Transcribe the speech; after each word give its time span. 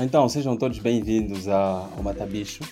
Então, 0.00 0.28
sejam 0.28 0.56
todos 0.56 0.78
bem-vindos 0.78 1.48
ao 1.48 1.90
Matabicho. 2.04 2.62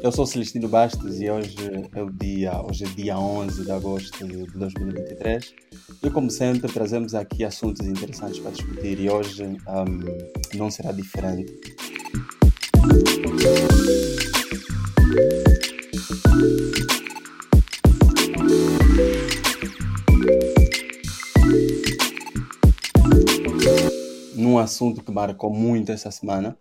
Eu 0.00 0.12
sou 0.12 0.24
Celestino 0.24 0.68
Bastos 0.68 1.20
e 1.20 1.28
hoje 1.28 1.56
é 1.92 2.00
o 2.00 2.08
dia, 2.12 2.62
hoje 2.62 2.84
é 2.84 2.86
dia 2.86 3.18
11 3.18 3.64
de 3.64 3.70
agosto 3.72 4.24
de 4.24 4.46
2023. 4.46 5.52
E 6.00 6.10
como 6.10 6.30
sempre, 6.30 6.72
trazemos 6.72 7.12
aqui 7.16 7.44
assuntos 7.44 7.84
interessantes 7.84 8.38
para 8.38 8.52
discutir 8.52 9.00
e 9.00 9.10
hoje 9.10 9.42
um, 9.44 10.56
não 10.56 10.70
será 10.70 10.92
diferente. 10.92 11.52
Num 24.58 24.64
assunto 24.64 25.04
que 25.04 25.12
marcou 25.12 25.54
muito 25.54 25.92
essa 25.92 26.10
semana, 26.10 26.58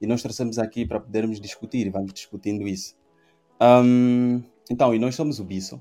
e 0.00 0.06
nós 0.06 0.20
trouxemos 0.20 0.58
aqui 0.58 0.84
para 0.84 0.98
podermos 0.98 1.40
discutir 1.40 1.88
vamos 1.90 2.12
discutindo 2.12 2.66
isso. 2.66 2.96
Um, 3.62 4.42
então, 4.68 4.92
e 4.92 4.98
nós 4.98 5.14
somos 5.14 5.38
o 5.38 5.44
Bisso, 5.44 5.80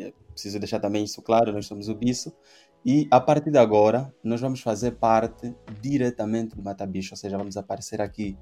é 0.00 0.12
preciso 0.32 0.58
deixar 0.58 0.80
também 0.80 1.04
isso 1.04 1.22
claro, 1.22 1.52
nós 1.52 1.64
somos 1.64 1.88
o 1.88 1.94
Bisso, 1.94 2.34
e 2.84 3.06
a 3.08 3.20
partir 3.20 3.52
de 3.52 3.58
agora 3.58 4.12
nós 4.24 4.40
vamos 4.40 4.60
fazer 4.60 4.96
parte 4.96 5.54
diretamente 5.80 6.56
do 6.56 6.62
Matabicho, 6.64 7.12
ou 7.12 7.16
seja, 7.16 7.38
vamos 7.38 7.56
aparecer 7.56 8.02
aqui 8.02 8.36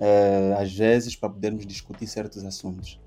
uh, 0.00 0.58
às 0.58 0.74
vezes 0.74 1.14
para 1.14 1.30
podermos 1.30 1.64
discutir 1.64 2.08
certos 2.08 2.44
assuntos. 2.44 3.00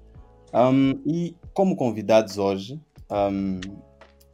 Um, 0.53 1.02
e 1.05 1.35
como 1.53 1.75
convidados 1.75 2.38
hoje, 2.38 2.80
um, 3.11 3.59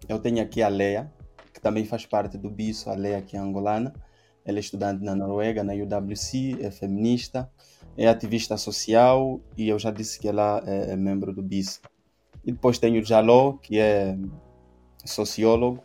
eu 0.08 0.20
tenho 0.20 0.40
aqui 0.40 0.62
a 0.62 0.68
Leia, 0.68 1.12
que 1.52 1.60
também 1.60 1.84
faz 1.84 2.06
parte 2.06 2.38
do 2.38 2.52
Bisso, 2.52 2.92
a 2.92 2.94
Leia 2.94 3.24
que 3.24 3.36
é 3.36 3.40
angolana, 3.40 3.92
ela 4.48 4.58
é 4.58 4.62
estudante 4.62 5.04
na 5.04 5.14
Noruega, 5.14 5.62
na 5.62 5.74
UWC, 5.74 6.58
é 6.62 6.72
feminista, 6.72 7.52
é 7.98 8.08
ativista 8.08 8.56
social 8.56 9.42
e 9.58 9.68
eu 9.68 9.78
já 9.78 9.92
disse 9.92 10.18
que 10.18 10.28
ela 10.28 10.64
é, 10.66 10.94
é 10.94 10.96
membro 10.96 11.34
do 11.34 11.44
BIS. 11.44 11.82
E 12.46 12.54
depois 12.54 12.80
tenho 12.80 13.02
o 13.02 13.06
Jaló, 13.06 13.58
que 13.58 13.78
é 13.78 14.18
sociólogo 15.04 15.84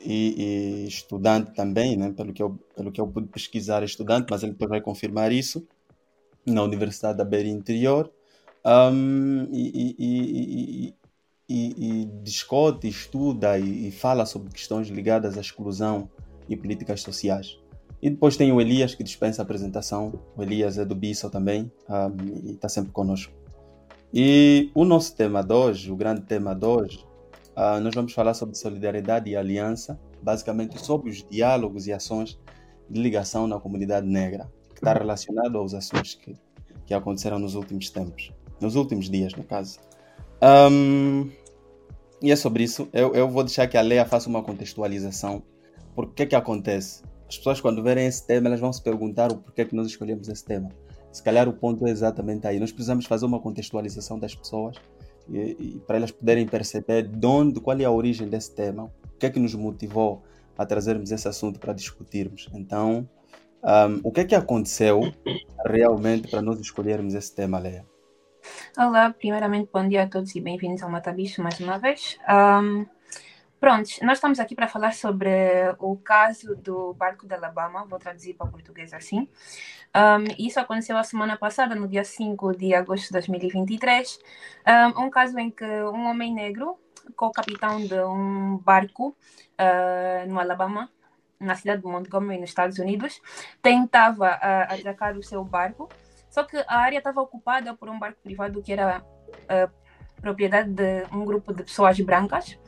e, 0.00 0.84
e, 0.84 0.86
estudante 0.86 1.52
também, 1.54 1.96
né? 1.96 2.12
pelo, 2.12 2.34
que 2.34 2.42
eu, 2.42 2.58
pelo 2.76 2.92
que 2.92 3.00
eu 3.00 3.08
pude 3.08 3.28
pesquisar, 3.28 3.82
é 3.82 3.86
estudante, 3.86 4.26
mas 4.30 4.42
ele 4.42 4.52
depois 4.52 4.68
vai 4.68 4.82
confirmar 4.82 5.32
isso, 5.32 5.66
na 6.44 6.62
Universidade 6.62 7.16
da 7.16 7.24
Beira 7.24 7.48
Interior. 7.48 8.12
Um, 8.64 9.48
e, 9.50 9.96
e, 9.98 10.94
e, 11.48 12.04
discute, 12.22 12.86
estuda 12.86 13.58
e, 13.58 13.90
fala 13.90 14.26
sobre 14.26 14.52
questões 14.52 14.88
ligadas 14.88 15.38
à 15.38 15.40
exclusão 15.40 16.10
e 16.48 16.56
políticas 16.56 17.02
sociais. 17.02 17.58
E 18.00 18.10
depois 18.10 18.36
tem 18.36 18.52
o 18.52 18.60
Elias, 18.60 18.94
que 18.94 19.02
dispensa 19.02 19.42
a 19.42 19.44
apresentação. 19.44 20.12
O 20.36 20.42
Elias 20.42 20.78
é 20.78 20.84
do 20.84 20.94
Bissau 20.94 21.30
também 21.30 21.70
um, 21.88 22.48
e 22.48 22.52
está 22.52 22.68
sempre 22.68 22.92
conosco. 22.92 23.32
E 24.12 24.70
o 24.74 24.84
nosso 24.84 25.16
tema 25.16 25.42
de 25.42 25.52
hoje, 25.52 25.90
o 25.90 25.96
grande 25.96 26.22
tema 26.22 26.54
de 26.54 26.64
hoje, 26.64 27.04
uh, 27.56 27.80
nós 27.80 27.94
vamos 27.94 28.12
falar 28.12 28.34
sobre 28.34 28.54
solidariedade 28.54 29.30
e 29.30 29.36
aliança, 29.36 29.98
basicamente 30.22 30.78
sobre 30.80 31.10
os 31.10 31.26
diálogos 31.28 31.86
e 31.86 31.92
ações 31.92 32.38
de 32.88 33.00
ligação 33.00 33.46
na 33.46 33.58
comunidade 33.58 34.06
negra, 34.06 34.50
que 34.68 34.76
está 34.76 34.92
relacionado 34.92 35.58
aos 35.58 35.74
assuntos 35.74 36.14
que, 36.14 36.36
que 36.86 36.94
aconteceram 36.94 37.38
nos 37.38 37.54
últimos 37.54 37.90
tempos, 37.90 38.32
nos 38.60 38.76
últimos 38.76 39.10
dias, 39.10 39.34
no 39.34 39.42
caso. 39.42 39.80
Um, 40.70 41.30
e 42.22 42.30
é 42.30 42.36
sobre 42.36 42.62
isso. 42.62 42.88
Eu, 42.92 43.14
eu 43.14 43.28
vou 43.28 43.42
deixar 43.42 43.66
que 43.66 43.76
a 43.76 43.80
Leia 43.80 44.04
faça 44.04 44.28
uma 44.28 44.42
contextualização 44.42 45.42
porque 45.96 46.12
que 46.14 46.22
é 46.24 46.26
que 46.26 46.36
acontece? 46.36 47.02
As 47.26 47.38
pessoas 47.38 47.60
quando 47.60 47.82
verem 47.82 48.06
esse 48.06 48.24
tema, 48.24 48.48
elas 48.48 48.60
vão 48.60 48.72
se 48.72 48.82
perguntar 48.82 49.32
o 49.32 49.38
porquê 49.38 49.64
que 49.64 49.74
nós 49.74 49.86
escolhemos 49.86 50.28
esse 50.28 50.44
tema. 50.44 50.68
Se 51.10 51.22
calhar 51.22 51.48
o 51.48 51.52
ponto 51.54 51.86
é 51.86 51.90
exatamente 51.90 52.46
aí. 52.46 52.60
Nós 52.60 52.70
precisamos 52.70 53.06
fazer 53.06 53.24
uma 53.24 53.40
contextualização 53.40 54.18
das 54.18 54.34
pessoas 54.34 54.76
e, 55.28 55.56
e 55.58 55.82
para 55.86 55.96
elas 55.96 56.10
poderem 56.10 56.46
perceber 56.46 57.08
de 57.08 57.26
onde, 57.26 57.58
qual 57.58 57.78
é 57.80 57.84
a 57.84 57.90
origem 57.90 58.28
desse 58.28 58.54
tema, 58.54 58.84
o 58.84 59.18
que 59.18 59.24
é 59.24 59.30
que 59.30 59.40
nos 59.40 59.54
motivou 59.54 60.22
a 60.56 60.66
trazermos 60.66 61.10
esse 61.10 61.26
assunto 61.26 61.58
para 61.58 61.72
discutirmos. 61.72 62.48
Então, 62.52 63.08
um, 63.64 64.00
o 64.04 64.12
que 64.12 64.20
é 64.20 64.24
que 64.24 64.34
aconteceu 64.34 65.00
realmente 65.64 66.28
para 66.28 66.42
nós 66.42 66.60
escolhermos 66.60 67.14
esse 67.14 67.34
tema, 67.34 67.58
Leia? 67.58 67.84
Olá, 68.78 69.10
primeiramente 69.10 69.70
bom 69.72 69.88
dia 69.88 70.04
a 70.04 70.08
todos 70.08 70.34
e 70.36 70.40
bem-vindos 70.40 70.82
ao 70.82 70.90
Matabicho 70.90 71.42
mais 71.42 71.58
uma 71.58 71.78
vez. 71.78 72.18
Um, 72.28 72.86
Pronto, 73.58 73.88
nós 74.02 74.18
estamos 74.18 74.38
aqui 74.38 74.54
para 74.54 74.68
falar 74.68 74.92
sobre 74.92 75.30
o 75.78 75.96
caso 75.96 76.54
do 76.56 76.92
barco 76.92 77.26
da 77.26 77.36
Alabama, 77.36 77.86
vou 77.86 77.98
traduzir 77.98 78.34
para 78.34 78.46
português 78.46 78.92
assim. 78.92 79.28
Um, 79.96 80.24
isso 80.38 80.60
aconteceu 80.60 80.96
a 80.98 81.02
semana 81.02 81.38
passada, 81.38 81.74
no 81.74 81.88
dia 81.88 82.04
5 82.04 82.54
de 82.54 82.74
agosto 82.74 83.06
de 83.06 83.12
2023. 83.12 84.18
Um, 84.96 85.04
um 85.04 85.10
caso 85.10 85.38
em 85.38 85.50
que 85.50 85.64
um 85.64 86.06
homem 86.06 86.34
negro, 86.34 86.78
co-capitão 87.16 87.78
de 87.80 87.98
um 88.02 88.58
barco 88.58 89.16
uh, 89.58 90.28
no 90.28 90.38
Alabama, 90.38 90.90
na 91.40 91.54
cidade 91.54 91.80
de 91.80 91.88
Montgomery, 91.88 92.38
nos 92.38 92.50
Estados 92.50 92.78
Unidos, 92.78 93.22
tentava 93.62 94.34
uh, 94.36 94.74
atracar 94.74 95.16
o 95.16 95.22
seu 95.22 95.42
barco, 95.42 95.88
só 96.28 96.44
que 96.44 96.58
a 96.68 96.76
área 96.76 96.98
estava 96.98 97.22
ocupada 97.22 97.74
por 97.74 97.88
um 97.88 97.98
barco 97.98 98.20
privado 98.22 98.62
que 98.62 98.70
era 98.70 99.00
uh, 99.00 99.85
propriedade 100.26 100.70
de 100.70 101.04
um 101.12 101.24
grupo 101.24 101.54
de 101.54 101.62
pessoas 101.62 102.00
brancas. 102.00 102.58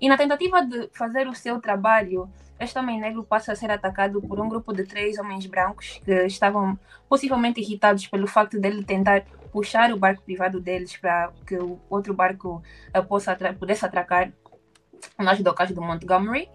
E 0.00 0.08
na 0.08 0.16
tentativa 0.16 0.64
de 0.64 0.88
fazer 0.92 1.26
o 1.26 1.34
seu 1.34 1.60
trabalho, 1.60 2.30
este 2.58 2.78
homem 2.78 3.00
negro 3.00 3.24
passa 3.24 3.50
a 3.50 3.56
ser 3.56 3.70
atacado 3.70 4.22
por 4.22 4.38
um 4.38 4.48
grupo 4.48 4.72
de 4.72 4.84
três 4.84 5.18
homens 5.18 5.44
brancos 5.46 6.00
que 6.04 6.12
estavam 6.26 6.78
possivelmente 7.08 7.60
irritados 7.60 8.06
pelo 8.06 8.28
facto 8.28 8.60
dele 8.60 8.84
tentar 8.84 9.24
puxar 9.52 9.92
o 9.92 9.98
barco 9.98 10.22
privado 10.22 10.60
deles 10.60 10.96
para 10.96 11.32
que 11.44 11.56
o 11.56 11.80
outro 11.90 12.14
barco 12.14 12.62
uh, 12.96 13.04
possa 13.04 13.36
pudesse 13.58 13.84
atracar 13.84 14.32
nas 15.18 15.40
docas 15.40 15.72
do 15.72 15.82
Montgomery. 15.82 16.48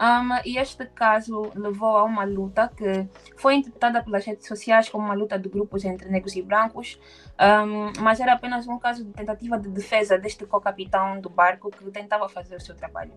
Um, 0.00 0.38
e 0.44 0.58
este 0.58 0.86
caso 0.86 1.50
levou 1.56 1.96
a 1.96 2.04
uma 2.04 2.22
luta 2.22 2.68
que 2.68 3.08
foi 3.36 3.56
interpretada 3.56 4.00
pelas 4.02 4.24
redes 4.24 4.46
sociais 4.46 4.88
como 4.88 5.04
uma 5.04 5.14
luta 5.14 5.36
de 5.36 5.48
grupos 5.48 5.84
entre 5.84 6.08
negros 6.08 6.36
e 6.36 6.42
brancos, 6.42 7.00
um, 7.40 7.92
mas 8.00 8.20
era 8.20 8.34
apenas 8.34 8.68
um 8.68 8.78
caso 8.78 9.04
de 9.04 9.12
tentativa 9.12 9.58
de 9.58 9.68
defesa 9.68 10.16
deste 10.16 10.46
co-capitão 10.46 11.20
do 11.20 11.28
barco 11.28 11.68
que 11.70 11.90
tentava 11.90 12.28
fazer 12.28 12.56
o 12.56 12.60
seu 12.60 12.76
trabalho. 12.76 13.12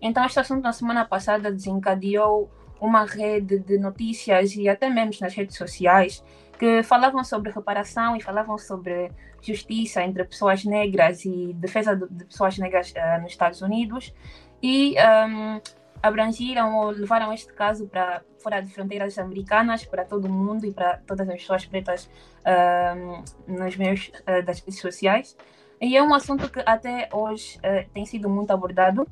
Então, 0.00 0.24
este 0.24 0.38
assunto 0.38 0.62
na 0.62 0.72
semana 0.72 1.04
passada 1.04 1.50
desencadeou 1.50 2.48
uma 2.80 3.04
rede 3.04 3.58
de 3.58 3.78
notícias 3.78 4.54
e 4.54 4.68
até 4.68 4.88
memes 4.88 5.20
nas 5.20 5.34
redes 5.34 5.56
sociais 5.56 6.22
que 6.58 6.82
falavam 6.84 7.24
sobre 7.24 7.50
reparação 7.50 8.16
e 8.16 8.20
falavam 8.20 8.56
sobre 8.56 9.10
justiça 9.40 10.02
entre 10.02 10.22
pessoas 10.24 10.64
negras 10.64 11.24
e 11.24 11.52
defesa 11.54 11.96
de 11.96 12.24
pessoas 12.24 12.56
negras 12.58 12.92
uh, 12.92 13.20
nos 13.20 13.32
Estados 13.32 13.62
Unidos. 13.62 14.14
E 14.62 14.94
um, 15.28 15.60
abrangiram 16.02 16.76
ou 16.76 16.90
levaram 16.90 17.32
este 17.32 17.52
caso 17.52 17.86
para 17.86 18.22
fora 18.38 18.60
de 18.60 18.72
fronteiras 18.72 19.18
americanas, 19.18 19.84
para 19.84 20.04
todo 20.04 20.26
o 20.26 20.32
mundo 20.32 20.66
e 20.66 20.72
para 20.72 20.98
todas 21.06 21.28
as 21.28 21.36
pessoas 21.36 21.64
pretas 21.64 22.10
uh, 22.44 23.22
nos 23.46 23.76
meios 23.76 24.10
uh, 24.28 24.44
das 24.44 24.58
redes 24.60 24.80
sociais. 24.80 25.36
E 25.80 25.96
é 25.96 26.02
um 26.02 26.12
assunto 26.12 26.50
que 26.50 26.60
até 26.66 27.08
hoje 27.12 27.58
uh, 27.58 27.88
tem 27.92 28.04
sido 28.04 28.28
muito 28.28 28.50
abordado 28.50 29.06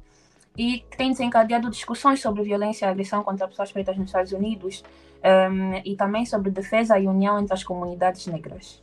e 0.57 0.81
que 0.81 0.97
tem 0.97 1.11
desencadeado 1.11 1.71
discussões 1.71 2.21
sobre 2.21 2.43
violência 2.43 2.87
e 2.87 2.89
agressão 2.89 3.23
contra 3.23 3.47
pessoas 3.47 3.71
pretas 3.73 3.97
nos 3.97 4.07
Estados 4.07 4.33
Unidos 4.33 4.83
um, 5.25 5.81
e 5.85 5.97
também 5.97 6.27
sobre 6.27 6.51
defesa 6.51 6.99
e 6.99 7.07
união 7.07 7.39
entre 7.39 7.55
as 7.55 7.63
comunidades 7.63 8.27
negras. 8.27 8.83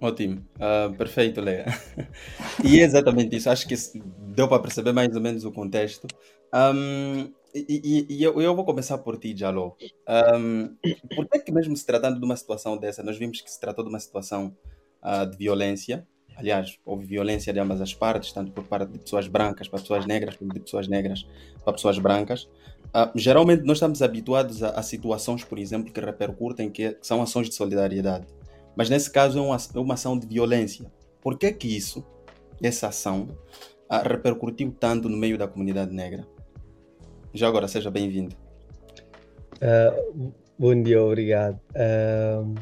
Ótimo, 0.00 0.44
uh, 0.56 0.92
perfeito, 0.94 1.40
Leia. 1.40 1.66
e 2.64 2.80
é 2.80 2.84
exatamente 2.84 3.36
isso, 3.36 3.48
acho 3.50 3.68
que 3.68 3.74
deu 4.34 4.48
para 4.48 4.60
perceber 4.60 4.92
mais 4.92 5.14
ou 5.14 5.20
menos 5.20 5.44
o 5.44 5.52
contexto. 5.52 6.06
Um, 6.52 7.32
e, 7.54 8.06
e, 8.08 8.16
e 8.16 8.22
eu, 8.22 8.54
vou 8.56 8.64
começar 8.64 8.98
por 8.98 9.18
ti, 9.18 9.36
Jalo. 9.36 9.76
Um, 10.36 10.74
por 11.14 11.28
que, 11.28 11.38
que, 11.40 11.52
mesmo 11.52 11.76
se 11.76 11.84
tratando 11.84 12.18
de 12.18 12.24
uma 12.24 12.36
situação 12.36 12.76
dessa, 12.76 13.02
nós 13.02 13.18
vimos 13.18 13.40
que 13.40 13.50
se 13.50 13.60
tratou 13.60 13.84
de 13.84 13.90
uma 13.90 14.00
situação 14.00 14.56
uh, 15.02 15.28
de 15.28 15.36
violência, 15.36 16.06
aliás, 16.34 16.78
houve 16.84 17.04
violência 17.04 17.52
de 17.52 17.60
ambas 17.60 17.80
as 17.80 17.92
partes, 17.92 18.32
tanto 18.32 18.52
por 18.52 18.64
parte 18.64 18.90
de 18.92 18.98
pessoas 18.98 19.28
brancas 19.28 19.68
para 19.68 19.80
pessoas 19.80 20.06
negras, 20.06 20.36
como 20.36 20.52
de 20.52 20.60
pessoas 20.60 20.88
negras 20.88 21.26
para 21.62 21.72
pessoas 21.74 21.98
brancas. 21.98 22.44
Uh, 22.94 23.10
geralmente 23.14 23.64
nós 23.64 23.76
estamos 23.76 24.00
habituados 24.02 24.62
a, 24.62 24.70
a, 24.70 24.82
situações, 24.82 25.44
por 25.44 25.58
exemplo, 25.58 25.92
que 25.92 26.00
repercutem, 26.00 26.70
que 26.70 26.96
são 27.02 27.22
ações 27.22 27.48
de 27.48 27.54
solidariedade. 27.54 28.26
Mas 28.74 28.88
nesse 28.88 29.10
caso 29.10 29.38
é 29.38 29.42
uma, 29.42 29.56
é 29.56 29.78
uma 29.78 29.94
ação 29.94 30.18
de 30.18 30.26
violência. 30.26 30.90
Por 31.20 31.38
que 31.38 31.52
que 31.52 31.68
isso, 31.68 32.04
essa 32.62 32.88
ação, 32.88 33.28
uh, 33.90 34.08
repercutiu 34.08 34.74
tanto 34.78 35.08
no 35.08 35.16
meio 35.18 35.36
da 35.36 35.46
comunidade 35.46 35.94
negra? 35.94 36.26
Já 37.34 37.48
agora, 37.48 37.66
seja 37.66 37.90
bem-vindo. 37.90 38.36
Uh, 39.56 40.32
bom 40.58 40.82
dia, 40.82 41.02
obrigado. 41.02 41.58
Uh, 41.70 42.54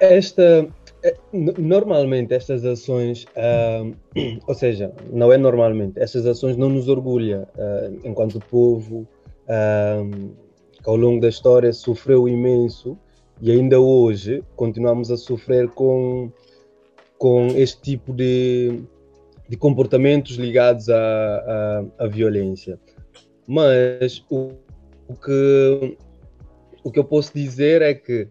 esta, 0.00 0.66
eh, 1.02 1.16
normalmente 1.32 2.32
estas 2.32 2.64
ações, 2.64 3.26
uh, 3.36 3.94
ou 4.48 4.54
seja, 4.54 4.90
não 5.12 5.30
é 5.30 5.36
normalmente, 5.36 6.00
estas 6.00 6.24
ações 6.24 6.56
não 6.56 6.70
nos 6.70 6.88
orgulha 6.88 7.46
enquanto 8.04 8.40
povo 8.40 9.06
ao 10.86 10.96
longo 10.96 11.20
da 11.20 11.28
história 11.28 11.72
sofreu 11.72 12.28
imenso 12.28 12.96
e 13.40 13.50
ainda 13.50 13.80
hoje 13.80 14.42
continuamos 14.56 15.10
a 15.10 15.16
sofrer 15.16 15.68
com, 15.70 16.30
com 17.18 17.48
este 17.48 17.80
tipo 17.80 18.12
de, 18.12 18.82
de 19.48 19.56
comportamentos 19.56 20.36
ligados 20.36 20.88
à, 20.88 20.96
à, 20.98 22.04
à 22.04 22.06
violência. 22.06 22.78
Mas 23.46 24.24
o, 24.28 24.52
o, 25.08 25.14
que, 25.14 25.96
o 26.84 26.90
que 26.90 26.98
eu 26.98 27.04
posso 27.04 27.32
dizer 27.34 27.80
é 27.80 27.94
que, 27.94 28.28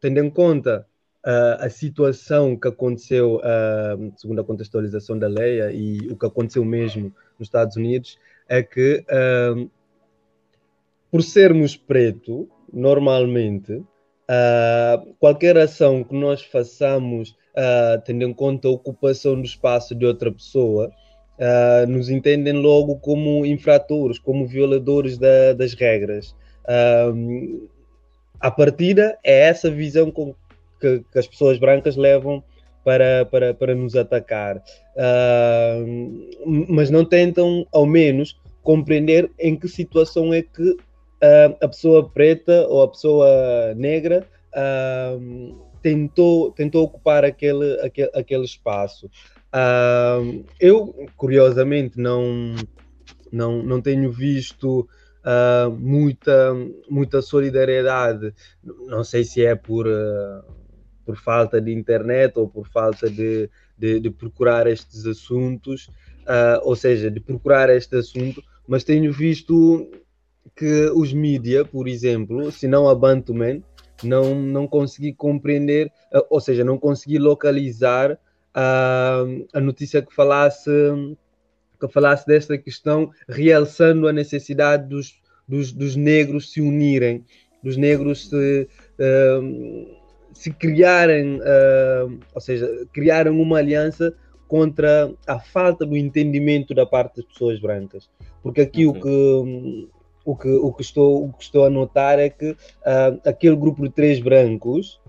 tendo 0.00 0.18
em 0.20 0.30
conta 0.30 0.86
uh, 1.26 1.64
a 1.64 1.68
situação 1.68 2.56
que 2.56 2.68
aconteceu, 2.68 3.36
uh, 3.36 4.12
segundo 4.16 4.40
a 4.40 4.44
contextualização 4.44 5.18
da 5.18 5.26
lei 5.26 5.60
e 5.72 6.08
o 6.10 6.16
que 6.16 6.26
aconteceu 6.26 6.64
mesmo 6.64 7.12
nos 7.38 7.48
Estados 7.48 7.76
Unidos, 7.76 8.18
é 8.48 8.62
que 8.62 9.04
uh, 9.10 9.70
por 11.10 11.22
sermos 11.22 11.76
preto, 11.76 12.48
normalmente, 12.70 13.82
qualquer 15.18 15.56
ação 15.56 16.04
que 16.04 16.14
nós 16.14 16.42
façamos, 16.42 17.34
tendo 18.04 18.24
em 18.24 18.32
conta 18.32 18.68
a 18.68 18.70
ocupação 18.70 19.34
do 19.34 19.44
espaço 19.44 19.94
de 19.94 20.06
outra 20.06 20.30
pessoa, 20.30 20.90
nos 21.88 22.08
entendem 22.10 22.54
logo 22.54 22.96
como 22.96 23.44
infratores, 23.44 24.18
como 24.18 24.46
violadores 24.46 25.18
da, 25.18 25.52
das 25.52 25.74
regras. 25.74 26.34
a 28.40 28.50
partida 28.50 29.18
é 29.24 29.48
essa 29.48 29.70
visão 29.70 30.10
com 30.10 30.34
que, 30.80 31.02
que 31.12 31.18
as 31.18 31.26
pessoas 31.26 31.58
brancas 31.58 31.96
levam 31.96 32.42
para, 32.84 33.26
para, 33.26 33.54
para 33.54 33.74
nos 33.74 33.94
atacar. 33.96 34.62
Uh, 34.96 36.64
mas 36.68 36.88
não 36.90 37.04
tentam, 37.04 37.66
ao 37.72 37.84
menos, 37.84 38.40
compreender 38.62 39.30
em 39.38 39.56
que 39.56 39.68
situação 39.68 40.32
é 40.32 40.42
que 40.42 40.70
uh, 40.70 41.56
a 41.60 41.68
pessoa 41.68 42.08
preta 42.08 42.66
ou 42.68 42.82
a 42.82 42.88
pessoa 42.88 43.74
negra 43.76 44.26
uh, 44.54 45.67
tentou, 45.82 46.50
tentou 46.52 46.84
ocupar 46.84 47.24
aquele, 47.24 47.80
aquele, 47.80 48.10
aquele 48.14 48.44
espaço. 48.44 49.10
eu, 50.60 51.06
curiosamente, 51.16 51.98
não, 51.98 52.54
não, 53.32 53.62
não 53.62 53.80
tenho 53.80 54.10
visto 54.10 54.88
muita, 55.78 56.54
muita 56.88 57.22
solidariedade. 57.22 58.32
Não 58.62 59.04
sei 59.04 59.24
se 59.24 59.44
é 59.44 59.54
por 59.54 59.86
por 61.08 61.16
falta 61.16 61.58
de 61.58 61.72
internet 61.72 62.38
ou 62.38 62.46
por 62.46 62.68
falta 62.68 63.08
de, 63.08 63.48
de, 63.78 63.98
de 63.98 64.10
procurar 64.10 64.66
estes 64.66 65.06
assuntos, 65.06 65.86
uh, 66.26 66.60
ou 66.64 66.76
seja, 66.76 67.10
de 67.10 67.18
procurar 67.18 67.70
este 67.70 67.96
assunto, 67.96 68.44
mas 68.66 68.84
tenho 68.84 69.10
visto 69.10 69.90
que 70.54 70.90
os 70.94 71.14
mídia, 71.14 71.64
por 71.64 71.88
exemplo, 71.88 72.52
se 72.52 72.68
não 72.68 72.86
a 72.86 72.94
Bantuman, 72.94 73.62
não, 74.02 74.34
não 74.34 74.66
consegui 74.66 75.12
compreender, 75.12 75.92
uh, 76.14 76.24
ou 76.30 76.40
seja, 76.40 76.64
não 76.64 76.78
consegui 76.78 77.18
localizar 77.18 78.12
uh, 78.12 79.46
a 79.52 79.60
notícia 79.60 80.02
que 80.02 80.14
falasse 80.14 80.70
que 81.80 81.88
falasse 81.88 82.26
desta 82.26 82.58
questão, 82.58 83.10
realçando 83.28 84.08
a 84.08 84.12
necessidade 84.12 84.88
dos, 84.88 85.14
dos, 85.46 85.72
dos 85.72 85.94
negros 85.94 86.50
se 86.52 86.60
unirem, 86.60 87.24
dos 87.62 87.76
negros 87.76 88.28
se, 88.28 88.68
uh, 88.98 89.96
se 90.32 90.52
criarem, 90.52 91.36
uh, 91.38 92.18
ou 92.34 92.40
seja, 92.40 92.68
criaram 92.92 93.40
uma 93.40 93.58
aliança 93.58 94.14
contra 94.48 95.12
a 95.26 95.38
falta 95.38 95.84
do 95.84 95.96
entendimento 95.96 96.74
da 96.74 96.86
parte 96.86 97.16
das 97.16 97.26
pessoas 97.26 97.60
brancas. 97.60 98.10
Porque 98.42 98.62
aqui 98.62 98.86
o, 98.86 98.94
que, 98.94 99.88
o, 100.28 100.36
que, 100.36 100.48
o, 100.48 100.70
que 100.74 100.82
estou, 100.82 101.24
o 101.24 101.32
que 101.32 101.42
estou 101.42 101.64
a 101.64 101.70
notar 101.70 102.18
é 102.18 102.28
que 102.28 102.50
uh, 102.50 103.18
aquele 103.24 103.56
grupo 103.56 103.82
de 103.82 103.88
três 103.88 104.20
brancos, 104.20 105.00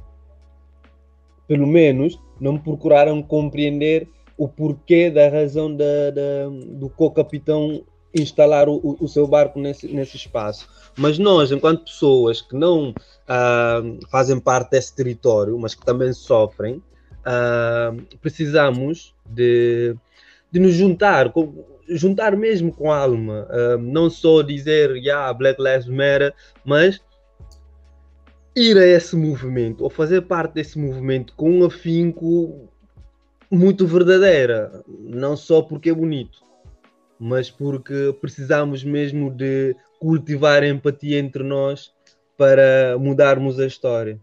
pelo 1.46 1.68
menos, 1.68 2.18
não 2.40 2.58
procuraram 2.58 3.22
compreender 3.22 4.08
o 4.38 4.48
porquê 4.48 5.12
da 5.12 5.28
razão 5.28 5.76
da, 5.76 6.12
da 6.12 6.48
do 6.70 6.90
co-capitão 6.90 7.84
instalar 8.16 8.70
o, 8.70 8.96
o, 8.98 9.08
seu 9.10 9.28
barco 9.28 9.60
nesse, 9.60 9.88
nesse 9.90 10.16
espaço. 10.16 10.70
Mas 10.98 11.20
nós, 11.20 11.52
enquanto 11.52 11.84
pessoas 11.84 12.42
que 12.42 12.56
não 12.56 12.92
uh, 12.92 14.08
fazem 14.10 14.40
parte 14.40 14.72
desse 14.72 14.96
território, 14.96 15.60
mas 15.60 15.76
que 15.76 15.86
também 15.86 16.14
sofrem, 16.14 16.76
uh, 16.76 18.18
precisamos 18.22 19.14
de, 19.26 19.98
de 20.52 20.60
nos 20.60 20.74
juntar, 20.74 21.32
com, 21.32 21.66
juntar 21.90 22.36
mesmo 22.36 22.72
com 22.72 22.92
a 22.92 22.98
alma, 22.98 23.48
uh, 23.50 23.78
não 23.78 24.10
só 24.10 24.42
dizer 24.42 24.96
yeah, 24.96 25.32
Black 25.34 25.62
Lives 25.62 25.88
Matter, 25.88 26.34
mas 26.66 27.02
ir 28.56 28.78
a 28.78 28.86
esse 28.86 29.16
movimento 29.16 29.84
ou 29.84 29.90
fazer 29.90 30.22
parte 30.24 30.54
desse 30.54 30.78
movimento 30.78 31.34
com 31.36 31.50
um 31.50 31.66
afinco 31.66 32.68
muito 33.50 33.88
verdadeira, 33.88 34.84
não 34.88 35.36
só 35.36 35.62
porque 35.62 35.90
é 35.90 35.94
bonito, 35.94 36.44
mas 37.20 37.50
porque 37.50 38.16
precisamos 38.22 38.84
mesmo 38.84 39.32
de 39.32 39.76
cultivar 40.00 40.64
empatia 40.64 41.20
entre 41.20 41.44
nós 41.44 41.92
para 42.38 42.98
mudarmos 43.00 43.60
a 43.60 43.66
história. 43.66 44.20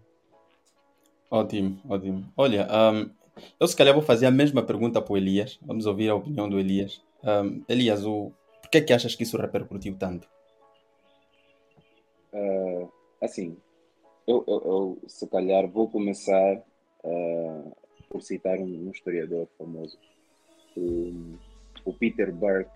Ótimo, 1.30 1.78
ótimo. 1.88 2.24
Olha, 2.36 2.68
um, 2.70 3.10
eu 3.58 3.66
se 3.66 3.76
calhar 3.76 3.94
vou 3.94 4.02
fazer 4.02 4.26
a 4.26 4.30
mesma 4.30 4.62
pergunta 4.62 5.00
para 5.00 5.12
o 5.12 5.16
Elias. 5.16 5.58
Vamos 5.62 5.86
ouvir 5.86 6.08
a 6.08 6.14
opinião 6.14 6.48
do 6.48 6.58
Elias. 6.58 7.02
Um, 7.22 7.62
Elias, 7.68 8.04
o, 8.04 8.32
por 8.62 8.70
que 8.70 8.78
é 8.78 8.80
que 8.80 8.92
achas 8.92 9.14
que 9.14 9.22
isso 9.22 9.36
repercutiu 9.36 9.96
tanto? 9.96 10.28
Uh, 12.32 12.90
assim, 13.20 13.56
eu, 14.26 14.44
eu, 14.46 14.62
eu, 14.64 14.98
se 15.06 15.26
calhar 15.28 15.66
vou 15.68 15.88
começar 15.88 16.62
uh, 17.04 17.76
por 18.10 18.20
citar 18.22 18.58
um, 18.58 18.88
um 18.88 18.90
historiador 18.90 19.48
famoso, 19.56 19.98
o, 20.76 21.92
Peter 21.94 22.32
Burke, 22.32 22.70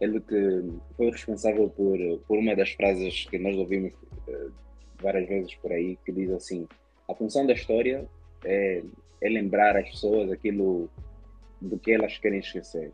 ele 0.00 0.20
que 0.20 0.72
foi 0.96 1.10
responsável 1.10 1.68
por, 1.68 1.96
por 2.26 2.38
uma 2.38 2.56
das 2.56 2.70
frases 2.70 3.26
que 3.26 3.38
nós 3.38 3.56
ouvimos 3.56 3.92
uh, 3.92 4.52
várias 5.00 5.28
vezes 5.28 5.54
por 5.56 5.70
aí, 5.70 5.96
que 6.04 6.10
diz 6.10 6.30
assim: 6.30 6.66
a 7.08 7.14
função 7.14 7.46
da 7.46 7.52
história 7.52 8.08
é, 8.44 8.82
é 9.24 9.28
lembrar 9.28 9.76
as 9.76 9.88
pessoas 9.88 10.30
aquilo 10.30 10.90
do 11.60 11.78
que 11.78 11.92
elas 11.92 12.18
querem 12.18 12.40
esquecer. 12.40 12.92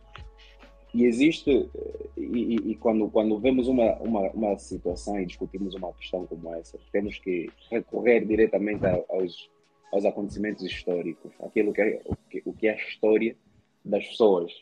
E 0.95 1.05
existe, 1.05 1.51
eh, 1.51 2.09
e, 2.17 2.71
e, 2.71 2.75
quando, 2.77 3.09
quando 3.11 3.39
vemos 3.39 3.69
uma, 3.69 3.95
uma, 3.97 4.31
uma 4.31 4.59
situação 4.59 5.21
e 5.21 5.27
discutimos 5.27 5.75
uma 5.75 5.93
questão 5.93 6.27
como 6.27 6.55
essa, 6.55 6.79
temos 6.93 7.19
que 7.19 7.51
recorrer 7.71 8.25
diretamente 8.25 8.85
aos, 8.87 9.51
aos 9.93 10.05
acontecimentos 10.05 10.65
históricos, 10.65 11.33
aquilo 11.41 11.73
que 11.73 11.81
é, 11.81 12.01
o, 12.05 12.17
que, 12.29 12.43
o 12.45 12.53
que 12.53 12.69
é 12.69 12.73
a 12.73 12.77
história 12.77 13.37
das 13.85 14.07
pessoas, 14.07 14.53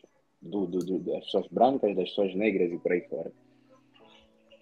do, 0.41 0.67
do, 0.67 0.79
do, 0.79 0.99
das 1.01 1.25
pessoas 1.25 1.47
brancas, 1.49 1.97
das 1.97 2.11
pessoas 2.11 2.35
negras 2.35 2.73
e 2.73 2.79
por 2.79 2.93
aí 2.93 3.03
fora. 3.03 3.33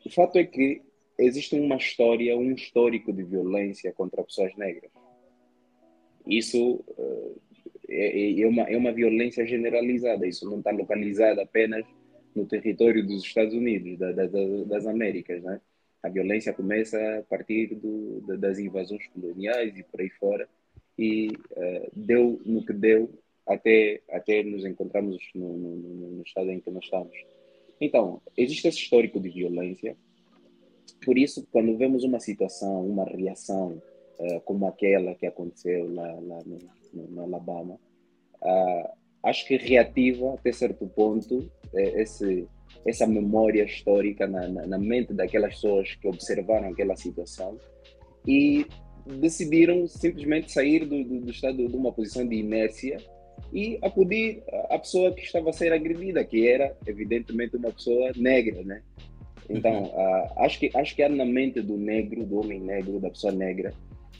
O 0.04 0.11
fato 0.11 0.38
é 0.38 0.45
que 0.45 0.83
existe 1.19 1.59
uma 1.59 1.76
história, 1.76 2.37
um 2.37 2.52
histórico 2.52 3.12
de 3.12 3.25
violência 3.25 3.92
contra 3.92 4.23
pessoas 4.23 4.54
negras. 4.57 4.90
Isso 6.26 6.85
uh, 6.99 7.40
é, 7.88 8.40
é, 8.40 8.47
uma, 8.47 8.62
é 8.64 8.76
uma 8.76 8.92
violência 8.92 9.47
generalizada, 9.47 10.26
isso 10.26 10.49
não 10.49 10.59
está 10.59 10.71
localizado 10.71 11.40
apenas 11.40 11.85
no 12.35 12.45
território 12.47 13.06
dos 13.06 13.25
Estados 13.25 13.54
Unidos, 13.54 13.99
da, 13.99 14.12
da, 14.12 14.26
das 14.66 14.87
Américas. 14.87 15.42
Né? 15.42 15.61
A 16.02 16.09
violência 16.09 16.52
começa 16.52 16.99
a 17.18 17.23
partir 17.23 17.75
do, 17.75 18.21
das 18.38 18.59
invasões 18.59 19.06
coloniais 19.09 19.76
e 19.76 19.83
por 19.85 20.00
aí 20.00 20.11
fora, 20.11 20.49
e 20.99 21.28
uh, 21.28 21.90
deu 21.95 22.40
no 22.45 22.64
que 22.64 22.73
deu 22.73 23.11
até, 23.47 24.02
até 24.11 24.42
nos 24.42 24.64
encontrarmos 24.64 25.18
no, 25.35 25.56
no, 25.56 25.76
no, 26.16 26.23
estado 26.23 26.50
em 26.50 26.61
que 26.61 26.71
nós 26.71 26.85
estamos. 26.85 27.16
Então, 27.80 28.21
existe 28.37 28.66
esse 28.66 28.78
histórico 28.78 29.21
de 29.21 29.28
violência, 29.28 29.97
por 31.04 31.18
isso, 31.18 31.47
quando 31.52 31.76
vemos 31.76 32.04
uma 32.04 32.18
situação, 32.18 32.87
uma 32.87 33.04
reação 33.04 33.80
uh, 34.18 34.40
como 34.44 34.66
aquela 34.66 35.14
que 35.14 35.26
aconteceu 35.26 35.92
lá, 35.92 36.06
lá 36.12 36.38
no, 36.44 36.58
no, 36.92 37.08
no, 37.08 37.23
Alabama, 37.23 37.75
uh, 38.42 38.90
acho 39.23 39.46
que 39.46 39.56
reativa 39.56 40.35
até 40.35 40.52
certo 40.52 40.87
ponto 40.87 41.50
eh, 41.75 42.02
esse, 42.02 42.46
essa 42.87 43.06
memória 43.06 43.64
histórica 43.64 44.26
na, 44.26 44.49
na, 44.49 44.66
na, 44.66 44.78
mente 44.78 45.12
daquelas 45.12 45.54
pessoas 45.54 45.94
que 45.96 46.06
observaram 46.06 46.68
aquela 46.68 46.96
situação 46.96 47.58
e 48.26 48.66
decidiram 49.18 49.87
simplesmente 49.87 50.52
sair 50.52 50.85
do, 50.85 51.02
do, 51.02 51.20
do 51.23 51.30
estado 51.30 51.68
de 51.68 51.76
uma 51.76 51.92
posição 51.92 52.26
de 52.26 52.37
inércia 52.37 52.99
e 53.52 53.78
acudir 53.82 54.42
à 54.70 54.78
pessoa 54.78 55.12
que 55.12 55.23
estava 55.23 55.50
a 55.50 55.52
ser 55.52 55.73
agredida, 55.73 56.25
que 56.25 56.46
era 56.46 56.76
evidentemente 56.87 57.56
uma 57.56 57.73
pessoa 57.73 58.12
negra, 58.16 58.62
né? 58.64 58.82
Então, 59.49 59.85
uh, 59.85 60.32
acho 60.38 60.58
que 60.58 60.70
acho 60.75 60.94
que 60.94 61.02
há 61.02 61.08
na 61.08 61.25
mente 61.25 61.61
do 61.61 61.76
negro, 61.76 62.25
do 62.25 62.40
homem 62.40 62.61
negro, 62.61 62.99
da 62.99 63.11
pessoa 63.11 63.32
negra, 63.32 63.73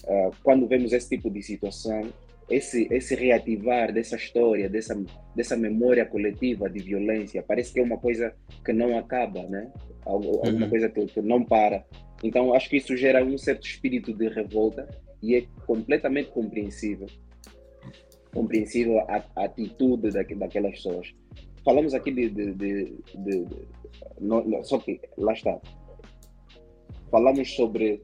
uh, 0.05 0.35
quando 0.43 0.67
vemos 0.67 0.93
esse 0.93 1.09
tipo 1.09 1.31
de 1.31 1.43
situação, 1.43 2.09
esse, 2.49 2.87
esse 2.91 3.15
reativar 3.15 3.93
dessa 3.93 4.17
história, 4.17 4.69
dessa, 4.69 4.97
dessa 5.35 5.57
memória 5.57 6.07
coletiva 6.07 6.71
de 6.71 6.81
violência, 6.81 7.43
parece 7.43 7.73
que 7.73 7.81
é 7.81 7.83
uma 7.83 7.99
coisa 7.99 8.33
que 8.65 8.73
não 8.73 8.97
acaba, 8.97 9.43
né? 9.45 9.71
alguma 10.07 10.65
uhum. 10.65 10.71
coisa 10.71 10.89
que, 10.89 11.07
que 11.07 11.21
não 11.21 11.45
para. 11.45 11.85
Então, 12.23 12.55
acho 12.55 12.71
que 12.71 12.77
isso 12.77 12.97
gera 12.97 13.25
um 13.25 13.37
certo 13.37 13.67
espírito 13.67 14.13
de 14.13 14.29
revolta 14.29 14.89
e 15.23 15.35
é 15.35 15.45
completamente 15.67 16.31
compreensível. 16.31 17.09
Compreensível 18.33 19.01
a, 19.01 19.25
a 19.35 19.45
atitude 19.45 20.11
da, 20.11 20.23
daquelas 20.23 20.73
pessoas. 20.77 21.15
Falamos 21.65 21.95
aqui 21.95 22.13
de. 22.13 22.29
de, 22.31 22.55
de, 22.55 22.85
de, 23.15 23.45
de 23.45 23.47
não, 24.21 24.45
não, 24.45 24.63
só 24.63 24.79
que, 24.79 25.01
lá 25.19 25.33
está. 25.33 25.61
Falamos 27.11 27.55
sobre 27.55 28.03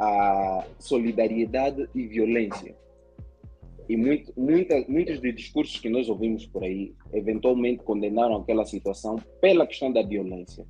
a 0.00 0.66
solidariedade 0.78 1.88
e 1.94 2.06
violência. 2.06 2.74
E 3.88 3.96
muito, 3.96 4.32
muita, 4.36 4.84
muitos 4.88 5.20
dos 5.20 5.34
discursos 5.34 5.78
que 5.78 5.88
nós 5.88 6.08
ouvimos 6.08 6.46
por 6.46 6.64
aí 6.64 6.94
eventualmente 7.12 7.82
condenaram 7.82 8.36
aquela 8.36 8.64
situação 8.64 9.16
pela 9.40 9.66
questão 9.66 9.92
da 9.92 10.02
violência 10.02 10.64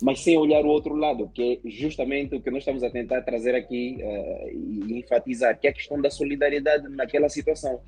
mas 0.00 0.20
sem 0.20 0.36
olhar 0.38 0.64
o 0.64 0.68
outro 0.68 0.94
lado, 0.94 1.28
que 1.28 1.60
é 1.64 1.68
justamente 1.68 2.34
o 2.34 2.40
que 2.40 2.50
nós 2.50 2.60
estamos 2.60 2.82
a 2.84 2.90
tentar 2.90 3.22
trazer 3.22 3.54
aqui 3.54 3.98
uh, 4.00 4.48
e 4.48 4.98
enfatizar, 4.98 5.58
que 5.58 5.66
é 5.66 5.70
a 5.70 5.72
questão 5.72 6.00
da 6.00 6.10
solidariedade 6.10 6.88
naquela 6.88 7.28
situação. 7.28 7.80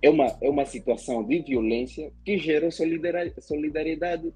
É 0.00 0.08
uma, 0.08 0.26
é 0.40 0.48
uma 0.48 0.64
situação 0.64 1.24
de 1.24 1.40
violência 1.40 2.12
que 2.24 2.38
gerou 2.38 2.70
solidariedade 2.70 4.32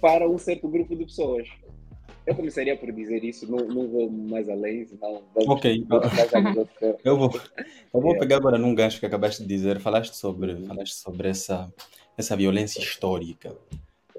para 0.00 0.28
um 0.28 0.38
certo 0.38 0.68
grupo 0.68 0.94
de 0.94 1.04
pessoas. 1.04 1.48
Eu 2.26 2.34
começaria 2.34 2.76
por 2.76 2.90
dizer 2.90 3.22
isso, 3.22 3.48
não, 3.50 3.58
não 3.68 3.88
vou 3.88 4.10
mais 4.10 4.48
além, 4.48 4.84
senão 4.84 5.22
vamos, 5.32 5.48
Ok. 5.48 5.86
eu 7.04 7.16
vou, 7.16 7.40
eu 7.94 8.00
vou 8.00 8.18
pegar 8.18 8.36
agora 8.36 8.58
num 8.58 8.74
gancho 8.74 8.98
que 8.98 9.06
acabaste 9.06 9.42
de 9.42 9.48
dizer, 9.48 9.78
falaste 9.80 10.16
sobre, 10.16 10.56
falaste 10.66 10.94
sobre 10.94 11.28
essa, 11.28 11.72
essa 12.18 12.36
violência 12.36 12.80
histórica. 12.80 13.56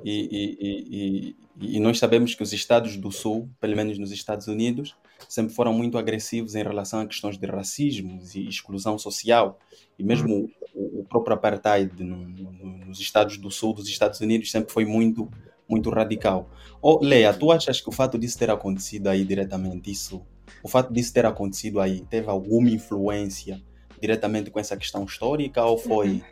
E, 0.03 0.55
e, 0.59 1.35
e, 1.59 1.75
e, 1.75 1.79
nós 1.79 1.97
sabemos 1.97 2.35
que 2.35 2.43
os 2.43 2.53
Estados 2.53 2.95
do 2.97 3.11
Sul, 3.11 3.49
pelo 3.59 3.75
menos 3.75 3.97
nos 3.97 4.11
Estados 4.11 4.47
Unidos, 4.47 4.95
sempre 5.27 5.53
foram 5.53 5.73
muito 5.73 5.97
agressivos 5.97 6.55
em 6.55 6.63
relação 6.63 6.99
a 6.99 7.07
questões 7.07 7.37
de 7.37 7.45
racismo 7.47 8.21
e 8.35 8.47
exclusão 8.47 8.97
social. 8.97 9.59
E 9.97 10.03
mesmo 10.03 10.49
o, 10.73 11.01
o 11.01 11.05
próprio 11.05 11.33
apartheid 11.33 12.03
no, 12.03 12.17
no, 12.17 12.85
nos 12.85 12.99
Estados 12.99 13.37
do 13.37 13.49
Sul 13.49 13.73
dos 13.73 13.87
Estados 13.87 14.19
Unidos 14.19 14.51
sempre 14.51 14.71
foi 14.71 14.85
muito, 14.85 15.29
muito 15.69 15.89
radical. 15.89 16.49
Oh, 16.81 16.99
Leia, 17.01 17.33
tu 17.33 17.51
achas 17.51 17.81
que 17.81 17.89
o 17.89 17.91
fato 17.91 18.17
disso 18.17 18.37
ter 18.37 18.49
acontecido 18.49 19.07
aí 19.07 19.23
diretamente, 19.25 19.91
isso, 19.91 20.25
o 20.63 20.67
fato 20.67 20.93
disso 20.93 21.13
ter 21.13 21.25
acontecido 21.25 21.79
aí, 21.79 22.01
teve 22.01 22.29
alguma 22.29 22.69
influência 22.69 23.61
diretamente 23.99 24.51
com 24.51 24.59
essa 24.59 24.77
questão 24.77 25.03
histórica 25.03 25.63
ou 25.63 25.77
foi 25.77 26.23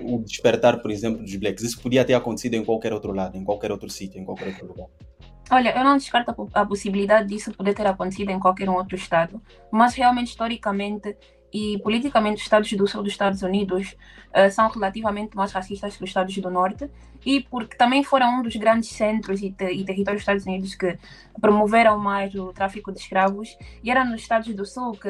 o 0.00 0.18
despertar, 0.18 0.80
por 0.80 0.90
exemplo, 0.90 1.22
dos 1.22 1.34
blacks? 1.36 1.64
Isso 1.64 1.80
podia 1.80 2.04
ter 2.04 2.14
acontecido 2.14 2.54
em 2.54 2.64
qualquer 2.64 2.92
outro 2.92 3.12
lado, 3.12 3.36
em 3.36 3.44
qualquer 3.44 3.72
outro 3.72 3.90
sítio, 3.90 4.20
em 4.20 4.24
qualquer 4.24 4.48
outro 4.48 4.68
lugar. 4.68 4.86
Olha, 5.50 5.76
eu 5.76 5.82
não 5.82 5.96
descarto 5.96 6.48
a 6.54 6.64
possibilidade 6.64 7.28
disso 7.28 7.52
poder 7.52 7.74
ter 7.74 7.84
acontecido 7.84 8.30
em 8.30 8.38
qualquer 8.38 8.70
outro 8.70 8.94
estado, 8.94 9.42
mas 9.70 9.94
realmente, 9.94 10.28
historicamente 10.28 11.16
e 11.52 11.78
politicamente, 11.78 12.36
os 12.36 12.42
estados 12.42 12.72
do 12.72 12.86
sul 12.86 13.02
dos 13.02 13.12
Estados 13.12 13.42
Unidos 13.42 13.96
uh, 14.28 14.50
são 14.50 14.68
relativamente 14.68 15.36
mais 15.36 15.52
racistas 15.52 15.96
que 15.96 16.04
os 16.04 16.10
estados 16.10 16.36
do 16.36 16.50
norte, 16.50 16.88
e 17.24 17.40
porque 17.42 17.76
também 17.76 18.02
foram 18.02 18.38
um 18.38 18.42
dos 18.42 18.56
grandes 18.56 18.90
centros 18.90 19.42
e, 19.42 19.50
te 19.50 19.64
e 19.64 19.84
territórios 19.84 20.20
dos 20.20 20.22
Estados 20.22 20.46
Unidos 20.46 20.74
que 20.74 20.98
promoveram 21.40 21.98
mais 21.98 22.34
o 22.34 22.52
tráfico 22.52 22.92
de 22.92 23.00
escravos, 23.00 23.56
e 23.82 23.90
era 23.90 24.04
nos 24.04 24.20
estados 24.20 24.54
do 24.54 24.64
sul 24.64 24.92
que 24.92 25.08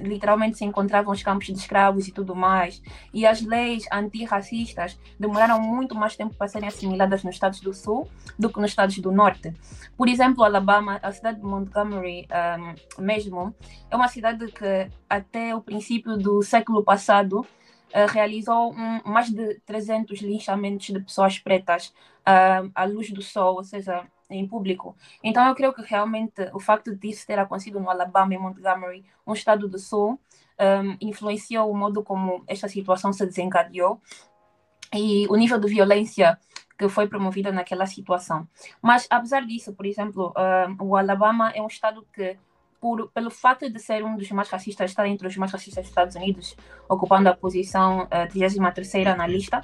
literalmente 0.00 0.58
se 0.58 0.64
encontravam 0.64 1.12
os 1.12 1.22
campos 1.22 1.46
de 1.46 1.54
escravos 1.54 2.08
e 2.08 2.12
tudo 2.12 2.34
mais. 2.34 2.82
E 3.12 3.26
as 3.26 3.42
leis 3.42 3.84
antirracistas 3.92 4.98
demoraram 5.18 5.60
muito 5.60 5.94
mais 5.94 6.16
tempo 6.16 6.34
para 6.34 6.48
serem 6.48 6.68
assimiladas 6.68 7.22
nos 7.22 7.34
Estados 7.34 7.60
do 7.60 7.72
Sul 7.72 8.08
do 8.38 8.50
que 8.50 8.60
nos 8.60 8.70
Estados 8.70 8.98
do 8.98 9.12
Norte. 9.12 9.54
Por 9.96 10.08
exemplo, 10.08 10.44
Alabama, 10.44 10.98
a 11.02 11.12
cidade 11.12 11.40
de 11.40 11.44
Montgomery 11.44 12.26
um, 12.98 13.02
mesmo, 13.02 13.54
é 13.90 13.96
uma 13.96 14.08
cidade 14.08 14.50
que 14.50 14.88
até 15.08 15.54
o 15.54 15.60
princípio 15.60 16.16
do 16.16 16.42
século 16.42 16.82
passado 16.82 17.40
uh, 17.40 17.46
realizou 18.10 18.72
um, 18.72 19.00
mais 19.04 19.30
de 19.30 19.60
300 19.66 20.20
linchamentos 20.20 20.86
de 20.86 21.00
pessoas 21.00 21.38
pretas 21.38 21.92
uh, 22.20 22.70
à 22.74 22.84
luz 22.84 23.10
do 23.10 23.22
sol, 23.22 23.56
ou 23.56 23.64
seja, 23.64 24.04
em 24.34 24.46
público. 24.46 24.96
Então 25.22 25.46
eu 25.46 25.54
creio 25.54 25.72
que 25.72 25.82
realmente 25.82 26.50
o 26.52 26.60
facto 26.60 26.94
disso 26.94 27.26
ter 27.26 27.38
acontecido 27.38 27.80
no 27.80 27.90
Alabama 27.90 28.34
e 28.34 28.38
Montgomery, 28.38 29.04
um 29.26 29.32
estado 29.32 29.68
do 29.68 29.78
sul, 29.78 30.18
um, 30.58 30.96
influenciou 31.00 31.70
o 31.70 31.76
modo 31.76 32.02
como 32.02 32.44
esta 32.46 32.68
situação 32.68 33.12
se 33.12 33.24
desencadeou 33.26 34.00
e 34.92 35.26
o 35.28 35.36
nível 35.36 35.58
de 35.58 35.68
violência 35.68 36.38
que 36.78 36.88
foi 36.88 37.08
promovida 37.08 37.52
naquela 37.52 37.86
situação. 37.86 38.48
Mas 38.80 39.06
apesar 39.08 39.46
disso, 39.46 39.72
por 39.72 39.86
exemplo, 39.86 40.32
um, 40.80 40.84
o 40.84 40.96
Alabama 40.96 41.50
é 41.54 41.62
um 41.62 41.66
estado 41.66 42.06
que 42.12 42.36
por, 42.82 43.08
pelo 43.12 43.30
fato 43.30 43.70
de 43.70 43.78
ser 43.78 44.04
um 44.04 44.16
dos 44.16 44.28
mais 44.32 44.48
racistas, 44.48 44.90
estar 44.90 45.06
entre 45.06 45.28
os 45.28 45.36
mais 45.36 45.52
racistas 45.52 45.84
dos 45.84 45.90
Estados 45.90 46.16
Unidos, 46.16 46.56
ocupando 46.88 47.28
a 47.28 47.36
posição 47.36 48.04
uh, 48.06 48.28
33 48.28 49.16
na 49.16 49.24
lista, 49.24 49.62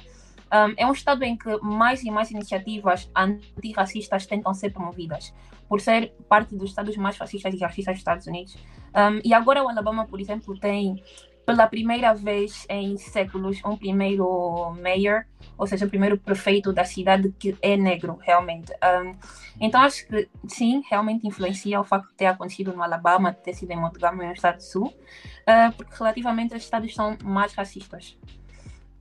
um, 0.51 0.73
é 0.77 0.85
um 0.85 0.91
estado 0.91 1.23
em 1.23 1.37
que 1.37 1.57
mais 1.61 2.03
e 2.03 2.11
mais 2.11 2.31
iniciativas 2.31 3.09
antirracistas 3.15 4.25
tentam 4.25 4.53
ser 4.53 4.71
promovidas, 4.71 5.33
por 5.67 5.79
ser 5.79 6.13
parte 6.27 6.55
dos 6.55 6.69
estados 6.69 6.95
mais 6.97 7.17
fascistas 7.17 7.53
e 7.53 7.57
racistas 7.57 7.93
dos 7.93 8.01
Estados 8.01 8.27
Unidos. 8.27 8.55
Um, 8.95 9.21
e 9.23 9.33
agora 9.33 9.63
o 9.63 9.69
Alabama, 9.69 10.05
por 10.05 10.19
exemplo, 10.19 10.57
tem 10.59 11.03
pela 11.45 11.65
primeira 11.65 12.13
vez 12.13 12.65
em 12.69 12.95
séculos 12.97 13.59
um 13.65 13.75
primeiro 13.75 14.71
mayor, 14.83 15.25
ou 15.57 15.65
seja, 15.65 15.85
o 15.85 15.89
primeiro 15.89 16.15
prefeito 16.15 16.71
da 16.71 16.85
cidade 16.85 17.33
que 17.39 17.57
é 17.59 17.75
negro, 17.75 18.19
realmente. 18.21 18.71
Um, 18.73 19.15
então 19.59 19.81
acho 19.81 20.07
que 20.07 20.29
sim, 20.47 20.83
realmente 20.87 21.27
influencia 21.27 21.81
o 21.81 21.83
facto 21.83 22.07
de 22.09 22.13
ter 22.13 22.27
acontecido 22.27 22.71
no 22.71 22.83
Alabama, 22.83 23.33
ter 23.33 23.55
sido 23.55 23.71
em 23.71 23.77
Montgomery, 23.77 24.27
no 24.27 24.33
estado 24.33 24.57
do 24.57 24.63
sul, 24.63 24.87
uh, 24.87 25.73
porque 25.75 25.91
relativamente 25.97 26.55
os 26.55 26.63
estados 26.63 26.93
são 26.93 27.17
mais 27.23 27.51
racistas. 27.53 28.15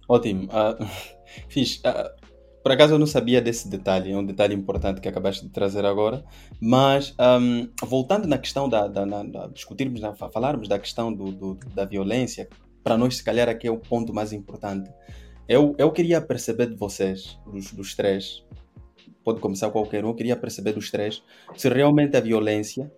Ótimo. 0.09 0.45
Uh, 0.47 0.87
fiz. 1.49 1.77
Uh, 1.77 2.29
por 2.63 2.73
acaso 2.73 2.95
eu 2.95 2.99
não 2.99 3.07
sabia 3.07 3.41
desse 3.41 3.69
detalhe, 3.69 4.13
é 4.13 4.17
um 4.17 4.25
detalhe 4.25 4.55
importante 4.55 5.01
que 5.01 5.09
acabaste 5.09 5.47
de 5.47 5.51
trazer 5.51 5.85
agora. 5.87 6.25
Mas 6.61 7.15
um, 7.41 7.69
voltando 7.87 8.27
na 8.27 8.37
questão 8.37 8.69
da, 8.69 8.87
da, 8.87 9.05
da 9.05 9.47
discutirmos, 9.47 10.01
na, 10.01 10.15
falarmos 10.15 10.69
da 10.69 10.79
questão 10.79 11.13
do, 11.13 11.33
do, 11.33 11.55
da 11.75 11.85
violência, 11.85 12.49
para 12.83 12.99
nós 12.99 13.17
se 13.17 13.25
calhar 13.25 13.49
aqui 13.49 13.67
é 13.69 13.71
o 13.71 13.79
ponto 13.79 14.13
mais 14.13 14.33
importante. 14.33 14.91
Eu, 15.49 15.75
eu 15.79 15.91
queria 15.91 16.21
perceber 16.21 16.67
de 16.67 16.77
vocês, 16.77 17.39
dos, 17.47 17.73
dos 17.73 17.95
três, 17.95 18.45
pode 19.25 19.41
começar 19.41 19.71
qualquer 19.71 20.05
um, 20.05 20.09
eu 20.09 20.15
queria 20.15 20.37
perceber 20.37 20.73
dos 20.73 20.91
três 20.91 21.23
se 21.57 21.69
realmente 21.69 22.17
a 22.17 22.21
violência 22.21 22.93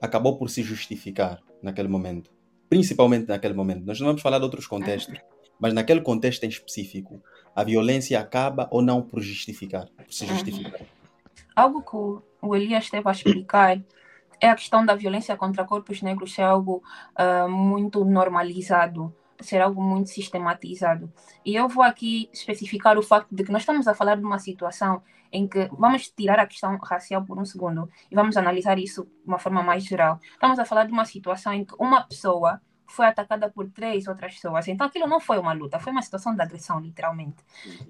acabou 0.00 0.36
por 0.36 0.50
se 0.50 0.62
justificar 0.62 1.40
naquele 1.62 1.88
momento. 1.88 2.32
Principalmente 2.68 3.28
naquele 3.28 3.54
momento. 3.54 3.84
Nós 3.84 4.00
não 4.00 4.08
vamos 4.08 4.22
falar 4.22 4.38
de 4.38 4.44
outros 4.44 4.66
contextos 4.66 5.20
mas 5.58 5.72
naquele 5.72 6.00
contexto 6.00 6.44
em 6.44 6.48
específico, 6.48 7.22
a 7.54 7.62
violência 7.62 8.18
acaba 8.18 8.68
ou 8.70 8.82
não 8.82 9.02
por 9.02 9.20
justificar, 9.20 9.86
por 9.96 10.12
se 10.12 10.26
justificar. 10.26 10.80
Algo 11.54 11.82
que 11.82 12.46
o 12.46 12.56
Elias 12.56 12.84
esteve 12.84 13.08
a 13.08 13.12
explicar 13.12 13.80
é 14.40 14.50
a 14.50 14.54
questão 14.54 14.84
da 14.84 14.94
violência 14.94 15.36
contra 15.36 15.64
corpos 15.64 16.02
negros 16.02 16.34
ser 16.34 16.42
algo 16.42 16.82
uh, 17.18 17.48
muito 17.48 18.04
normalizado, 18.04 19.14
ser 19.40 19.60
algo 19.60 19.82
muito 19.82 20.10
sistematizado. 20.10 21.12
E 21.44 21.54
eu 21.54 21.68
vou 21.68 21.84
aqui 21.84 22.28
especificar 22.32 22.98
o 22.98 23.02
facto 23.02 23.34
de 23.34 23.44
que 23.44 23.52
nós 23.52 23.62
estamos 23.62 23.86
a 23.86 23.94
falar 23.94 24.16
de 24.16 24.24
uma 24.24 24.38
situação 24.38 25.02
em 25.32 25.48
que 25.48 25.68
vamos 25.72 26.08
tirar 26.08 26.38
a 26.38 26.46
questão 26.46 26.76
racial 26.78 27.24
por 27.24 27.38
um 27.38 27.44
segundo 27.44 27.88
e 28.10 28.14
vamos 28.14 28.36
analisar 28.36 28.78
isso 28.78 29.04
de 29.04 29.26
uma 29.26 29.38
forma 29.38 29.62
mais 29.62 29.84
geral. 29.84 30.20
Estamos 30.32 30.58
a 30.58 30.64
falar 30.64 30.84
de 30.84 30.92
uma 30.92 31.04
situação 31.04 31.52
em 31.52 31.64
que 31.64 31.74
uma 31.78 32.02
pessoa 32.02 32.60
foi 32.86 33.06
atacada 33.06 33.48
por 33.50 33.68
três 33.70 34.06
outras 34.06 34.34
pessoas. 34.34 34.68
Então 34.68 34.86
aquilo 34.86 35.06
não 35.06 35.20
foi 35.20 35.38
uma 35.38 35.52
luta, 35.52 35.78
foi 35.78 35.92
uma 35.92 36.02
situação 36.02 36.34
de 36.34 36.42
agressão, 36.42 36.80
literalmente. 36.80 37.36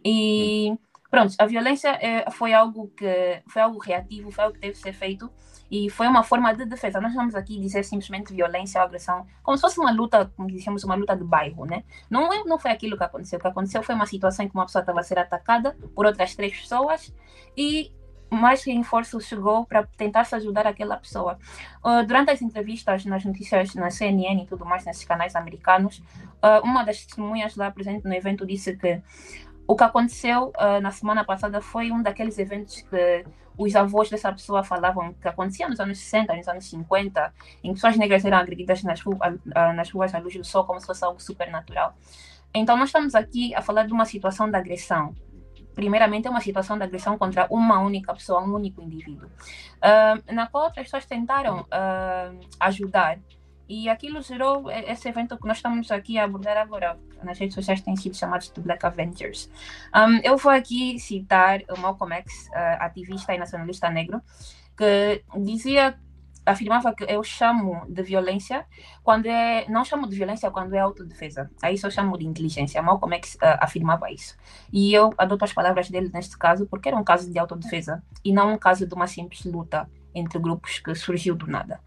E 0.04 0.76
pronto, 1.10 1.34
a 1.38 1.46
violência 1.46 1.90
é, 2.00 2.30
foi 2.30 2.52
algo 2.52 2.88
que 2.96 3.42
foi 3.46 3.62
algo 3.62 3.78
reativo, 3.78 4.30
foi 4.30 4.44
algo 4.44 4.54
que 4.54 4.60
teve 4.60 4.74
que 4.74 4.80
ser 4.80 4.92
feito 4.92 5.30
e 5.70 5.90
foi 5.90 6.06
uma 6.06 6.22
forma 6.22 6.54
de 6.54 6.64
defesa. 6.64 7.00
Nós 7.00 7.14
vamos 7.14 7.34
aqui 7.34 7.58
dizer 7.58 7.84
simplesmente 7.84 8.32
violência 8.32 8.80
ou 8.80 8.86
agressão, 8.86 9.26
como 9.42 9.56
se 9.56 9.60
fosse 9.62 9.80
uma 9.80 9.90
luta, 9.90 10.30
como 10.36 10.48
dizemos, 10.48 10.84
uma 10.84 10.94
luta 10.94 11.16
de 11.16 11.24
bairro, 11.24 11.64
né? 11.64 11.84
Não, 12.10 12.32
é, 12.32 12.44
não 12.44 12.58
foi 12.58 12.70
aquilo 12.70 12.96
que 12.96 13.04
aconteceu. 13.04 13.38
O 13.38 13.42
que 13.42 13.48
aconteceu 13.48 13.82
foi 13.82 13.94
uma 13.94 14.06
situação 14.06 14.44
em 14.44 14.48
que 14.48 14.54
uma 14.54 14.66
pessoa 14.66 14.82
estava 14.82 15.00
a 15.00 15.02
ser 15.02 15.18
atacada 15.18 15.76
por 15.94 16.06
outras 16.06 16.34
três 16.34 16.58
pessoas 16.58 17.12
e 17.56 17.92
mais 18.34 18.62
reforço 18.64 19.20
chegou 19.20 19.64
para 19.64 19.86
tentar 19.96 20.24
se 20.24 20.34
ajudar 20.34 20.66
aquela 20.66 20.96
pessoa. 20.96 21.38
Uh, 21.84 22.04
durante 22.06 22.30
as 22.30 22.42
entrevistas 22.42 23.04
nas 23.04 23.24
notícias 23.24 23.74
na 23.74 23.90
CNN 23.90 24.42
e 24.42 24.46
tudo 24.46 24.64
mais, 24.64 24.84
nesses 24.84 25.04
canais 25.04 25.34
americanos, 25.34 25.98
uh, 26.42 26.64
uma 26.64 26.84
das 26.84 27.04
testemunhas 27.04 27.56
lá 27.56 27.70
presente 27.70 28.04
no 28.04 28.14
evento 28.14 28.46
disse 28.46 28.76
que 28.76 29.00
o 29.66 29.74
que 29.74 29.84
aconteceu 29.84 30.52
uh, 30.56 30.80
na 30.80 30.90
semana 30.90 31.24
passada 31.24 31.60
foi 31.60 31.90
um 31.90 32.02
daqueles 32.02 32.38
eventos 32.38 32.82
que 32.82 33.24
os 33.56 33.74
avós 33.76 34.10
dessa 34.10 34.32
pessoa 34.32 34.64
falavam 34.64 35.14
que 35.14 35.28
acontecia 35.28 35.68
nos 35.68 35.78
anos 35.78 35.98
60, 35.98 36.34
nos 36.34 36.48
anos 36.48 36.68
50, 36.68 37.32
em 37.62 37.68
que 37.68 37.74
pessoas 37.74 37.96
negras 37.96 38.24
eram 38.24 38.38
agredidas 38.38 38.82
nas, 38.82 39.00
ru 39.00 39.16
nas 39.76 39.90
ruas 39.90 40.12
à 40.12 40.18
luz 40.18 40.34
do 40.34 40.44
sol 40.44 40.64
como 40.64 40.80
se 40.80 40.86
fosse 40.86 41.04
algo 41.04 41.22
supernatural. 41.22 41.94
Então, 42.52 42.76
nós 42.76 42.88
estamos 42.88 43.14
aqui 43.14 43.54
a 43.54 43.60
falar 43.60 43.84
de 43.84 43.92
uma 43.92 44.04
situação 44.04 44.48
de 44.48 44.56
agressão. 44.56 45.14
Primeiramente, 45.74 46.26
é 46.26 46.30
uma 46.30 46.40
situação 46.40 46.76
de 46.78 46.84
agressão 46.84 47.18
contra 47.18 47.46
uma 47.50 47.80
única 47.80 48.14
pessoa, 48.14 48.42
um 48.42 48.54
único 48.54 48.80
indivíduo, 48.80 49.28
uh, 49.28 50.34
na 50.34 50.46
qual 50.46 50.64
outras 50.64 50.86
pessoas 50.86 51.04
tentaram 51.04 51.66
ajudar 52.60 53.18
e 53.68 53.88
aquilo 53.88 54.20
gerou 54.20 54.70
esse 54.70 55.08
evento 55.08 55.38
que 55.38 55.46
nós 55.46 55.56
estamos 55.56 55.90
aqui 55.90 56.18
a 56.18 56.24
abordar 56.24 56.56
agora. 56.56 56.98
Nas 57.22 57.38
redes 57.38 57.54
sociais 57.54 57.80
tem 57.80 57.96
sido 57.96 58.14
chamado 58.14 58.42
de 58.52 58.60
Black 58.60 58.84
Avengers. 58.84 59.50
Um, 59.94 60.18
eu 60.22 60.36
vou 60.36 60.52
aqui 60.52 60.98
citar 60.98 61.62
o 61.70 61.80
Malcolm 61.80 62.14
X, 62.16 62.48
uh, 62.48 62.80
ativista 62.80 63.34
e 63.34 63.38
nacionalista 63.38 63.88
negro, 63.88 64.20
que 64.76 65.24
dizia, 65.38 65.98
afirmava 66.46 66.94
que 66.94 67.04
eu 67.04 67.22
chamo 67.22 67.84
de 67.88 68.02
violência 68.02 68.66
quando 69.02 69.26
é. 69.26 69.66
Não 69.68 69.84
chamo 69.84 70.08
de 70.08 70.16
violência 70.16 70.50
quando 70.50 70.74
é 70.74 70.78
autodefesa. 70.78 71.50
Aí 71.62 71.76
só 71.78 71.90
chamo 71.90 72.18
de 72.18 72.26
inteligência. 72.26 72.82
Malcolm 72.82 73.14
X 73.16 73.34
uh, 73.36 73.58
afirmava 73.60 74.10
isso. 74.10 74.36
E 74.72 74.92
eu 74.92 75.12
adoto 75.16 75.44
as 75.44 75.52
palavras 75.52 75.88
dele 75.88 76.10
neste 76.12 76.36
caso 76.38 76.66
porque 76.66 76.88
era 76.88 76.96
um 76.96 77.04
caso 77.04 77.30
de 77.30 77.38
autodefesa 77.38 78.02
e 78.24 78.32
não 78.32 78.54
um 78.54 78.58
caso 78.58 78.86
de 78.86 78.94
uma 78.94 79.06
simples 79.06 79.44
luta 79.44 79.88
entre 80.14 80.38
grupos 80.38 80.78
que 80.78 80.94
surgiu 80.94 81.34
do 81.34 81.46
nada. 81.46 81.80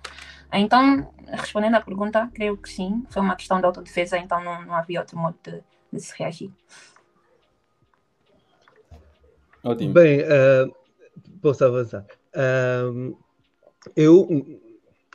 Então, 0.52 1.14
respondendo 1.28 1.76
à 1.76 1.82
pergunta, 1.82 2.30
creio 2.34 2.58
que 2.58 2.70
sim, 2.70 3.06
foi 3.10 3.22
uma 3.22 3.36
questão 3.36 3.60
de 3.60 3.66
autodefesa, 3.66 4.18
então 4.18 4.42
não, 4.44 4.66
não 4.66 4.76
havia 4.76 5.02
outro 5.02 5.18
modo 5.18 5.38
de, 5.44 5.62
de 5.92 6.00
se 6.00 6.14
reagir. 6.18 6.52
Ótimo. 9.64 9.94
Bem, 9.94 10.22
uh, 10.22 10.74
posso 11.42 11.66
avançar. 11.66 12.06
Uh, 12.34 13.18
eu, 13.96 14.28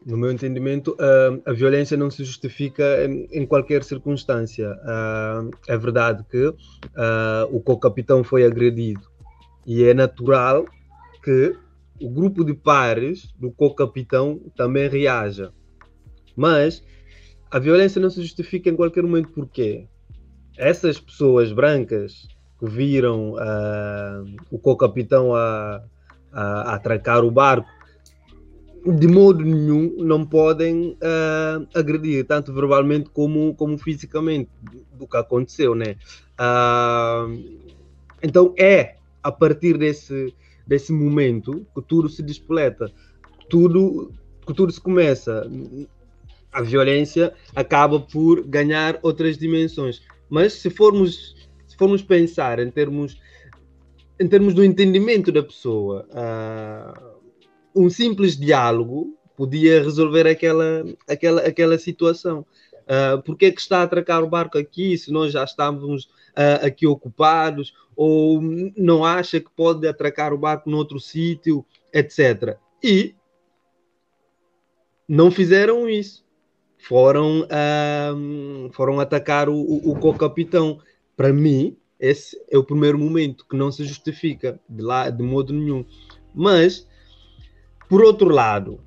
no 0.04 0.16
meu 0.16 0.32
entendimento, 0.32 0.96
a 1.44 1.52
violência 1.52 1.96
não 1.96 2.10
se 2.10 2.24
justifica 2.24 3.04
em, 3.30 3.46
qualquer 3.46 3.82
circunstância. 3.84 4.76
é 5.68 5.76
verdade 5.76 6.24
que 6.30 6.52
o 7.50 7.60
co-capitão 7.60 8.22
foi 8.22 8.44
agredido 8.44 9.02
e 9.66 9.84
é 9.84 9.94
natural 9.94 10.64
que 11.22 11.56
o 12.00 12.10
grupo 12.10 12.44
de 12.44 12.52
pares 12.52 13.32
do 13.38 13.52
co-capitão 13.52 14.40
também 14.56 14.88
reaja. 14.88 15.52
Mas 16.36 16.82
a 17.50 17.58
violência 17.58 18.00
não 18.00 18.10
se 18.10 18.20
justifica 18.22 18.70
em 18.70 18.76
qualquer 18.76 19.02
momento 19.02 19.30
porque 19.32 19.86
essas 20.56 20.98
pessoas 20.98 21.52
brancas 21.52 22.26
que 22.58 22.68
viram 22.68 23.32
uh, 23.32 24.36
o 24.50 24.58
co-capitão 24.58 25.34
a, 25.34 25.82
a, 26.32 26.42
a 26.42 26.74
atracar 26.74 27.24
o 27.24 27.30
barco 27.30 27.68
de 28.84 29.06
modo 29.06 29.44
nenhum 29.44 29.94
não 29.98 30.26
podem 30.26 30.96
uh, 31.00 31.66
agredir, 31.74 32.26
tanto 32.26 32.52
verbalmente 32.52 33.08
como, 33.10 33.54
como 33.54 33.78
fisicamente, 33.78 34.50
do 34.92 35.06
que 35.06 35.16
aconteceu, 35.16 35.74
né? 35.74 35.96
Uh, 36.34 37.70
então 38.22 38.52
é 38.58 38.96
a 39.22 39.30
partir 39.30 39.78
desse, 39.78 40.34
desse 40.66 40.92
momento 40.92 41.64
que 41.74 41.82
tudo 41.82 42.08
se 42.08 42.22
despoleta, 42.22 42.92
tudo, 43.48 44.12
que 44.44 44.52
tudo 44.52 44.72
se 44.72 44.80
começa. 44.80 45.48
A 46.52 46.60
violência 46.60 47.32
acaba 47.54 48.00
por 48.00 48.42
ganhar 48.42 48.98
outras 49.02 49.38
dimensões. 49.38 50.02
Mas 50.28 50.54
se 50.54 50.70
formos, 50.70 51.48
se 51.68 51.76
formos 51.76 52.02
pensar 52.02 52.58
em 52.58 52.70
termos, 52.70 53.20
em 54.18 54.26
termos 54.26 54.54
do 54.54 54.64
entendimento 54.64 55.30
da 55.30 55.42
pessoa, 55.42 56.06
uh, 56.10 57.11
um 57.74 57.88
simples 57.90 58.36
diálogo 58.36 59.16
podia 59.36 59.82
resolver 59.82 60.26
aquela, 60.26 60.84
aquela, 61.08 61.40
aquela 61.42 61.78
situação. 61.78 62.46
Uh, 62.82 63.22
porque 63.22 63.46
é 63.46 63.50
que 63.50 63.60
está 63.60 63.78
a 63.78 63.82
atracar 63.84 64.22
o 64.22 64.28
barco 64.28 64.58
aqui 64.58 64.98
se 64.98 65.12
nós 65.12 65.32
já 65.32 65.44
estávamos 65.44 66.04
uh, 66.36 66.66
aqui 66.66 66.86
ocupados? 66.86 67.72
ou 67.96 68.40
não 68.76 69.04
acha 69.04 69.40
que 69.40 69.50
pode 69.54 69.86
atracar 69.86 70.32
o 70.32 70.38
barco 70.38 70.70
noutro 70.70 70.98
sítio, 70.98 71.64
etc. 71.92 72.56
E 72.82 73.14
não 75.08 75.30
fizeram 75.30 75.88
isso. 75.88 76.24
Foram, 76.78 77.42
uh, 77.42 78.72
foram 78.72 78.98
atacar 78.98 79.48
o, 79.48 79.54
o, 79.54 79.92
o 79.92 79.98
co-capitão. 79.98 80.80
Para 81.16 81.32
mim, 81.32 81.76
esse 82.00 82.36
é 82.50 82.58
o 82.58 82.64
primeiro 82.64 82.98
momento 82.98 83.46
que 83.48 83.56
não 83.56 83.70
se 83.70 83.84
justifica 83.84 84.58
de, 84.68 84.82
lá, 84.82 85.08
de 85.08 85.22
modo 85.22 85.52
nenhum. 85.52 85.84
Mas, 86.34 86.88
por 87.92 88.02
outro 88.02 88.30
lado, 88.30 88.80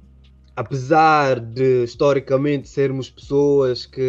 apesar 0.55 1.39
de 1.39 1.83
historicamente 1.83 2.67
sermos 2.67 3.07
pessoas 3.07 3.85
que, 3.85 4.01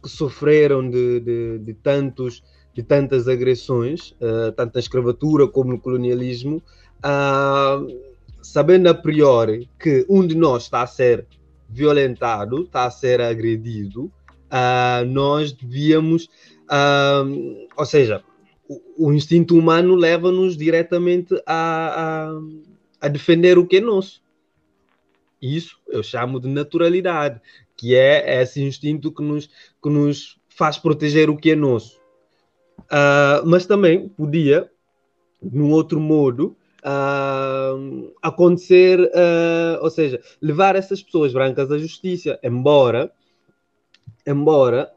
que 0.00 0.08
sofreram 0.08 0.88
de, 0.88 1.18
de, 1.18 1.58
de 1.58 1.74
tantos 1.74 2.44
de 2.72 2.84
tantas 2.84 3.26
agressões, 3.26 4.12
uh, 4.20 4.52
tanto 4.52 4.74
na 4.76 4.78
escravatura 4.78 5.48
como 5.48 5.72
no 5.72 5.80
colonialismo, 5.80 6.62
uh, 6.98 7.84
sabendo 8.40 8.88
a 8.88 8.94
priori 8.94 9.68
que 9.80 10.06
um 10.08 10.24
de 10.24 10.36
nós 10.36 10.62
está 10.62 10.82
a 10.82 10.86
ser 10.86 11.26
violentado, 11.68 12.62
está 12.62 12.84
a 12.84 12.90
ser 12.90 13.20
agredido, 13.20 14.04
uh, 14.04 15.04
nós 15.08 15.52
devíamos, 15.52 16.28
ou 17.76 17.84
seja, 17.84 18.22
o, 18.68 19.08
o, 19.08 19.12
instinto 19.12 19.58
humano 19.58 19.96
leva-nos 19.96 20.56
diretamente 20.56 21.34
a, 21.44 22.30
a, 22.30 22.71
a 23.02 23.08
defender 23.08 23.58
o 23.58 23.66
que 23.66 23.78
é 23.78 23.80
nosso. 23.80 24.22
Isso 25.42 25.76
eu 25.88 26.04
chamo 26.04 26.38
de 26.38 26.48
naturalidade, 26.48 27.40
que 27.76 27.96
é 27.96 28.40
esse 28.40 28.62
instinto 28.62 29.10
que 29.10 29.22
nos, 29.22 29.50
que 29.82 29.90
nos 29.90 30.40
faz 30.48 30.78
proteger 30.78 31.28
o 31.28 31.36
que 31.36 31.50
é 31.50 31.56
nosso. 31.56 32.00
Uh, 32.82 33.44
mas 33.44 33.66
também 33.66 34.08
podia, 34.08 34.70
num 35.42 35.72
outro 35.72 35.98
modo, 35.98 36.56
uh, 36.84 38.12
acontecer, 38.22 39.00
uh, 39.00 39.82
ou 39.82 39.90
seja, 39.90 40.22
levar 40.40 40.76
essas 40.76 41.02
pessoas 41.02 41.32
brancas 41.32 41.72
à 41.72 41.78
justiça, 41.78 42.38
embora, 42.40 43.10
embora 44.24 44.92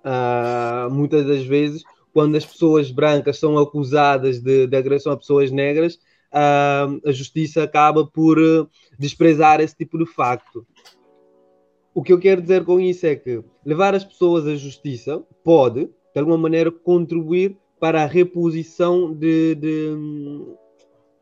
muitas 0.92 1.26
das 1.26 1.44
vezes, 1.44 1.84
quando 2.14 2.36
as 2.36 2.46
pessoas 2.46 2.92
brancas 2.92 3.40
são 3.40 3.58
acusadas 3.58 4.40
de, 4.40 4.68
de 4.68 4.78
agressão 4.78 5.12
a 5.12 5.18
pessoas 5.18 5.50
negras, 5.50 6.00
a 6.36 7.12
justiça 7.12 7.64
acaba 7.64 8.06
por 8.06 8.38
desprezar 9.00 9.62
esse 9.62 9.76
tipo 9.76 9.98
de 9.98 10.06
facto. 10.06 10.66
O 11.94 12.04
que 12.04 12.12
eu 12.12 12.20
quero 12.20 12.42
dizer 12.42 12.66
com 12.66 12.80
isso 12.80 13.06
é 13.06 13.16
que 13.16 13.42
levar 13.66 13.96
as 13.96 14.04
pessoas 14.04 14.46
à 14.46 14.56
justiça 14.56 15.24
pode, 15.44 15.86
de 15.86 16.20
alguma 16.20 16.38
maneira, 16.38 16.70
contribuir 16.70 17.58
para 17.80 18.04
a 18.04 18.06
reposição 18.06 19.14
de, 19.14 19.56
de, 19.56 19.90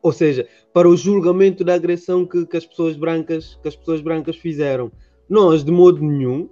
ou 0.02 0.12
seja, 0.12 0.48
para 0.72 0.88
o 0.88 0.96
julgamento 0.96 1.62
da 1.62 1.74
agressão 1.74 2.26
que, 2.26 2.44
que, 2.46 2.56
as 2.56 2.66
pessoas 2.66 2.96
brancas 2.96 3.58
que 3.62 3.68
as 3.68 3.76
pessoas 3.76 4.00
brancas 4.00 4.36
fizeram. 4.36 4.90
Nós, 5.28 5.64
de 5.64 5.70
modo 5.70 6.02
nenhum, 6.02 6.48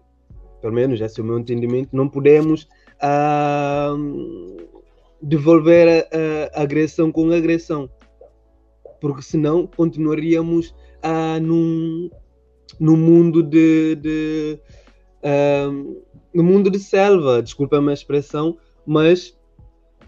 pelo 0.61 0.73
menos 0.73 1.01
esse 1.01 1.21
é 1.21 1.23
o 1.23 1.27
meu 1.27 1.39
entendimento, 1.39 1.89
não 1.93 2.09
podemos 2.09 2.69
devolver 5.21 6.07
a, 6.13 6.61
a, 6.61 6.63
agressão 6.63 7.11
com 7.11 7.31
agressão, 7.33 7.91
porque 9.03 9.21
senão 9.21 9.67
continuaríamos 9.67 10.73
uh, 11.05 11.43
num, 11.43 12.09
num 12.79 12.97
mundo 12.97 13.43
de, 13.43 13.97
de 13.97 14.61
uh, 15.25 16.03
no 16.33 16.45
mundo 16.45 16.71
de 16.71 16.79
selva, 16.79 17.43
desculpa 17.43 17.79
a 17.79 17.81
minha 17.81 17.93
expressão, 17.93 18.57
mas 18.87 19.37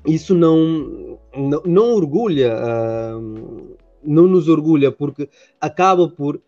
isso 0.07 0.33
não, 0.33 1.19
não, 1.37 1.63
não 1.67 1.93
orgulha, 1.93 2.55
uh, 2.55 3.77
não 4.01 4.29
nos 4.29 4.47
orgulha, 4.47 4.93
porque 4.93 5.29
acaba 5.61 6.09
por 6.09 6.41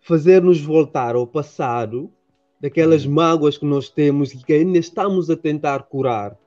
fazer-nos 0.00 0.62
voltar 0.62 1.14
ao 1.14 1.26
passado 1.26 2.10
daquelas 2.58 3.04
uhum. 3.04 3.12
mágoas 3.12 3.58
que 3.58 3.66
nós 3.66 3.90
temos 3.90 4.32
e 4.32 4.38
que 4.38 4.54
ainda 4.54 4.78
estamos 4.78 5.28
a 5.28 5.36
tentar 5.36 5.82
curar. 5.82 6.38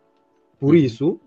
Por 0.60 0.70
uhum. 0.70 0.76
isso, 0.76 1.20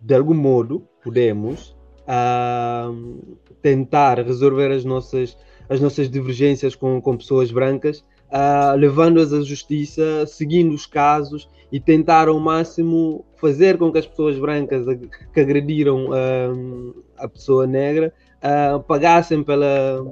de 0.00 0.16
algum 0.16 0.34
modo, 0.34 0.84
podemos 1.00 1.78
uh, 2.10 3.36
tentar 3.62 4.18
resolver 4.18 4.72
as 4.72 4.84
nossas, 4.84 5.36
as 5.68 5.80
nossas 5.80 6.10
divergências 6.10 6.74
com, 6.74 7.00
com 7.00 7.16
pessoas 7.16 7.52
brancas 7.52 8.04
uh, 8.30 8.76
levando-as 8.76 9.32
à 9.32 9.42
justiça, 9.42 10.26
seguindo 10.26 10.74
os 10.74 10.86
casos 10.86 11.48
e 11.70 11.78
tentar 11.78 12.28
ao 12.28 12.38
máximo 12.40 13.24
fazer 13.36 13.78
com 13.78 13.92
que 13.92 13.98
as 13.98 14.06
pessoas 14.06 14.38
brancas 14.38 14.86
que 15.32 15.40
agrediram 15.40 16.06
uh, 16.10 17.04
a 17.16 17.28
pessoa 17.28 17.66
negra 17.66 18.12
uh, 18.42 18.80
pagassem 18.80 19.42
pela, 19.42 20.04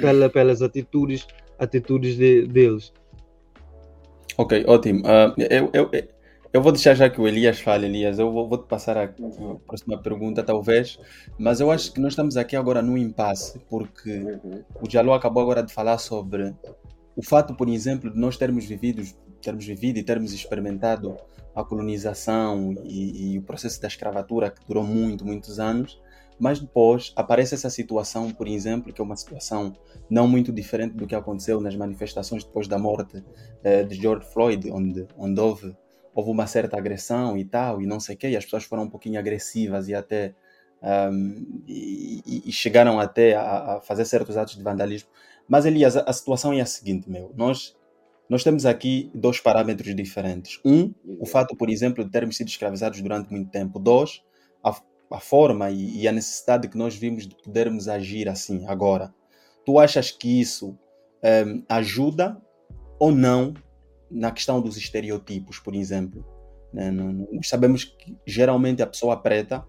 pela, 0.00 0.28
pelas 0.28 0.62
atitudes, 0.62 1.26
atitudes 1.58 2.16
de, 2.16 2.46
deles. 2.46 2.92
Ok, 4.38 4.64
ótimo. 4.66 5.00
Uh, 5.00 5.34
eu, 5.38 5.70
eu, 5.72 5.90
Eu 6.52 6.60
vou 6.62 6.70
deixar 6.70 6.94
já 6.94 7.08
que 7.08 7.18
o 7.18 7.26
Elias 7.26 7.60
fale, 7.60 7.86
Elias. 7.86 8.18
Eu 8.18 8.30
vou, 8.30 8.46
vou 8.46 8.58
te 8.58 8.68
passar 8.68 8.96
a, 8.98 9.04
a 9.04 9.54
próxima 9.66 9.96
pergunta, 10.02 10.42
talvez. 10.42 10.98
Mas 11.38 11.60
eu 11.60 11.70
acho 11.70 11.90
que 11.92 12.00
nós 12.00 12.12
estamos 12.12 12.36
aqui 12.36 12.54
agora 12.54 12.82
num 12.82 12.98
impasse, 12.98 13.58
porque 13.70 14.10
Uhum. 14.18 14.62
o 14.82 14.90
Jaló 14.90 15.14
acabou 15.14 15.42
agora 15.42 15.62
de 15.62 15.72
falar 15.72 15.96
sobre 15.96 16.54
o 17.16 17.22
fato, 17.24 17.54
por 17.54 17.68
exemplo, 17.68 18.10
de 18.12 18.18
nós 18.18 18.36
termos 18.36 18.66
vivido, 18.66 19.02
termos 19.40 19.64
vivido 19.64 19.98
e 19.98 20.02
termos 20.02 20.32
experimentado 20.34 21.16
a 21.54 21.64
colonização 21.64 22.72
e, 22.84 23.34
e 23.34 23.38
o 23.38 23.42
processo 23.42 23.80
da 23.80 23.88
escravatura 23.88 24.50
que 24.50 24.60
durou 24.66 24.84
muito, 24.84 25.24
muitos 25.24 25.58
anos. 25.58 26.00
Mas 26.38 26.58
depois 26.60 27.12
aparece 27.16 27.54
essa 27.54 27.70
situação, 27.70 28.30
por 28.30 28.48
exemplo, 28.48 28.92
que 28.92 29.00
é 29.00 29.04
uma 29.04 29.16
situação 29.16 29.72
não 30.10 30.26
muito 30.26 30.52
diferente 30.52 30.94
do 30.96 31.06
que 31.06 31.14
aconteceu 31.14 31.60
nas 31.60 31.76
manifestações 31.76 32.44
depois 32.44 32.66
da 32.66 32.78
morte 32.78 33.22
eh, 33.62 33.84
de 33.84 33.94
George 33.94 34.26
Floyd, 34.32 34.70
onde, 34.70 35.06
onde 35.16 35.40
houve, 35.40 35.76
houve 36.14 36.30
uma 36.30 36.46
certa 36.46 36.76
agressão 36.76 37.36
e 37.36 37.44
tal, 37.44 37.80
e 37.80 37.86
não 37.86 38.00
sei 38.00 38.14
o 38.14 38.18
quê, 38.18 38.28
e 38.30 38.36
as 38.36 38.44
pessoas 38.44 38.64
foram 38.64 38.84
um 38.84 38.90
pouquinho 38.90 39.18
agressivas 39.18 39.88
e 39.88 39.94
até 39.94 40.34
um, 40.82 41.62
e, 41.66 42.42
e- 42.48 42.52
chegaram 42.52 42.98
até 42.98 43.34
a, 43.34 43.76
a 43.76 43.80
fazer 43.80 44.04
certos 44.04 44.36
atos 44.36 44.56
de 44.56 44.62
vandalismo. 44.62 45.08
Mas, 45.48 45.64
Elias, 45.64 45.96
a, 45.96 46.00
a 46.00 46.12
situação 46.12 46.52
é 46.52 46.60
a 46.60 46.66
seguinte, 46.66 47.08
meu. 47.08 47.32
Nós, 47.36 47.76
nós 48.28 48.42
temos 48.42 48.66
aqui 48.66 49.10
dois 49.14 49.40
parâmetros 49.40 49.94
diferentes. 49.94 50.60
Um, 50.64 50.92
o 51.20 51.26
fato, 51.26 51.56
por 51.56 51.70
exemplo, 51.70 52.04
de 52.04 52.10
termos 52.10 52.36
sido 52.36 52.48
escravizados 52.48 53.00
durante 53.00 53.30
muito 53.30 53.50
tempo. 53.50 53.78
Dois, 53.78 54.22
a, 54.62 54.76
a 55.10 55.20
forma 55.20 55.70
e, 55.70 56.02
e 56.02 56.08
a 56.08 56.12
necessidade 56.12 56.68
que 56.68 56.76
nós 56.76 56.96
vimos 56.96 57.26
de 57.26 57.36
podermos 57.36 57.88
agir 57.88 58.28
assim, 58.28 58.66
agora. 58.66 59.14
Tu 59.64 59.78
achas 59.78 60.10
que 60.10 60.40
isso 60.40 60.76
em, 61.22 61.64
ajuda 61.68 62.40
ou 62.98 63.12
não 63.12 63.54
na 64.12 64.30
questão 64.30 64.60
dos 64.60 64.76
estereotipos, 64.76 65.58
por 65.58 65.74
exemplo? 65.74 66.24
né? 66.72 66.90
Nós 66.90 67.48
sabemos 67.48 67.84
que 67.84 68.16
geralmente 68.26 68.82
a 68.82 68.86
pessoa 68.86 69.16
preta 69.16 69.64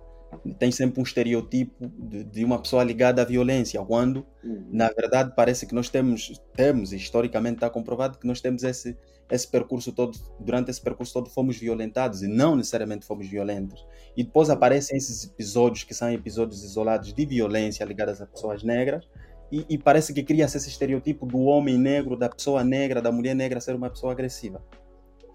tem 0.58 0.71
sempre 0.71 0.99
um 0.99 1.03
estereotipo 1.03 1.88
de, 1.88 2.23
de 2.23 2.43
uma 2.43 2.60
pessoa 2.60 2.84
ligada 2.84 3.21
à 3.21 3.25
violência, 3.25 3.84
quando 3.84 4.25
Uhum. 4.43 4.67
na 4.71 4.89
verdade 4.89 5.32
parece 5.36 5.65
que 5.65 5.73
nós 5.73 5.88
temos, 5.88 6.41
temos 6.53 6.91
historicamente 6.91 7.56
está 7.56 7.69
comprovado 7.69 8.17
que 8.17 8.27
nós 8.27 8.41
temos 8.41 8.63
esse, 8.63 8.97
esse 9.32 9.47
percurso 9.47 9.93
todo, 9.93 10.17
durante 10.38 10.69
esse 10.69 10.82
percurso 10.82 11.13
todo 11.13 11.29
fomos 11.29 11.58
violentados 11.58 12.23
e 12.23 12.27
não 12.27 12.56
necessariamente 12.56 13.06
fomos 13.06 13.27
violentos. 13.27 13.86
E 14.17 14.23
depois 14.23 14.49
aparecem 14.49 14.97
esses 14.97 15.23
episódios 15.23 15.84
que 15.86 15.93
são 15.93 16.12
episódios 16.12 16.62
isolados 16.63 17.13
de 17.13 17.25
violência 17.25 17.86
ligadas 17.86 18.21
a 18.21 18.25
pessoas 18.25 18.63
negras 18.63 19.08
e, 19.54 19.66
e 19.70 19.78
parece 19.78 20.12
que 20.12 20.24
cria-se 20.24 20.58
esse 20.58 20.68
estereotipo 20.68 21.28
do 21.28 21.44
homem 21.44 21.78
negro, 21.78 22.18
da 22.18 22.28
pessoa 22.28 22.63
negra, 22.63 23.00
da 23.00 23.12
mulher 23.12 23.36
negra 23.36 23.62
ser 23.62 23.76
uma 23.76 23.88
pessoa 23.88 24.12
agressiva. 24.12 24.60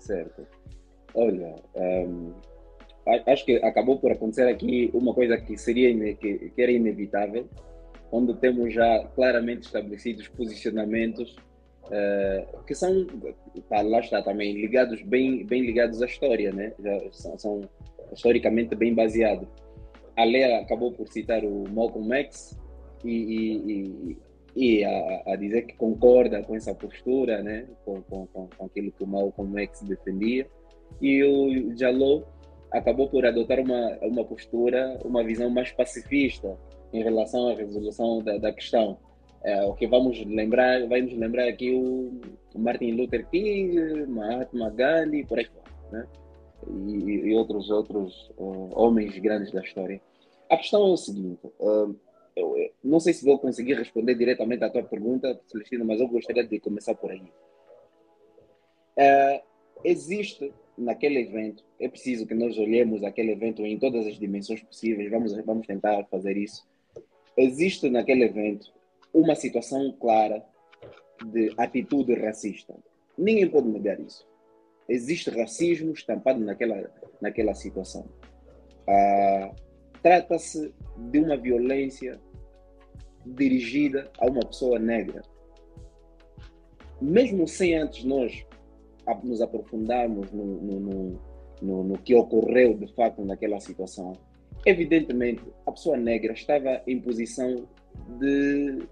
Certo. 0.01 0.45
Olha, 1.15 1.55
ehm, 1.77 2.33
a- 3.07 3.33
acho 3.33 3.45
que 3.45 3.57
acabou 3.59 4.01
por 4.01 4.11
acontecer 4.11 4.49
aqui 4.49 4.91
uma 4.93 5.15
coisa 5.15 5.37
que 5.39 5.57
seria 5.57 5.95
que, 6.17 6.51
que 6.51 6.61
era 6.61 6.73
inevitável, 6.73 7.47
onde 8.11 8.35
temos 8.35 8.75
já 8.75 9.05
claramente 9.15 9.67
estabelecidos 9.67 10.27
posicionamentos 10.27 11.37
eh, 11.91 12.45
que 12.67 12.75
são, 12.75 13.07
tá, 13.69 13.83
lá 13.83 14.01
está 14.01 14.21
também, 14.21 14.53
ligados 14.53 15.01
bem, 15.03 15.47
bem 15.47 15.63
ligados 15.63 16.03
à 16.03 16.07
história, 16.07 16.53
né? 16.53 16.73
Já 16.81 17.01
são, 17.13 17.39
são 17.39 17.61
historicamente 18.13 18.75
bem 18.75 18.95
baseados. 18.95 19.49
A 20.17 20.25
Lea 20.25 20.59
acabou 20.59 20.91
por 20.91 21.07
citar 21.09 21.45
o 21.45 21.65
Malcolm 21.71 22.13
X 22.15 22.59
e, 23.05 23.11
e, 23.11 24.19
e, 24.57 24.85
a, 24.85 25.23
a 25.27 25.37
dizer 25.37 25.63
que 25.63 25.75
concorda 25.77 26.43
com 26.43 26.55
essa 26.55 26.75
postura, 26.75 27.43
né? 27.43 27.67
com, 27.85 28.03
com, 28.03 28.27
com 28.27 28.65
aquilo 28.65 28.93
que 28.93 29.05
o 29.05 29.07
Malcolm 29.07 29.59
X 29.63 29.83
defendia. 29.83 30.47
E 31.01 31.23
o 31.23 31.77
Jalou 31.77 32.27
acabou 32.73 33.09
por 33.09 33.25
adotar 33.25 33.61
uma, 33.61 33.99
uma 34.03 34.25
postura, 34.25 34.99
uma 35.05 35.23
visão 35.25 35.49
mais 35.51 35.71
pacifista 35.71 36.59
em 36.93 37.03
relação 37.03 37.49
à 37.49 37.55
resolução 37.55 38.23
da, 38.23 38.39
da 38.39 38.53
questão. 38.53 38.99
É, 39.45 39.65
o 39.65 39.75
que 39.75 39.87
vamos 39.87 40.25
lembrar, 40.25 40.87
vai 40.89 41.01
nos 41.01 41.13
lembrar 41.13 41.49
aqui 41.49 41.73
o 41.73 42.21
Martin 42.59 42.93
Luther 42.93 43.27
King, 43.29 44.07
Mahatma 44.07 44.71
Gandhi, 44.71 45.25
por 45.25 45.39
aí 45.39 45.45
fora, 45.45 45.71
né? 45.93 46.07
e, 46.67 47.29
e 47.29 47.35
outros 47.35 47.71
outros 47.71 48.31
uh, 48.37 48.71
homens 48.73 49.17
grandes 49.19 49.53
da 49.53 49.61
história. 49.61 50.01
A 50.51 50.57
questão 50.57 50.89
é 50.89 50.91
o 50.91 50.97
seguinte: 50.97 51.41
uh, 51.61 51.95
eu, 52.39 52.71
não 52.83 53.01
sei 53.01 53.13
se 53.13 53.25
vou 53.25 53.39
conseguir 53.39 53.75
responder 53.75 54.15
diretamente 54.15 54.65
à 54.65 54.71
tua 54.71 54.83
pergunta, 54.83 55.41
Celestino, 55.47 55.85
mas 55.85 56.01
eu 56.01 56.09
gostaria 56.09 56.45
de 56.47 56.61
começar 56.61 56.95
por 56.95 57.11
aí. 57.11 57.23
Uh, 58.97 59.43
existe 59.85 60.53
naquele 60.77 61.21
evento, 61.21 61.65
é 61.81 61.89
preciso 61.89 62.27
que 62.27 62.35
nós 62.35 62.57
olhemos 62.59 63.03
aquele 63.03 63.33
evento 63.33 63.65
em 63.65 63.79
todas 63.79 64.07
as 64.07 64.19
dimensões 64.19 64.63
possíveis, 64.63 65.11
vamos, 65.11 65.33
vamos 65.45 65.67
tentar 65.67 66.05
fazer 66.05 66.37
isso. 66.37 66.67
Existe 67.37 67.89
naquele 67.89 68.25
evento 68.25 68.73
uma 69.13 69.35
situação 69.35 69.93
clara 69.93 70.45
de 71.25 71.53
atitude 71.57 72.15
racista. 72.15 72.75
Ninguém 73.17 73.49
pode 73.49 73.69
negar 73.69 73.99
isso. 74.01 74.27
Existe 74.89 75.31
racismo 75.31 75.93
estampado 75.93 76.41
naquela, 76.41 76.91
naquela 77.21 77.55
situação. 77.55 78.09
Ah, 78.87 79.53
Trata-se 80.03 80.73
de 80.97 81.19
uma 81.19 81.37
violência 81.37 82.21
dirigida 83.25 84.11
a 84.19 84.27
uma 84.27 84.41
pessoa 84.41 84.79
negra. 84.79 85.23
Mesmo 87.01 87.47
sem 87.47 87.75
antes 87.77 88.05
nós 88.05 88.45
nos 89.23 89.41
aprofundarmos 89.41 90.31
no, 90.33 90.45
no, 90.45 91.21
no, 91.63 91.85
no, 91.85 91.99
que 91.99 92.15
ocorreu 92.15 92.75
de 92.75 92.93
fato 92.95 93.25
naquela 93.25 93.59
situação, 93.59 94.13
evidentemente 94.67 95.43
a 95.67 95.73
pessoa 95.73 95.97
negra 95.97 96.33
estava 96.33 96.83
em 96.87 97.01
posição 97.01 97.67
de 98.19 98.87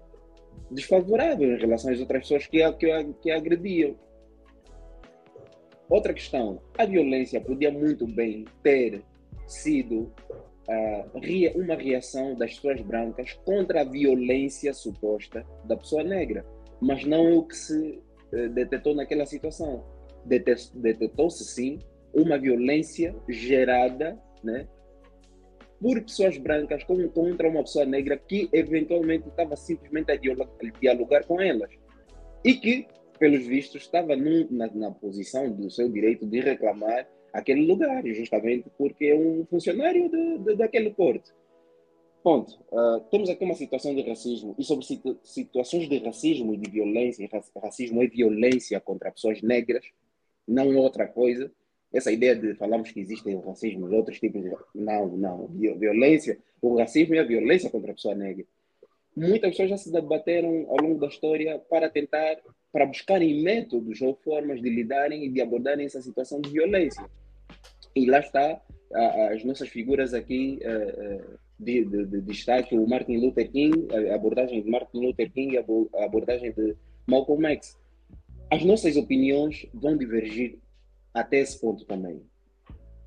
desfavorável 0.71 1.53
em 1.53 1.59
relação 1.59 1.91
às 1.91 1.99
outras 1.99 2.23
pessoas 2.23 2.47
que 2.47 2.61
a, 2.61 2.73
que 2.73 2.89
a, 2.89 3.03
que 3.03 3.31
a 3.31 3.37
agrediam. 3.37 3.95
Outra 5.89 6.13
questão, 6.13 6.59
a 6.77 6.85
violência 6.85 7.39
podia 7.39 7.71
muito 7.71 8.05
bem 8.05 8.45
ter 8.61 9.01
sido 9.47 10.11
uma 11.55 11.75
reação 11.75 12.35
das 12.35 12.55
pessoas 12.55 12.81
brancas 12.81 13.33
contra 13.45 13.81
a 13.81 13.85
violência 13.85 14.73
suposta 14.73 15.45
da 15.65 15.77
pessoa 15.77 16.03
negra, 16.03 16.45
mas 16.81 17.05
não 17.05 17.37
o 17.37 17.47
que 17.47 17.55
se 17.55 18.01
uh, 18.33 18.49
detectou 18.49 18.93
naquela 18.93 19.25
situação. 19.25 19.83
Dete- 20.25 20.71
Detectou-se 20.75 21.43
sim 21.45 21.79
uma 22.13 22.37
violência 22.37 23.15
gerada 23.29 24.19
né, 24.43 24.67
por 25.79 26.01
pessoas 26.01 26.37
brancas 26.37 26.83
contra 26.83 27.49
uma 27.49 27.61
pessoa 27.61 27.85
negra 27.85 28.17
que 28.17 28.49
eventualmente 28.51 29.27
estava 29.27 29.55
simplesmente 29.55 30.11
a 30.11 30.15
dialogar, 30.15 31.23
com 31.25 31.39
elas 31.39 31.69
e 32.43 32.55
que, 32.55 32.87
pelos 33.19 33.45
vistos, 33.45 33.83
estava 33.83 34.15
na, 34.15 34.67
na 34.73 34.91
posição 34.91 35.49
do 35.51 35.69
seu 35.69 35.89
direito 35.89 36.25
de 36.25 36.39
reclamar 36.39 37.07
aquele 37.39 37.65
lugar, 37.65 38.03
justamente 38.07 38.69
porque 38.77 39.05
é 39.05 39.15
um 39.15 39.45
funcionário 39.45 40.09
daquele 40.57 40.89
porto. 40.91 41.33
Ponto. 42.23 42.59
Ah, 42.73 42.99
temos 43.11 43.29
aqui 43.29 43.43
uma 43.45 43.53
situação 43.53 43.95
de 43.95 44.01
racismo 44.01 44.55
e 44.57 44.63
sobre 44.63 44.85
situ- 44.85 45.19
situações 45.23 45.87
de 45.87 45.97
racismo 45.99 46.53
e 46.53 46.57
de 46.57 46.69
violência. 46.69 47.27
raci- 47.31 47.51
Racismo 47.55 48.03
é 48.03 48.07
violência 48.07 48.79
contra 48.79 49.11
pessoas 49.11 49.41
negras, 49.41 49.85
não 50.47 50.71
é 50.73 50.75
outra 50.77 51.07
coisa. 51.07 51.51
Essa 51.93 52.11
ideia 52.11 52.35
de 52.35 52.53
falarmos 52.55 52.91
que 52.91 52.99
existem 52.99 53.33
o 53.35 53.39
racismo 53.39 53.87
e 53.89 53.95
outros 53.95 54.19
tipos 54.19 54.43
de. 54.43 54.51
Não, 54.75 55.07
não. 55.15 55.47
Vi- 55.47 55.73
Violência, 55.75 56.37
o 56.61 56.75
racismo 56.77 57.15
é 57.15 57.19
a 57.19 57.23
violência 57.23 57.69
contra 57.69 57.91
a 57.91 57.93
pessoa 57.93 58.13
negra. 58.15 58.45
Muitas 59.15 59.51
pessoas 59.51 59.69
já 59.69 59.77
se 59.77 59.91
debateram 59.91 60.65
ao 60.69 60.77
longo 60.77 60.99
da 60.99 61.07
história 61.07 61.57
para 61.69 61.89
tentar, 61.89 62.37
para 62.73 62.85
buscarem 62.85 63.41
métodos 63.41 64.01
ou 64.01 64.15
formas 64.15 64.61
de 64.61 64.69
lidarem 64.69 65.23
e 65.23 65.29
de 65.29 65.39
abordarem 65.41 65.85
essa 65.85 66.01
situação 66.01 66.41
de 66.41 66.49
violência. 66.49 67.03
E 67.97 68.05
lá 68.05 68.19
está 68.19 68.61
a- 68.93 69.29
as 69.33 69.43
nossas 69.43 69.69
figuras 69.69 70.13
aqui 70.13 70.59
de, 71.59 71.83
de- 71.85 72.05
de 72.05 72.21
destaque, 72.21 72.77
o 72.77 72.87
Martin 72.87 73.17
Luther 73.17 73.49
King, 73.51 73.87
a 74.11 74.15
abordagem 74.15 74.61
de 74.61 74.69
Martin 74.69 74.99
Luther 75.05 75.31
King 75.31 75.55
e 75.55 75.57
a 75.57 75.61
abo- 75.61 75.89
a 75.95 76.05
abordagem 76.05 76.51
de 76.51 76.75
Malcolm 77.07 77.45
X. 77.53 77.75
As 78.51 78.63
nossas 78.63 78.95
opiniões 78.95 79.65
vão 79.73 79.97
divergir 79.97 80.59
até 81.13 81.39
esse 81.39 81.59
ponto 81.59 81.83
também. 81.85 82.21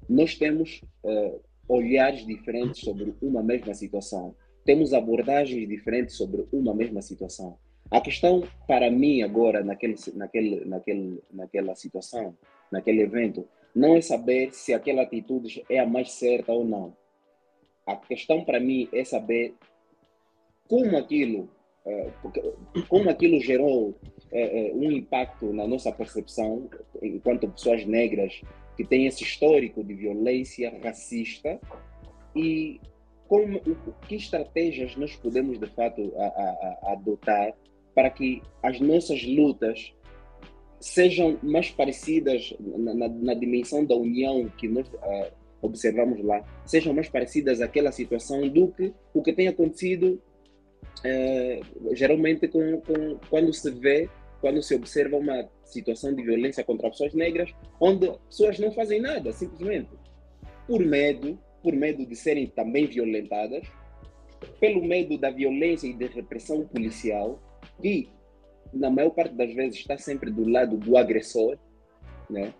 Nós 0.09 0.35
temos 0.35 0.83
eh, 1.05 1.38
olhares 1.68 2.26
diferentes 2.26 2.81
sobre 2.81 3.14
uma 3.22 3.42
mesma 3.42 3.72
situação. 3.72 4.35
Temos 4.64 4.92
abordagens 4.92 5.68
diferentes 5.68 6.16
sobre 6.16 6.44
uma 6.53 6.74
mesma 6.74 7.00
situação. 7.00 7.57
A 7.90 8.00
questão, 8.00 8.42
para 8.66 8.90
mim, 8.90 9.22
agora, 9.22 9.62
naquele, 9.64 9.94
naquele, 10.14 10.64
naquele, 10.64 11.22
naquela 11.33 11.74
situação, 11.76 12.37
naquele 12.70 13.03
evento, 13.03 13.46
não 13.75 13.97
é 13.97 14.01
saber 14.01 14.53
se 14.53 14.73
aquela 14.75 15.03
atitude 15.03 15.65
é 15.69 15.79
a 15.79 15.87
mais 15.87 16.13
certa 16.13 16.53
ou 16.53 16.65
não. 16.65 16.97
A 17.87 17.97
questão, 17.97 18.45
para 18.45 18.61
mim, 18.61 18.89
é 18.93 19.05
saber 19.05 19.55
como 20.69 20.97
aquilo, 20.97 21.49
porque- 22.23 22.55
como 22.89 23.11
aquilo 23.11 23.41
gerou 23.41 23.95
eh, 24.33 24.69
eh, 24.69 24.73
um 24.75 24.93
impacto 24.93 25.53
na 25.53 25.67
nossa 25.67 25.91
percepção 25.91 26.69
enquanto 27.03 27.49
pessoas 27.51 27.85
negras 27.85 28.41
que 28.77 28.85
tem 28.85 29.07
esse 29.07 29.25
histórico 29.25 29.83
de 29.83 29.95
violência 29.95 30.73
racista 30.83 31.61
e 32.37 32.81
como, 33.27 33.59
que 34.07 34.15
estratégias 34.15 34.95
nós 34.97 35.17
podemos 35.17 35.59
de 35.59 35.67
fato 35.67 36.13
a, 36.17 36.25
a, 36.27 36.79
a 36.83 36.93
adotar 36.93 37.55
para 37.95 38.11
que 38.11 38.41
as 38.63 38.79
nossas 38.81 39.25
lutas 39.25 39.93
sejam 40.81 41.38
mais 41.43 41.71
parecidas 41.71 42.55
na, 42.59 42.95
na, 42.95 43.09
na 43.09 43.35
dimensão 43.35 43.85
da 43.85 43.95
união 43.95 44.49
que 44.57 44.66
nós 44.66 44.88
uh, 44.88 45.31
observamos 45.61 46.25
lá, 46.25 46.43
sejam 46.64 46.95
mais 46.95 47.09
parecidas 47.09 47.61
àquela 47.61 47.93
situação 47.93 48.49
do 48.49 48.69
que 48.69 48.93
o 49.12 49.23
que 49.23 49.33
tem 49.33 49.47
acontecido 49.47 50.21
uh, 51.05 51.95
geralmente 51.95 52.49
com, 52.49 52.81
com, 52.81 53.19
quando 53.29 53.53
se 53.53 53.71
vê, 53.71 54.09
quando 54.40 54.62
se 54.62 54.75
observa 54.75 55.16
uma 55.16 55.49
situação 55.64 56.14
de 56.14 56.23
violência 56.23 56.64
contra 56.64 56.90
pessoas 56.90 57.12
negras, 57.12 57.53
onde 57.79 58.11
pessoas 58.29 58.59
não 58.59 58.73
fazem 58.73 59.01
nada, 59.01 59.33
simplesmente 59.33 59.90
por 60.66 60.81
medo, 60.81 61.38
por 61.62 61.75
medo 61.75 62.07
de 62.07 62.16
serem 62.16 62.47
também 62.47 62.87
violentadas, 62.87 63.66
pelo 64.59 64.83
medo 64.83 65.19
da 65.19 65.31
violência 65.31 65.87
e 65.87 65.93
da 65.93 66.07
repressão 66.07 66.66
policial, 66.66 67.38
que 67.83 68.09
na 68.73 68.91
maior 68.91 69.11
parte 69.11 69.35
das 69.35 69.53
vezes 69.53 69.79
está 69.81 69.97
sempre 69.97 70.31
do 70.31 70.49
lado 70.49 70.77
do 70.77 70.97
agressor, 70.97 71.59
né? 72.29 72.55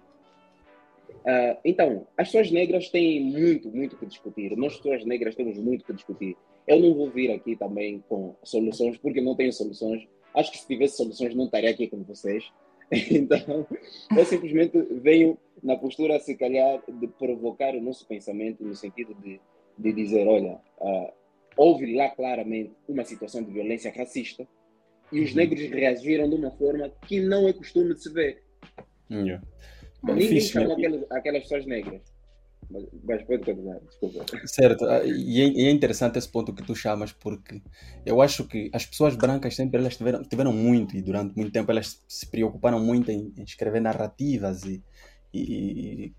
Uh, 1.21 1.57
então, 1.65 2.07
as 2.17 2.29
pessoas 2.29 2.51
negras 2.51 2.89
têm 2.89 3.21
muito, 3.21 3.71
muito 3.71 3.97
que 3.97 4.07
discutir. 4.07 4.57
Nós, 4.57 4.77
pessoas 4.77 5.05
negras, 5.05 5.35
temos 5.35 5.59
muito 5.59 5.85
que 5.85 5.93
discutir. 5.93 6.37
Eu 6.67 6.81
não 6.81 6.95
vou 6.95 7.11
vir 7.11 7.31
aqui 7.31 7.57
também 7.57 8.03
com 8.09 8.35
soluções, 8.43 8.97
porque 8.97 9.21
não 9.21 9.35
tenho 9.35 9.53
soluções. 9.53 10.07
Acho 10.35 10.51
que 10.51 10.59
se 10.59 10.67
tivesse 10.67 10.97
soluções, 10.97 11.35
não 11.35 11.45
estaria 11.45 11.71
aqui 11.71 11.89
com 11.89 12.03
vocês. 12.03 12.51
Então, 13.09 13.65
eu 14.17 14.25
simplesmente 14.25 14.77
venho 15.01 15.39
na 15.63 15.77
postura, 15.77 16.19
se 16.19 16.37
calhar, 16.37 16.83
de 16.89 17.07
provocar 17.07 17.73
o 17.77 17.81
nosso 17.81 18.05
pensamento, 18.05 18.65
no 18.65 18.75
sentido 18.75 19.15
de, 19.15 19.41
de 19.79 19.93
dizer: 19.93 20.27
olha, 20.27 20.59
uh, 20.81 21.13
houve 21.57 21.95
lá 21.95 22.09
claramente 22.09 22.73
uma 22.89 23.05
situação 23.05 23.45
de 23.45 23.53
violência 23.53 23.93
racista 23.97 24.45
e 25.13 25.21
os 25.21 25.31
uhum. 25.31 25.37
negros 25.37 25.61
reagiram 25.71 26.29
de 26.29 26.37
uma 26.37 26.51
forma 26.53 26.91
que 27.07 27.21
não 27.21 27.49
é 27.49 27.53
costume 27.53 27.95
de 27.95 28.03
se 28.03 28.13
ver. 28.13 28.43
Yeah. 29.11 29.45
Ninguém 30.03 30.29
Fixe, 30.29 30.53
chama 30.53 30.73
aquelas, 30.75 31.11
aquelas 31.11 31.43
pessoas 31.43 31.67
negras. 31.67 32.01
Mas, 33.05 33.23
pode 33.25 33.45
continuar, 33.45 33.81
desculpa. 33.81 34.25
Certo, 34.47 34.85
ah, 34.85 35.03
e 35.05 35.41
é, 35.41 35.49
e 35.49 35.67
é, 35.67 35.71
interessante 35.71 36.19
esse 36.19 36.29
ponto 36.29 36.53
que 36.53 36.63
tu 36.63 36.75
chamas, 36.75 37.13
porque 37.13 37.61
eu 38.07 38.23
acho 38.23 38.45
que 38.45 38.71
as 38.73 38.87
pessoas 38.87 39.17
brancas 39.17 39.57
sempre 39.57 39.81
elas 39.81 39.97
tiveram, 39.97 40.23
tiveram 40.23 40.53
muito, 40.53 40.97
e 40.97 41.03
durante 41.03 41.35
muito 41.35 41.51
tempo 41.51 41.71
elas 41.73 42.01
se 42.07 42.27
preocuparam 42.27 42.79
muito 42.79 43.11
em, 43.11 43.33
em 43.37 43.43
escrever 43.43 43.81
narrativas 43.81 44.63
e, 44.65 44.81
e, 45.35 46.13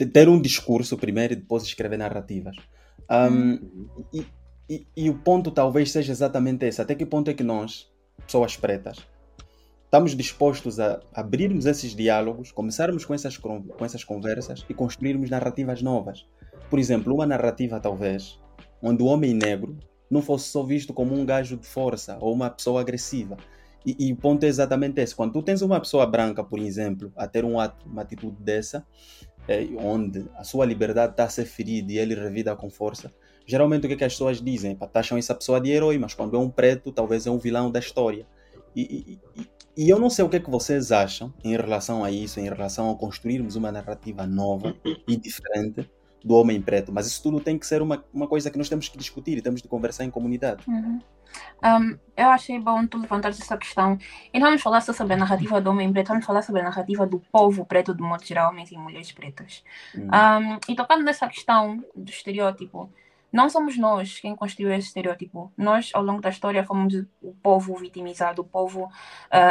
e, 0.00 0.06
ter 0.06 0.28
um 0.28 0.40
discurso 0.40 0.96
primeiro 0.96 1.34
e 1.34 1.36
depois 1.36 1.62
escrever 1.62 1.98
narrativas. 1.98 2.56
Um, 3.08 3.52
uhum. 3.52 3.88
e, 4.12 4.26
e, 4.68 4.86
e 4.96 5.08
o 5.08 5.18
ponto 5.18 5.52
talvez 5.52 5.92
seja 5.92 6.10
exatamente 6.10 6.66
esse: 6.66 6.82
até 6.82 6.96
que 6.96 7.06
ponto 7.06 7.30
é 7.30 7.34
que 7.34 7.44
nós, 7.44 7.88
pessoas 8.24 8.56
pretas, 8.56 8.98
estamos 9.84 10.14
dispostos 10.14 10.78
a 10.78 11.00
abrirmos 11.14 11.66
esses 11.66 11.94
diálogos, 11.94 12.52
começarmos 12.52 13.04
com 13.04 13.14
essas, 13.14 13.36
com 13.36 13.84
essas 13.84 14.04
conversas 14.04 14.64
e 14.68 14.74
construirmos 14.74 15.30
narrativas 15.30 15.82
novas. 15.82 16.26
Por 16.68 16.78
exemplo, 16.78 17.14
uma 17.14 17.26
narrativa, 17.26 17.80
talvez, 17.80 18.38
onde 18.82 19.02
o 19.02 19.06
homem 19.06 19.32
negro 19.32 19.76
não 20.10 20.22
fosse 20.22 20.48
só 20.48 20.62
visto 20.62 20.92
como 20.92 21.14
um 21.14 21.24
gajo 21.24 21.56
de 21.56 21.66
força 21.66 22.18
ou 22.20 22.32
uma 22.32 22.50
pessoa 22.50 22.80
agressiva. 22.80 23.36
E, 23.84 24.08
e, 24.08 24.12
o 24.12 24.16
ponto 24.16 24.42
é 24.44 24.48
exatamente 24.48 25.00
esse. 25.00 25.14
Quando 25.14 25.32
tu 25.32 25.42
tens 25.42 25.62
uma 25.62 25.78
pessoa 25.80 26.04
branca, 26.04 26.42
por 26.42 26.58
exemplo, 26.58 27.12
a 27.16 27.28
ter 27.28 27.44
um 27.44 27.60
ato, 27.60 27.86
uma 27.86 28.02
atitude 28.02 28.36
dessa, 28.40 28.84
é, 29.46 29.64
onde 29.78 30.26
a 30.34 30.42
sua 30.42 30.64
liberdade 30.64 31.12
está 31.12 31.24
a 31.24 31.28
ser 31.28 31.44
ferida 31.44 31.92
e 31.92 31.98
ele 31.98 32.14
revida 32.14 32.56
com 32.56 32.68
força, 32.68 33.12
geralmente 33.46 33.84
o 33.84 33.88
que, 33.88 33.94
é 33.94 33.96
que 33.96 34.04
as 34.04 34.12
pessoas 34.12 34.42
dizem? 34.42 34.76
Taxam 34.92 35.16
essa 35.16 35.34
pessoa 35.34 35.60
de 35.60 35.70
herói, 35.70 35.96
mas 35.98 36.14
quando 36.14 36.36
é 36.36 36.38
um 36.38 36.50
preto, 36.50 36.92
talvez 36.92 37.26
é 37.26 37.30
um 37.30 37.38
vilão 37.38 37.70
da 37.70 37.78
história. 37.78 38.26
E, 38.74 39.18
e, 39.34 39.48
e, 39.76 39.88
eu 39.88 39.98
não 39.98 40.10
sei 40.10 40.24
o 40.24 40.28
que 40.28 40.36
é 40.36 40.40
que 40.40 40.50
vocês 40.50 40.92
acham 40.92 41.32
em 41.42 41.56
relação 41.56 42.04
a 42.04 42.10
isso, 42.10 42.38
em 42.40 42.44
relação 42.44 42.90
a 42.90 42.94
construirmos 42.94 43.56
uma 43.56 43.72
narrativa 43.72 44.26
nova 44.26 44.76
e 45.08 45.16
diferente 45.16 45.88
do 46.22 46.34
homem 46.34 46.60
preto, 46.60 46.92
mas 46.92 47.06
isso 47.06 47.22
tudo 47.22 47.40
tem 47.40 47.56
que 47.56 47.66
ser 47.66 47.80
uma, 47.80 48.04
uma 48.12 48.26
coisa 48.26 48.50
que 48.50 48.58
nós 48.58 48.68
temos 48.68 48.88
que 48.88 48.98
discutir 48.98 49.38
e 49.38 49.42
temos 49.42 49.62
de 49.62 49.68
conversar 49.68 50.04
em 50.04 50.10
comunidade. 50.10 50.64
Uhum. 50.66 51.00
Um, 51.62 51.98
eu 52.16 52.28
achei 52.28 52.58
bom 52.58 52.86
tu 52.86 52.98
levantar 52.98 53.28
essa 53.28 53.56
questão. 53.56 53.98
E 54.32 54.38
não 54.38 54.48
vamos 54.48 54.62
falar 54.62 54.80
só 54.80 54.92
sobre 54.92 55.14
a 55.14 55.16
narrativa 55.16 55.60
do 55.60 55.70
homem 55.70 55.92
preto, 55.92 56.08
vamos 56.08 56.24
falar 56.24 56.42
sobre 56.42 56.60
a 56.60 56.64
narrativa 56.64 57.06
do 57.06 57.20
povo 57.32 57.64
preto, 57.64 57.94
de 57.94 58.02
modo 58.02 58.24
geral, 58.24 58.50
homens 58.50 58.70
e 58.72 58.76
mulheres 58.76 59.12
pretas. 59.12 59.62
Uhum. 59.94 60.08
Um, 60.08 60.58
e 60.68 60.74
tocando 60.74 61.04
nessa 61.04 61.28
questão 61.28 61.82
do 61.94 62.10
estereótipo, 62.10 62.90
não 63.32 63.50
somos 63.50 63.76
nós 63.76 64.18
quem 64.18 64.34
construiu 64.34 64.72
esse 64.72 64.88
estereótipo. 64.88 65.52
Nós, 65.56 65.90
ao 65.92 66.02
longo 66.02 66.20
da 66.20 66.30
história, 66.30 66.64
fomos 66.64 66.94
o 67.20 67.34
povo 67.42 67.76
vitimizado, 67.76 68.42
o 68.42 68.44
povo 68.44 68.84
uh, 68.84 68.90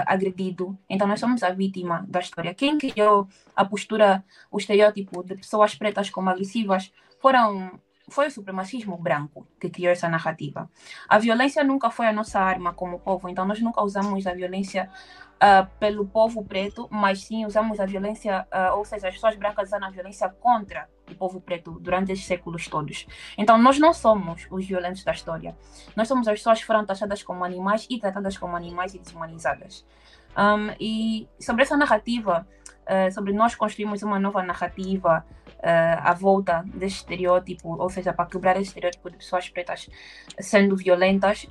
agredido. 0.06 0.78
Então, 0.90 1.08
nós 1.08 1.20
somos 1.20 1.44
a 1.44 1.52
vítima 1.52 2.06
da 2.08 2.20
história. 2.20 2.54
Quem 2.54 2.78
criou 2.78 3.28
a 3.56 3.66
postura, 3.66 4.24
o 4.52 4.58
estereótipo 4.58 5.24
de 5.24 5.36
pessoas 5.36 5.76
pretas 5.76 6.10
como 6.10 6.30
agressivas 6.30 6.92
foram 7.20 7.80
foi 8.10 8.28
o 8.28 8.32
supremacismo 8.32 8.98
branco 8.98 9.48
que 9.60 9.70
criou 9.70 9.92
essa 9.92 10.08
narrativa. 10.08 10.70
A 11.10 11.18
violência 11.18 11.64
nunca 11.64 11.90
foi 11.90 12.08
a 12.08 12.14
nossa 12.14 12.40
arma 12.40 12.74
como 12.74 13.00
povo, 13.00 13.28
então 13.28 13.46
nós 13.46 13.60
nunca 13.62 13.82
usamos 13.82 14.28
a 14.28 14.34
violência 14.34 14.90
uh, 15.36 15.68
pelo 15.80 16.06
povo 16.06 16.44
preto, 16.44 16.88
mas 16.92 17.24
sim 17.24 17.46
usamos 17.46 17.80
a 17.80 17.86
violência, 17.86 18.48
uh, 18.54 18.78
ou 18.78 18.86
seja, 18.86 19.08
as 19.08 19.16
pessoas 19.16 19.36
brancas 19.36 19.70
usam 19.70 19.84
a 19.84 19.90
violência 19.90 20.30
contra 20.30 20.88
o 21.10 21.16
povo 21.16 21.42
preto 21.42 21.80
durante 21.80 22.12
esses 22.12 22.26
séculos 22.26 22.68
todos. 22.68 23.08
Então 23.38 23.58
nós 23.58 23.80
não 23.80 23.94
somos 23.94 24.48
os 24.50 24.66
violentos 24.66 25.04
da 25.04 25.12
história. 25.12 25.56
Nós 25.96 26.08
somos 26.08 26.28
as 26.28 26.40
pessoas 26.40 26.60
que 26.60 26.66
foram 26.66 26.86
taxadas 26.86 27.24
como 27.24 27.44
animais 27.44 27.88
e 27.90 28.00
tratadas 28.00 28.38
como 28.38 28.56
animais 28.56 28.94
e 28.94 29.00
desumanizadas. 29.00 29.86
Um, 30.38 30.76
e 30.80 31.28
sobre 31.40 31.64
essa 31.64 31.78
narrativa, 31.78 32.48
uh, 32.82 33.12
sobre 33.12 33.34
nós 33.34 33.56
construirmos 33.56 34.04
uma 34.04 34.20
nova 34.20 34.44
narrativa 34.44 35.26
uh, 35.66 36.00
à 36.04 36.14
volta 36.14 36.64
desse 36.68 36.98
estereótipo, 36.98 37.76
ou 37.82 37.90
seja, 37.90 38.14
para 38.14 38.26
quebrar 38.28 38.56
esse 38.58 38.68
estereótipo 38.70 39.10
de 39.10 39.18
pessoas 39.18 39.50
pretas 39.50 39.90
sendo 40.40 40.78
violentas, 40.78 41.48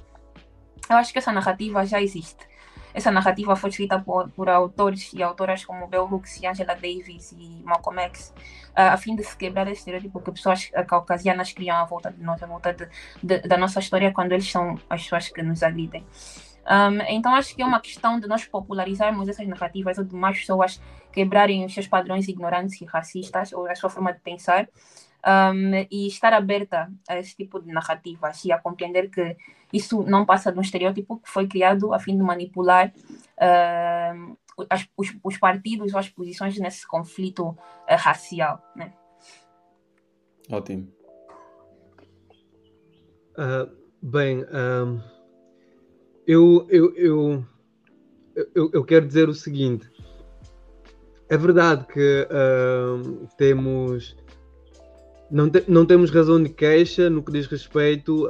eu 0.89 0.97
acho 0.97 1.13
que 1.13 1.19
essa 1.19 1.33
narrativa 1.33 1.85
já 1.85 2.01
existe. 2.01 2.47
Essa 2.93 3.11
narrativa 3.11 3.57
foi 3.57 3.71
escrita 3.71 3.99
por, 3.99 4.31
por 4.31 4.49
autores 4.49 5.13
e 5.13 5.21
autoras 5.21 5.65
como 5.65 5.89
Bell 5.89 6.05
Hooks 6.05 6.41
e 6.41 6.47
Angela 6.47 6.75
Davis 6.75 7.33
e 7.33 7.61
Malcolm 7.65 8.01
X, 8.03 8.33
a 8.73 8.97
fim 8.97 9.17
de 9.17 9.25
se 9.25 9.37
quebrar 9.37 9.67
esse 9.67 9.81
estereótipo 9.81 10.21
que 10.21 10.31
pessoas 10.31 10.71
caucasianas 10.87 11.53
criam 11.53 11.77
à 11.77 11.85
volta 11.85 12.13
de 12.13 12.23
nós, 12.23 12.41
à 12.41 12.47
volta 12.47 12.73
de, 12.73 12.89
de, 13.21 13.41
da 13.41 13.59
nossa 13.59 13.81
história, 13.81 14.13
quando 14.13 14.31
eles 14.31 14.49
são 14.49 14.79
as 14.89 15.03
pessoas 15.03 15.29
que 15.29 15.43
nos 15.43 15.65
agridem. 15.65 16.07
Um, 16.65 17.01
então 17.09 17.35
acho 17.35 17.55
que 17.55 17.63
é 17.63 17.67
uma 17.67 17.81
questão 17.81 18.19
de 18.19 18.27
nós 18.27 18.45
popularizarmos 18.47 19.29
essas 19.29 19.47
narrativas 19.47 19.99
ou 19.99 20.05
de 20.05 20.15
mais 20.15 20.39
pessoas 20.39 20.81
quebrarem 21.13 21.65
os 21.65 21.75
seus 21.75 21.87
padrões 21.87 22.27
ignorantes 22.27 22.81
e 22.81 22.85
racistas 22.87 23.53
ou 23.53 23.67
a 23.67 23.75
sua 23.75 23.91
forma 23.91 24.13
de 24.13 24.21
pensar 24.21 24.67
um, 25.27 25.87
e 25.91 26.07
estar 26.07 26.33
aberta 26.33 26.91
a 27.09 27.19
esse 27.19 27.37
tipo 27.37 27.61
de 27.61 27.73
narrativas 27.73 28.45
e 28.45 28.53
a 28.53 28.59
compreender 28.59 29.11
que 29.11 29.37
isso 29.73 30.03
não 30.03 30.25
passa 30.25 30.53
de 30.53 30.59
um 30.59 30.63
estereótipo 30.63 31.19
que 31.19 31.29
foi 31.29 31.47
criado 31.47 31.93
a 31.93 31.99
fim 31.99 32.17
de 32.17 32.23
manipular 32.23 32.93
uh, 33.39 34.39
as, 34.71 34.87
os, 34.97 35.15
os, 35.23 35.39
partidos 35.39 35.93
ou 35.93 35.99
as 35.99 36.09
posições 36.09 36.59
nesse 36.59 36.87
conflito 36.87 37.49
uh, 37.49 37.57
racial. 37.89 38.63
Né? 38.77 38.93
Ótimo. 40.51 40.89
Uh, 43.37 43.69
bem, 44.01 44.45
eu, 46.27 46.67
eu, 46.69 46.95
eu, 46.97 47.45
eu, 48.55 48.71
eu 48.73 48.85
quero 48.85 49.07
dizer 49.07 49.29
o 49.29 49.35
seguinte. 49.35 49.91
É 51.29 51.37
verdade 51.37 51.87
que 51.87 52.29
uh, 52.31 53.27
temos 53.37 54.17
não, 55.31 55.51
te, 55.51 55.65
não 55.67 55.85
temos 55.85 56.11
razão 56.11 56.43
de 56.43 56.49
queixa 56.49 57.09
no 57.11 57.23
que 57.23 57.33
diz 57.33 57.47
respeito 57.47 58.29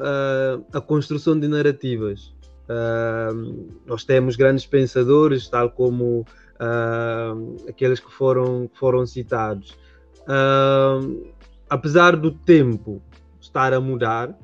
à, 0.72 0.80
construção 0.80 1.38
de 1.38 1.46
narrativas. 1.48 2.32
Uh, 2.64 3.68
nós 3.84 4.04
temos 4.04 4.36
grandes 4.36 4.64
pensadores, 4.64 5.48
tal 5.48 5.70
como 5.70 6.20
uh, 6.20 7.68
aqueles 7.68 8.00
que 8.00 8.10
foram, 8.10 8.70
foram 8.74 9.04
citados. 9.06 9.76
Uh, 10.22 11.30
apesar 11.68 12.16
do 12.16 12.30
tempo 12.30 13.02
estar 13.38 13.74
a 13.74 13.80
mudar, 13.80 14.34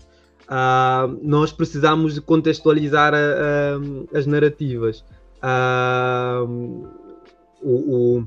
nós 1.23 1.53
precisamos 1.53 2.15
de 2.15 2.21
contextualizar 2.21 3.15
a, 3.15 3.19
a, 3.19 4.19
as 4.19 4.27
narrativas. 4.27 5.05
o, 7.63 8.19
o 8.19 8.27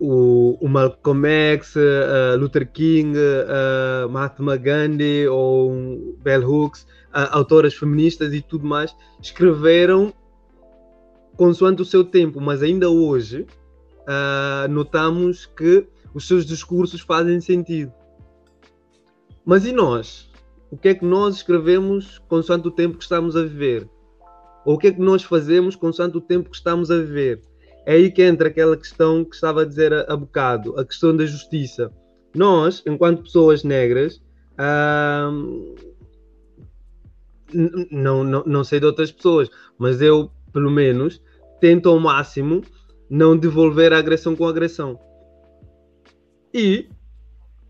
o, 0.00 0.56
o 0.62 0.68
Malcolm 0.68 1.28
X, 1.28 1.76
uh, 1.76 2.38
Luther 2.38 2.66
King, 2.72 3.16
uh, 3.18 4.08
Mahatma 4.08 4.56
Gandhi 4.56 5.28
ou 5.28 6.16
Bell 6.22 6.42
Hooks, 6.42 6.82
uh, 6.82 7.28
autoras 7.30 7.74
feministas 7.74 8.32
e 8.32 8.40
tudo 8.40 8.66
mais, 8.66 8.96
escreveram 9.20 10.12
consoante 11.36 11.82
o 11.82 11.84
seu 11.84 12.02
tempo, 12.02 12.40
mas 12.40 12.62
ainda 12.62 12.90
hoje 12.90 13.46
notamos 14.68 15.46
que 15.46 15.86
os 16.12 16.26
seus 16.26 16.44
discursos 16.44 17.00
fazem 17.00 17.40
sentido. 17.40 17.92
Mas 19.44 19.64
e 19.64 19.72
nós? 19.72 20.29
O 20.70 20.76
que 20.76 20.88
é 20.88 20.94
que 20.94 21.04
nós 21.04 21.36
escrevemos 21.36 22.18
consoante 22.28 22.68
o 22.68 22.70
tempo 22.70 22.96
que 22.96 23.02
estamos 23.02 23.34
a 23.34 23.42
viver? 23.42 23.88
Ou 24.64 24.74
o 24.74 24.78
que 24.78 24.88
é 24.88 24.92
que 24.92 25.00
nós 25.00 25.22
fazemos 25.24 25.74
consoante 25.74 26.16
o 26.16 26.20
tempo 26.20 26.48
que 26.48 26.56
estamos 26.56 26.90
a 26.90 26.96
viver? 26.96 27.42
É 27.84 27.94
aí 27.94 28.10
que 28.10 28.22
entra 28.22 28.48
aquela 28.48 28.76
questão 28.76 29.24
que 29.24 29.34
estava 29.34 29.62
a 29.62 29.64
dizer 29.64 29.92
há 29.92 30.16
bocado, 30.16 30.78
a 30.78 30.84
questão 30.84 31.16
da 31.16 31.26
justiça. 31.26 31.90
Nós, 32.34 32.82
enquanto 32.86 33.22
pessoas 33.22 33.64
negras, 33.64 34.22
hum, 35.32 35.74
não, 37.90 38.22
não, 38.22 38.44
não 38.46 38.62
sei 38.62 38.78
de 38.78 38.86
outras 38.86 39.10
pessoas, 39.10 39.50
mas 39.76 40.00
eu, 40.00 40.30
pelo 40.52 40.70
menos, 40.70 41.20
tento 41.60 41.88
ao 41.88 41.98
máximo 41.98 42.62
não 43.08 43.36
devolver 43.36 43.92
a 43.92 43.98
agressão 43.98 44.36
com 44.36 44.46
agressão. 44.46 44.98
E, 46.54 46.88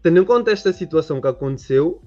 tendo 0.02 0.20
em 0.20 0.24
conta 0.24 0.50
esta 0.50 0.72
situação 0.72 1.20
que 1.20 1.28
aconteceu, 1.28 2.02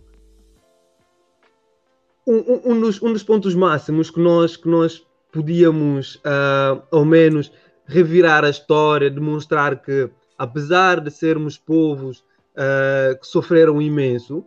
um, 2.25 2.71
um, 2.71 2.79
dos, 2.79 3.01
um 3.01 3.11
dos 3.11 3.23
pontos 3.23 3.53
máximos 3.53 4.09
que 4.09 4.19
nós, 4.19 4.55
que 4.55 4.67
nós 4.67 5.05
podíamos, 5.31 6.15
uh, 6.15 6.81
ao 6.91 7.03
menos, 7.03 7.51
revirar 7.85 8.45
a 8.45 8.49
história, 8.49 9.09
demonstrar 9.09 9.81
que, 9.81 10.09
apesar 10.37 10.99
de 10.99 11.11
sermos 11.11 11.57
povos 11.57 12.19
uh, 12.55 13.19
que 13.19 13.27
sofreram 13.27 13.81
imenso, 13.81 14.45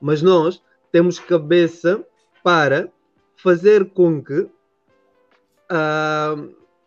mas 0.00 0.22
nós 0.22 0.62
temos 0.92 1.18
cabeça 1.18 2.04
para 2.44 2.90
fazer 3.36 3.90
com 3.90 4.22
que 4.22 4.40
uh, 4.40 4.50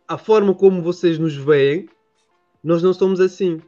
a 0.08 0.18
forma 0.18 0.54
como 0.54 0.82
vocês 0.82 1.20
nos 1.20 1.36
veem, 1.36 1.90
nós 2.64 2.82
não 2.82 2.94
somos 2.94 3.20
assim. 3.20 3.62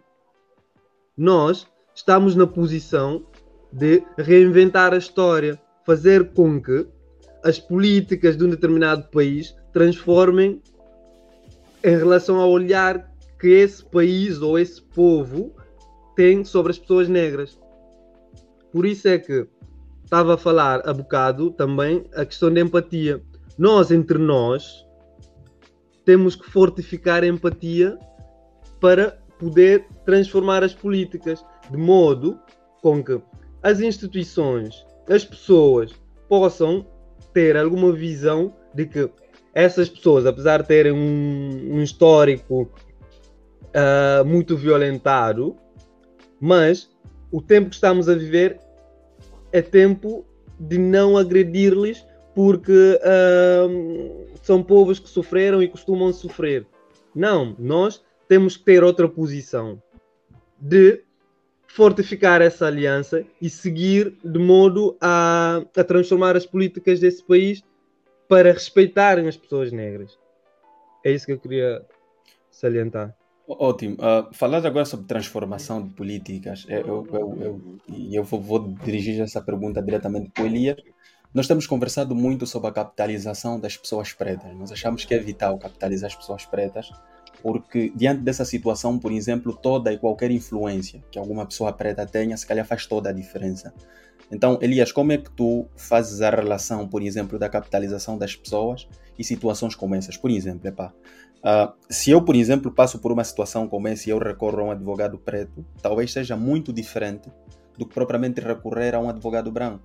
Nós 1.17 1.67
estamos 1.93 2.35
na 2.35 2.47
posição 2.47 3.25
de 3.71 4.03
reinventar 4.17 4.93
a 4.93 4.97
história, 4.97 5.61
fazer 5.85 6.31
com 6.33 6.61
que 6.61 6.87
as 7.43 7.59
políticas 7.59 8.37
de 8.37 8.43
um 8.43 8.49
determinado 8.49 9.07
país 9.09 9.55
transformem 9.73 10.61
em 11.83 11.97
relação 11.97 12.39
ao 12.39 12.49
olhar 12.49 13.11
que 13.39 13.47
esse 13.47 13.83
país 13.83 14.41
ou 14.41 14.59
esse 14.59 14.81
povo 14.81 15.55
tem 16.15 16.45
sobre 16.45 16.71
as 16.71 16.77
pessoas 16.77 17.09
negras. 17.09 17.59
Por 18.71 18.85
isso 18.85 19.07
é 19.07 19.17
que 19.17 19.47
estava 20.03 20.35
a 20.35 20.37
falar 20.37 20.81
há 20.87 20.93
bocado 20.93 21.51
também 21.51 22.05
a 22.15 22.25
questão 22.25 22.53
da 22.53 22.61
empatia. 22.61 23.21
Nós, 23.57 23.91
entre 23.91 24.17
nós, 24.17 24.85
temos 26.05 26.35
que 26.35 26.49
fortificar 26.49 27.23
a 27.23 27.27
empatia 27.27 27.97
para 28.79 29.17
poder 29.39 29.87
transformar 30.05 30.63
as 30.63 30.73
políticas 30.73 31.43
de 31.69 31.77
modo 31.77 32.39
com 32.81 33.03
que 33.03 33.19
as 33.63 33.79
instituições, 33.79 34.85
as 35.07 35.25
pessoas 35.25 35.93
possam 36.27 36.85
ter 37.33 37.57
alguma 37.57 37.91
visão 37.91 38.53
de 38.73 38.85
que 38.85 39.09
essas 39.53 39.89
pessoas, 39.89 40.25
apesar 40.25 40.61
de 40.61 40.67
terem 40.67 40.91
um, 40.91 41.75
um 41.75 41.83
histórico 41.83 42.63
uh, 42.63 44.25
muito 44.25 44.55
violentado, 44.55 45.55
mas 46.39 46.89
o 47.31 47.41
tempo 47.41 47.69
que 47.69 47.75
estamos 47.75 48.07
a 48.07 48.15
viver 48.15 48.59
é 49.51 49.61
tempo 49.61 50.25
de 50.59 50.77
não 50.77 51.17
agredir-lhes 51.17 52.05
porque 52.33 52.99
uh, 53.01 54.27
são 54.41 54.63
povos 54.63 54.99
que 54.99 55.09
sofreram 55.09 55.61
e 55.61 55.67
costumam 55.67 56.13
sofrer. 56.13 56.65
Não, 57.13 57.55
nós 57.59 58.01
temos 58.27 58.55
que 58.55 58.63
ter 58.63 58.83
outra 58.83 59.09
posição 59.09 59.81
de 60.59 61.03
fortificar 61.73 62.41
essa 62.41 62.67
aliança 62.67 63.25
e 63.41 63.49
seguir 63.49 64.17
de 64.23 64.39
modo 64.39 64.97
a, 64.99 65.61
a 65.75 65.83
transformar 65.83 66.35
as 66.35 66.45
políticas 66.45 66.99
desse 66.99 67.23
país 67.23 67.63
para 68.27 68.51
respeitarem 68.51 69.27
as 69.27 69.37
pessoas 69.37 69.71
negras. 69.71 70.17
É 71.03 71.11
isso 71.11 71.25
que 71.25 71.31
eu 71.31 71.39
queria 71.39 71.81
salientar. 72.49 73.15
Ótimo. 73.47 73.95
Uh, 73.95 74.65
agora 74.65 74.85
sobre 74.85 75.05
transformação 75.05 75.81
de 75.87 75.93
políticas, 75.93 76.65
eu, 76.67 77.07
eu, 77.11 77.37
eu, 77.39 77.79
eu 78.11 78.23
vou, 78.23 78.41
vou, 78.41 78.59
dirigir 78.83 79.21
essa 79.21 79.41
pergunta 79.41 79.81
diretamente 79.81 80.29
para 80.29 80.43
o 80.43 80.47
Elias. 80.47 80.77
Nós 81.33 81.47
temos 81.47 81.65
conversado 81.65 82.13
muito 82.13 82.45
sobre 82.45 82.69
a 82.69 82.73
capitalização 82.73 83.57
das 83.57 83.77
pessoas 83.77 84.11
pretas. 84.11 84.53
Nós 84.57 84.73
achamos 84.73 85.05
que 85.05 85.13
é 85.13 85.17
vital 85.17 85.57
capitalizar 85.57 86.09
as 86.09 86.15
pessoas 86.15 86.45
pretas, 86.45 86.91
porque 87.41 87.91
diante 87.95 88.21
dessa 88.21 88.45
situação, 88.45 88.97
por 88.97 89.11
exemplo, 89.11 89.53
toda 89.53 89.91
e 89.91 89.97
qualquer 89.97 90.31
influência 90.31 91.03
que 91.11 91.17
alguma 91.17 91.45
pessoa 91.45 91.73
preta 91.73 92.05
tenha, 92.05 92.35
se 92.37 92.45
calhar 92.45 92.65
faz 92.65 92.85
toda 92.85 93.09
a 93.09 93.13
diferença. 93.13 93.73
Então, 94.31 94.57
Elias, 94.61 94.91
como 94.91 95.11
é 95.11 95.17
que 95.17 95.29
tu 95.31 95.67
fazes 95.75 96.21
a 96.21 96.29
relação, 96.29 96.87
por 96.87 97.01
exemplo, 97.01 97.37
da 97.37 97.49
capitalização 97.49 98.17
das 98.17 98.35
pessoas 98.35 98.87
e 99.19 99.23
situações 99.23 99.75
como 99.75 99.93
essas? 99.93 100.15
Por 100.15 100.31
exemplo, 100.31 100.67
epá, 100.67 100.93
Uh, 101.41 101.73
se 101.89 102.11
eu, 102.11 102.23
por 102.23 102.35
exemplo, 102.35 102.71
passo 102.71 102.99
por 102.99 103.11
uma 103.11 103.23
situação 103.23 103.67
como 103.67 103.87
essa 103.87 104.07
e 104.07 104.11
eu 104.11 104.19
recorro 104.19 104.59
a 104.59 104.63
um 104.65 104.71
advogado 104.71 105.17
preto, 105.17 105.65
talvez 105.81 106.13
seja 106.13 106.37
muito 106.37 106.71
diferente 106.71 107.31
do 107.77 107.85
que 107.85 107.93
propriamente 107.95 108.39
recorrer 108.39 108.93
a 108.93 108.99
um 108.99 109.09
advogado 109.09 109.51
branco. 109.51 109.83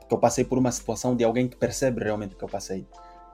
Porque 0.00 0.14
eu 0.14 0.18
passei 0.18 0.44
por 0.44 0.58
uma 0.58 0.70
situação 0.70 1.16
de 1.16 1.24
alguém 1.24 1.48
que 1.48 1.56
percebe 1.56 2.04
realmente 2.04 2.34
o 2.34 2.38
que 2.38 2.44
eu 2.44 2.48
passei. 2.48 2.86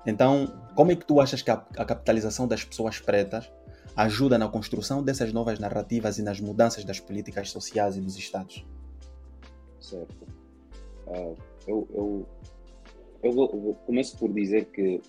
Então, 0.07 0.47
como 0.75 0.93
é 0.93 0.97
que 0.97 1.05
tu 1.05 1.21
achas 1.21 1.43
que 1.43 1.51
a, 1.51 1.55
a 1.77 1.85
capitalização 1.85 2.49
das 2.49 2.65
pessoas 2.65 2.99
pretas 2.99 3.51
ajuda 3.97 4.39
na 4.39 4.49
construção 4.49 5.03
dessas 5.03 5.33
novas 5.33 5.59
narrativas 5.59 6.19
e 6.19 6.23
nas 6.23 6.41
mudanças 6.41 6.85
das 6.85 7.01
políticas 7.01 7.51
sociais 7.51 7.97
e 7.97 8.01
dos 8.01 8.17
Estados? 8.17 8.65
Certo. 9.81 10.27
Uh, 11.07 11.37
eu, 11.67 11.89
eu 11.93 12.27
eu, 13.23 13.33
vou, 13.33 13.51
eu 13.53 13.75
começo 13.87 14.17
por 14.17 14.33
dizer 14.33 14.67
que 14.67 15.01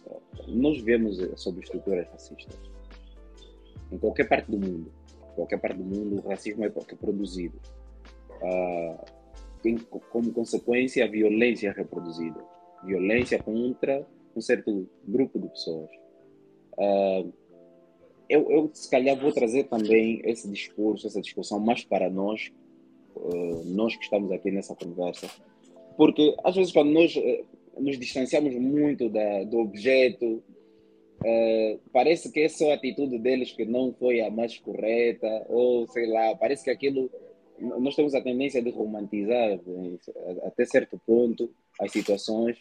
nós 0.47 0.81
vemos 0.81 1.17
sobre 1.39 1.63
estruturas 1.63 2.07
racistas 2.09 2.59
em 3.91 3.97
qualquer 3.97 4.27
parte 4.27 4.49
do 4.51 4.57
mundo. 4.57 4.91
Em 5.31 5.35
qualquer 5.35 5.59
parte 5.59 5.77
do 5.77 5.83
mundo, 5.83 6.21
o 6.23 6.29
racismo 6.29 6.65
é 6.65 6.71
reproduzido. 6.89 7.59
Uh, 8.41 9.05
tem 9.61 9.77
como 9.77 10.31
consequência 10.33 11.05
a 11.05 11.07
violência 11.07 11.71
reproduzida. 11.71 12.43
Violência 12.83 13.41
contra 13.41 14.05
um 14.39 14.41
certo 14.41 14.87
grupo 15.07 15.39
de 15.39 15.47
pessoas. 15.49 15.89
Uh, 16.73 17.33
eu, 18.29 18.49
eu, 18.49 18.71
se 18.73 18.89
calhar, 18.89 19.19
vou 19.19 19.31
trazer 19.31 19.65
também 19.65 20.21
esse 20.23 20.49
discurso, 20.49 21.07
essa 21.07 21.21
discussão 21.21 21.59
mais 21.59 21.83
para 21.83 22.09
nós, 22.09 22.51
uh, 23.15 23.63
nós 23.65 23.95
que 23.95 24.03
estamos 24.03 24.31
aqui 24.31 24.51
nessa 24.51 24.75
conversa, 24.75 25.27
porque 25.97 26.35
às 26.43 26.55
vezes 26.55 26.71
quando 26.71 26.91
nós 26.91 27.13
nos 27.77 27.97
distanciamos 27.97 28.53
muito 28.55 29.09
da, 29.09 29.43
do 29.43 29.59
objeto. 29.59 30.43
Uh, 31.23 31.79
parece 31.93 32.31
que 32.31 32.39
é 32.39 32.49
só 32.49 32.71
a 32.71 32.75
atitude 32.75 33.19
deles 33.19 33.51
que 33.51 33.63
não 33.63 33.93
foi 33.93 34.21
a 34.21 34.31
mais 34.31 34.57
correta, 34.57 35.45
ou 35.49 35.87
sei 35.87 36.07
lá, 36.07 36.35
parece 36.35 36.63
que 36.63 36.71
aquilo. 36.71 37.09
Nós 37.59 37.95
temos 37.95 38.15
a 38.15 38.21
tendência 38.21 38.59
de 38.59 38.71
romantizar 38.71 39.59
até 40.43 40.65
certo 40.65 40.99
ponto 41.05 41.53
as 41.79 41.91
situações 41.91 42.57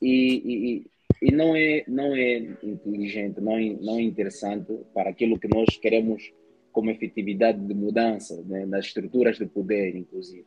e, 0.00 0.42
e, 0.42 0.86
e 1.20 1.32
não, 1.32 1.56
é, 1.56 1.84
não 1.88 2.14
é 2.14 2.36
inteligente, 2.62 3.40
não 3.40 3.56
é, 3.56 3.76
não 3.80 3.96
é 3.96 4.02
interessante 4.02 4.72
para 4.94 5.10
aquilo 5.10 5.38
que 5.38 5.48
nós 5.48 5.76
queremos 5.76 6.32
como 6.72 6.90
efetividade 6.90 7.58
de 7.58 7.74
mudança 7.74 8.40
né, 8.46 8.64
nas 8.64 8.86
estruturas 8.86 9.36
de 9.36 9.46
poder, 9.46 9.96
inclusive. 9.96 10.46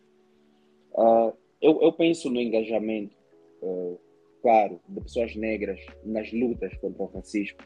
Uh, 0.93 1.33
eu, 1.61 1.81
eu 1.81 1.91
penso 1.91 2.29
no 2.29 2.39
engajamento 2.39 3.15
uh, 3.61 3.99
claro, 4.41 4.79
de 4.87 5.01
pessoas 5.01 5.35
negras 5.35 5.79
nas 6.05 6.31
lutas 6.31 6.73
contra 6.77 7.03
o 7.03 7.07
racismo. 7.07 7.57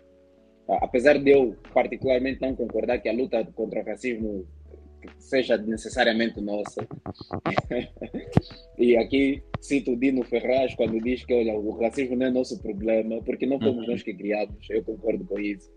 Uh, 0.67 0.77
apesar 0.81 1.19
de 1.19 1.29
eu 1.29 1.55
particularmente 1.73 2.41
não 2.41 2.55
concordar 2.55 2.99
que 2.99 3.09
a 3.09 3.13
luta 3.13 3.45
contra 3.53 3.81
o 3.81 3.85
racismo 3.85 4.47
seja 5.17 5.57
necessariamente 5.57 6.39
nossa. 6.41 6.87
e 8.77 8.95
aqui 8.97 9.41
cito 9.59 9.91
o 9.91 9.97
Dino 9.97 10.23
Ferraz 10.23 10.75
quando 10.75 11.01
diz 11.01 11.25
que 11.25 11.33
olha, 11.33 11.53
o 11.53 11.71
racismo 11.79 12.15
não 12.15 12.27
é 12.27 12.31
nosso 12.31 12.61
problema, 12.61 13.21
porque 13.23 13.45
não 13.45 13.59
fomos 13.59 13.85
uhum. 13.85 13.91
nós 13.91 14.03
que 14.03 14.13
criamos, 14.13 14.69
eu 14.69 14.83
concordo 14.83 15.25
com 15.25 15.39
isso. 15.39 15.71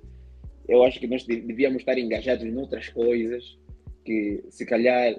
Eu 0.69 0.85
acho 0.85 1.01
que 1.01 1.07
nós 1.07 1.25
devíamos 1.25 1.79
estar 1.79 1.99
engajados 1.99 2.45
em 2.45 2.55
outras 2.57 2.89
coisas 2.91 3.59
que 4.05 4.45
se 4.51 4.67
calhar 4.67 5.19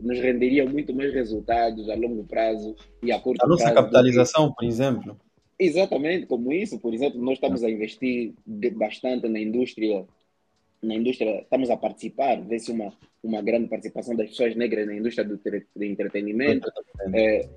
nos 0.00 0.18
renderia 0.18 0.66
muito 0.66 0.94
mais 0.94 1.12
resultados 1.12 1.88
a 1.88 1.94
longo 1.94 2.24
prazo 2.24 2.74
e 3.02 3.12
a 3.12 3.18
curto 3.18 3.38
prazo. 3.38 3.62
A 3.62 3.66
nossa 3.66 3.74
capitalização, 3.74 4.52
por 4.52 4.64
exemplo. 4.64 5.16
Exatamente, 5.58 6.26
como 6.26 6.52
isso, 6.52 6.78
por 6.78 6.94
exemplo, 6.94 7.20
nós 7.20 7.34
estamos 7.34 7.62
a 7.62 7.70
investir 7.70 8.32
bastante 8.46 9.28
na 9.28 9.38
indústria, 9.38 10.06
na 10.82 10.94
indústria, 10.94 11.42
estamos 11.42 11.68
a 11.68 11.76
participar, 11.76 12.40
vê-se 12.40 12.72
uma, 12.72 12.94
uma 13.22 13.42
grande 13.42 13.68
participação 13.68 14.16
das 14.16 14.30
pessoas 14.30 14.56
negras 14.56 14.86
na 14.86 14.94
indústria 14.94 15.26
do, 15.26 15.38
do 15.38 15.84
entretenimento. 15.84 16.70
É, 17.14 17.48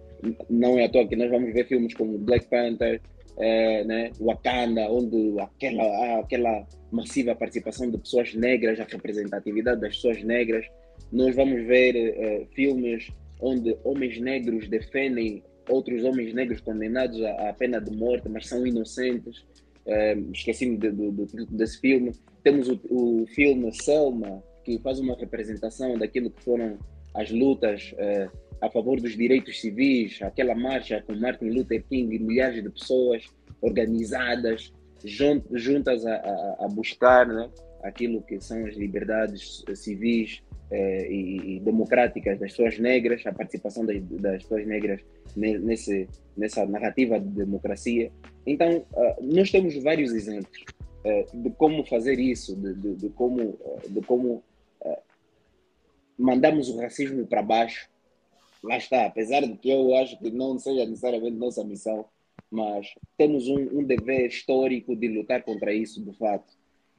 não 0.49 0.77
é 0.77 0.85
à 0.85 0.89
toa 0.89 1.07
que 1.07 1.15
nós 1.15 1.29
vamos 1.29 1.53
ver 1.53 1.67
filmes 1.67 1.93
como 1.93 2.17
Black 2.17 2.47
Panther, 2.47 3.01
é, 3.37 3.83
né, 3.83 4.11
Wakanda, 4.19 4.89
onde 4.91 5.39
aquela, 5.39 6.19
aquela 6.19 6.67
massiva 6.91 7.35
participação 7.35 7.89
de 7.89 7.97
pessoas 7.97 8.33
negras, 8.33 8.79
a 8.79 8.83
representatividade 8.83 9.81
das 9.81 9.95
pessoas 9.95 10.23
negras 10.23 10.65
nós 11.13 11.35
vamos 11.35 11.63
ver 11.65 11.95
uh, 11.95 12.47
filmes 12.53 13.11
onde 13.39 13.77
homens 13.83 14.19
negros 14.19 14.67
defendem 14.67 15.43
outros 15.69 16.03
homens 16.03 16.33
negros 16.33 16.59
condenados 16.59 17.21
à, 17.23 17.49
à 17.49 17.53
pena 17.53 17.79
de 17.79 17.95
morte, 17.95 18.27
mas 18.27 18.47
são 18.47 18.65
inocentes. 18.65 19.45
Uh, 19.85 20.31
Esqueci-me 20.33 20.77
de, 20.77 20.91
de, 20.91 21.11
de, 21.11 21.45
desse 21.51 21.79
filme. 21.79 22.11
Temos 22.43 22.67
o, 22.67 22.79
o, 22.89 23.25
filme 23.27 23.71
Selma, 23.73 24.43
que 24.63 24.79
faz 24.79 24.99
uma 24.99 25.15
representação 25.15 25.97
daquilo 25.97 26.29
que 26.31 26.43
foram 26.43 26.77
as 27.13 27.29
lutas 27.29 27.93
uh, 27.93 28.31
a 28.61 28.69
favor 28.69 28.99
dos 28.99 29.15
direitos 29.15 29.59
civis, 29.59 30.21
aquela 30.21 30.55
marcha 30.55 31.03
com 31.05 31.13
Martin 31.15 31.49
Luther 31.49 31.83
King 31.89 32.15
e 32.15 32.19
milhares 32.19 32.63
de 32.63 32.69
pessoas 32.69 33.25
organizadas, 33.61 34.73
juntas 35.03 36.05
a, 36.05 36.15
a, 36.15 36.65
a 36.65 36.67
buscar 36.69 37.27
né, 37.27 37.49
aquilo 37.83 38.21
que 38.21 38.39
são 38.39 38.65
as 38.65 38.75
liberdades 38.75 39.63
civis 39.75 40.41
eh, 40.71 41.07
e, 41.07 41.55
e, 41.55 41.59
democráticas 41.59 42.39
das 42.39 42.51
pessoas 42.51 42.79
negras, 42.79 43.21
a 43.27 43.31
participação 43.31 43.85
das, 43.85 44.01
das 44.01 44.41
pessoas 44.41 44.65
negras 44.65 45.01
nesse, 45.35 46.07
nessa 46.35 46.65
narrativa 46.65 47.19
de 47.19 47.27
democracia. 47.27 48.11
Então, 48.45 48.77
uh, 48.77 49.23
nós 49.23 49.51
temos 49.51 49.75
vários 49.83 50.11
exemplos 50.13 50.63
uh, 51.05 51.43
de 51.43 51.51
como 51.51 51.85
fazer 51.85 52.19
isso, 52.19 52.55
de, 52.55 52.73
de, 52.73 52.95
de 52.95 53.09
como, 53.09 53.41
uh, 53.41 53.81
de 53.87 54.01
como 54.01 54.43
mandamos 56.17 56.69
o 56.69 56.77
racismo 56.77 57.25
para 57.25 57.41
baixo. 57.41 57.89
Lá 58.63 58.77
está, 58.77 59.05
apesar 59.05 59.41
de 59.41 59.57
que 59.57 59.69
eu 59.69 59.93
acho 59.95 60.17
que 60.19 60.31
não 60.31 60.57
seja 60.57 60.85
necessariamente 60.85 61.35
nossa 61.35 61.63
missão, 61.63 62.05
mas 62.49 62.93
temos 63.17 63.47
um, 63.47 63.79
um 63.79 63.83
dever 63.83 64.27
histórico 64.27 64.95
de 64.95 65.07
lutar 65.07 65.43
contra 65.43 65.73
isso, 65.73 66.03
de 66.03 66.17
fato. 66.17 66.53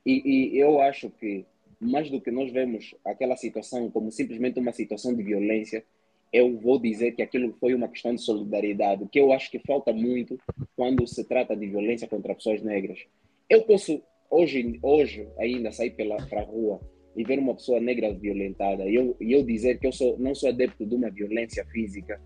E, 0.05 0.53
e, 0.53 0.59
eu 0.59 0.81
acho 0.81 1.09
que, 1.11 1.47
mais 1.81 2.11
do 2.11 2.21
que 2.21 2.31
nós 2.31 2.53
vemos 2.53 2.95
aquela 3.05 3.37
situação 3.37 3.91
como 3.91 4.11
simplesmente 4.11 4.59
uma 4.59 4.73
situação 4.73 5.15
de 5.15 5.23
violência, 5.23 5.85
eu 6.33 6.59
vou 6.59 6.79
dizer 6.79 7.12
que 7.12 7.23
aquilo 7.23 7.55
foi 7.61 7.75
uma 7.75 7.89
questão 7.89 8.15
de 8.15 8.21
solidariedade, 8.21 9.09
que 9.09 9.21
eu 9.21 9.33
acho 9.33 9.51
que 9.51 9.61
falta 9.61 9.93
muito 9.93 10.39
quando 10.77 11.07
se 11.07 11.25
trata 11.25 11.57
de 11.57 11.67
violência 11.67 12.09
contra 12.09 12.35
pessoas 12.35 12.61
negras. 12.61 13.07
Eu 13.49 13.62
posso, 13.62 14.03
hoje, 14.29 14.79
hoje 14.83 15.29
ainda, 15.39 15.71
sair 15.71 15.91
para 15.93 16.41
a 16.41 16.45
rua 16.45 16.81
e 17.17 17.25
ver 17.25 17.39
uma 17.39 17.55
pessoa 17.55 17.81
negra 17.81 18.12
violentada 18.12 18.85
e 18.85 18.95
eu, 18.95 19.17
eu 19.21 19.45
dizer 19.45 19.79
que 19.79 19.87
eu 19.87 19.93
sou, 19.93 20.19
não 20.19 20.35
sou 20.35 20.49
adepto 20.49 20.85
de 20.85 20.95
uma 20.95 21.11
violência 21.11 21.65
física, 21.67 22.21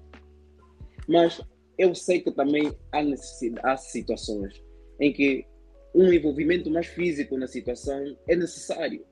mas 1.06 1.40
eu 1.76 1.94
sei 1.94 2.20
que 2.20 2.30
também 2.30 2.72
há, 2.92 3.02
há 3.62 3.76
situações 3.76 4.62
em 5.00 5.12
que 5.12 5.44
um 5.94 6.12
envolvimento 6.12 6.70
mais 6.70 6.86
físico 6.86 7.36
na 7.36 7.46
situação 7.46 8.16
é 8.28 8.36
necessário. 8.36 9.04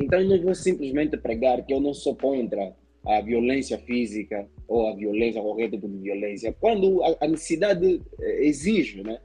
Então 0.00 0.22
não 0.24 0.40
vou 0.42 0.54
simplesmente 0.54 1.16
pregar 1.16 1.64
que 1.64 1.72
eu 1.72 1.80
não 1.80 1.94
sou 1.94 2.16
contra 2.16 2.74
a 3.06 3.20
violência 3.20 3.78
física 3.78 4.48
ou 4.66 4.88
a 4.88 4.94
violência, 4.94 5.42
qualquer 5.42 5.70
tipo 5.70 5.88
de 5.88 5.98
violência, 5.98 6.52
quando 6.58 7.02
a, 7.04 7.16
a 7.20 7.28
necessidade 7.28 8.00
eh, 8.20 8.46
exige, 8.46 9.02
né? 9.02 9.20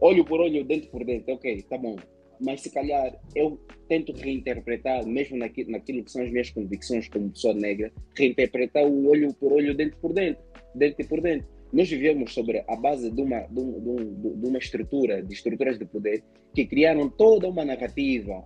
Olho 0.00 0.24
por 0.24 0.40
olho, 0.40 0.64
dente 0.64 0.86
por 0.86 1.04
dente, 1.04 1.30
ok, 1.30 1.62
tá 1.62 1.76
bom. 1.76 1.96
Mas 2.40 2.60
se 2.60 2.70
calhar 2.70 3.18
eu 3.34 3.60
tento 3.88 4.12
reinterpretar, 4.12 5.06
mesmo 5.06 5.36
naquilo, 5.36 5.70
naquilo 5.70 6.04
que 6.04 6.10
são 6.10 6.22
as 6.22 6.30
minhas 6.30 6.50
convicções 6.50 7.08
como 7.08 7.30
pessoa 7.30 7.54
negra, 7.54 7.92
reinterpretar 8.16 8.84
o 8.84 9.06
olho 9.08 9.32
por 9.34 9.52
olho, 9.52 9.74
dente 9.74 9.96
por 9.96 10.12
dente, 10.12 10.40
dente 10.74 11.04
por 11.04 11.20
dente 11.20 11.46
nós 11.74 11.90
vivemos 11.90 12.32
sobre 12.32 12.64
a 12.68 12.76
base 12.76 13.10
de 13.10 13.20
uma, 13.20 13.40
de, 13.40 13.58
um, 13.58 14.36
de, 14.36 14.46
uma 14.46 14.58
estrutura, 14.58 15.20
de 15.20 15.34
estruturas 15.34 15.76
de 15.76 15.84
poder, 15.84 16.22
que 16.54 16.64
criaram 16.64 17.08
toda 17.08 17.48
uma 17.48 17.64
narrativa, 17.64 18.44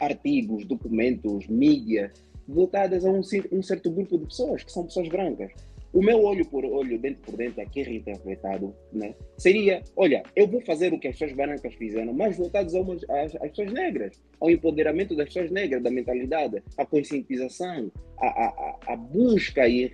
artigos, 0.00 0.64
documentos, 0.64 1.46
mídia, 1.46 2.12
voltadas 2.48 3.04
a 3.04 3.10
um, 3.12 3.20
um, 3.52 3.62
certo 3.62 3.92
grupo 3.92 4.18
de 4.18 4.26
pessoas, 4.26 4.64
que 4.64 4.72
são 4.72 4.84
pessoas 4.84 5.08
brancas. 5.08 5.52
O 5.92 6.02
meu 6.02 6.22
olho 6.22 6.44
por 6.44 6.64
olho, 6.64 6.98
dentro 6.98 7.22
por 7.22 7.36
dentro, 7.36 7.62
aqui 7.62 7.82
reinterpretado, 7.82 8.74
né, 8.92 9.14
seria: 9.38 9.82
olha, 9.96 10.22
eu 10.36 10.46
vou 10.46 10.60
fazer 10.60 10.92
o 10.92 10.98
que 10.98 11.08
as 11.08 11.14
pessoas 11.14 11.34
brancas 11.34 11.74
fizeram, 11.74 12.12
mas 12.12 12.36
voltados 12.36 12.74
às, 12.74 13.34
às 13.36 13.50
pessoas 13.50 13.72
negras, 13.72 14.22
ao 14.38 14.50
empoderamento 14.50 15.16
das 15.16 15.26
pessoas 15.28 15.50
negras, 15.50 15.82
da 15.82 15.90
mentalidade, 15.90 16.62
à 16.76 16.84
conscientização, 16.84 17.90
à, 18.18 18.26
à, 18.26 18.78
à 18.92 18.96
busca 18.96 19.66
e 19.66 19.90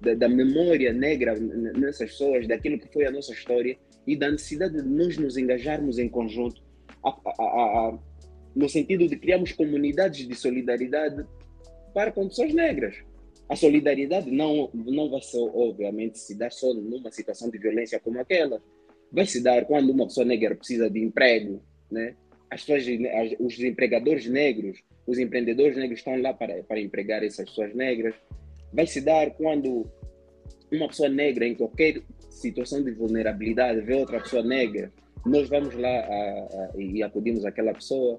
da, 0.00 0.14
da, 0.14 0.28
memória 0.28 0.92
negra 0.92 1.34
nessas 1.38 2.10
pessoas, 2.10 2.48
daquilo 2.48 2.78
que 2.78 2.92
foi 2.92 3.06
a 3.06 3.10
nossa 3.10 3.32
história 3.32 3.78
e 4.06 4.16
da 4.16 4.30
necessidade 4.30 4.82
de 4.82 4.88
nós 4.88 5.18
nos 5.18 5.36
engajarmos 5.36 5.98
em 5.98 6.08
conjunto, 6.08 6.62
a, 7.04 7.10
a, 7.10 7.42
a, 7.42 7.98
no 8.56 8.68
sentido 8.68 9.06
de 9.06 9.16
criarmos 9.16 9.52
comunidades 9.52 10.26
de 10.26 10.34
solidariedade 10.34 11.24
para 11.94 12.10
com 12.10 12.28
pessoas 12.28 12.52
negras. 12.52 12.96
A 13.48 13.56
solidariedade 13.56 14.30
não, 14.30 14.70
não 14.74 15.10
vai 15.10 15.22
ser, 15.22 15.38
obviamente, 15.38 16.18
se 16.18 16.34
dar 16.34 16.52
só 16.52 16.72
numa 16.74 17.10
situação 17.10 17.50
de 17.50 17.58
violência 17.58 17.98
como 17.98 18.20
aquela. 18.20 18.62
Vai 19.10 19.24
se 19.24 19.42
dar 19.42 19.64
quando 19.64 19.90
uma 19.90 20.06
pessoa 20.06 20.26
negra 20.26 20.54
precisa 20.54 20.90
de 20.90 21.02
emprego, 21.02 21.62
né? 21.90 22.14
As 22.50 22.64
pessoas, 22.64 22.84
os 23.40 23.58
empregadores 23.60 24.26
negros, 24.26 24.82
os 25.06 25.18
empreendedores 25.18 25.76
negros 25.76 26.00
estão 26.00 26.20
lá 26.20 26.32
para, 26.32 26.62
para 26.62 26.80
empregar 26.80 27.22
essas 27.22 27.48
pessoas 27.48 27.74
negras 27.74 28.14
vai 28.72 28.86
se 28.86 29.00
dar 29.00 29.30
quando 29.30 29.86
uma 30.70 30.88
pessoa 30.88 31.08
negra, 31.08 31.46
em 31.46 31.54
qualquer 31.54 32.02
situação 32.30 32.82
de 32.82 32.92
vulnerabilidade, 32.92 33.80
vê 33.80 33.94
outra 33.94 34.20
pessoa 34.20 34.42
negra, 34.42 34.92
nós 35.24 35.48
vamos 35.48 35.74
lá 35.74 35.88
a, 35.88 36.70
a, 36.70 36.70
e 36.76 37.02
acudimos 37.02 37.44
àquela 37.44 37.72
pessoa. 37.72 38.18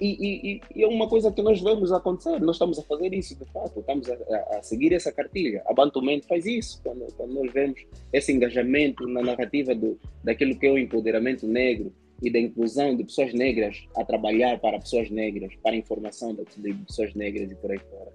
E, 0.00 0.06
e, 0.06 0.60
e, 0.74 0.82
é 0.82 0.88
uma 0.88 1.08
coisa 1.08 1.30
que 1.30 1.40
nós 1.40 1.60
vemos 1.60 1.92
acontecer, 1.92 2.40
nós 2.40 2.56
estamos 2.56 2.78
a 2.78 2.82
fazer 2.82 3.14
isso 3.14 3.36
de 3.36 3.44
fato, 3.52 3.78
estamos 3.78 4.08
a, 4.10 4.14
a, 4.14 4.58
a 4.58 4.62
seguir 4.62 4.92
essa 4.92 5.12
cartilha. 5.12 5.62
A 5.66 5.72
Bantumento 5.72 6.26
faz 6.26 6.44
isso, 6.46 6.80
quando, 6.82 7.06
quando, 7.16 7.32
nós 7.34 7.52
vemos 7.52 7.80
esse 8.12 8.32
engajamento 8.32 9.06
na 9.06 9.22
narrativa 9.22 9.74
do, 9.74 9.98
daquilo 10.22 10.58
que 10.58 10.66
é 10.66 10.70
o 10.70 10.78
empoderamento 10.78 11.46
negro 11.46 11.92
e 12.22 12.30
da 12.30 12.38
inclusão 12.38 12.96
de 12.96 13.04
pessoas 13.04 13.32
negras 13.32 13.86
a 13.96 14.04
trabalhar 14.04 14.58
para 14.58 14.78
pessoas 14.80 15.10
negras, 15.10 15.54
para 15.62 15.72
a 15.72 15.76
informação 15.76 16.34
de, 16.34 16.44
de 16.56 16.74
pessoas 16.84 17.14
negras 17.14 17.50
e 17.50 17.54
por 17.54 17.70
aí 17.70 17.78
fora. 17.78 18.12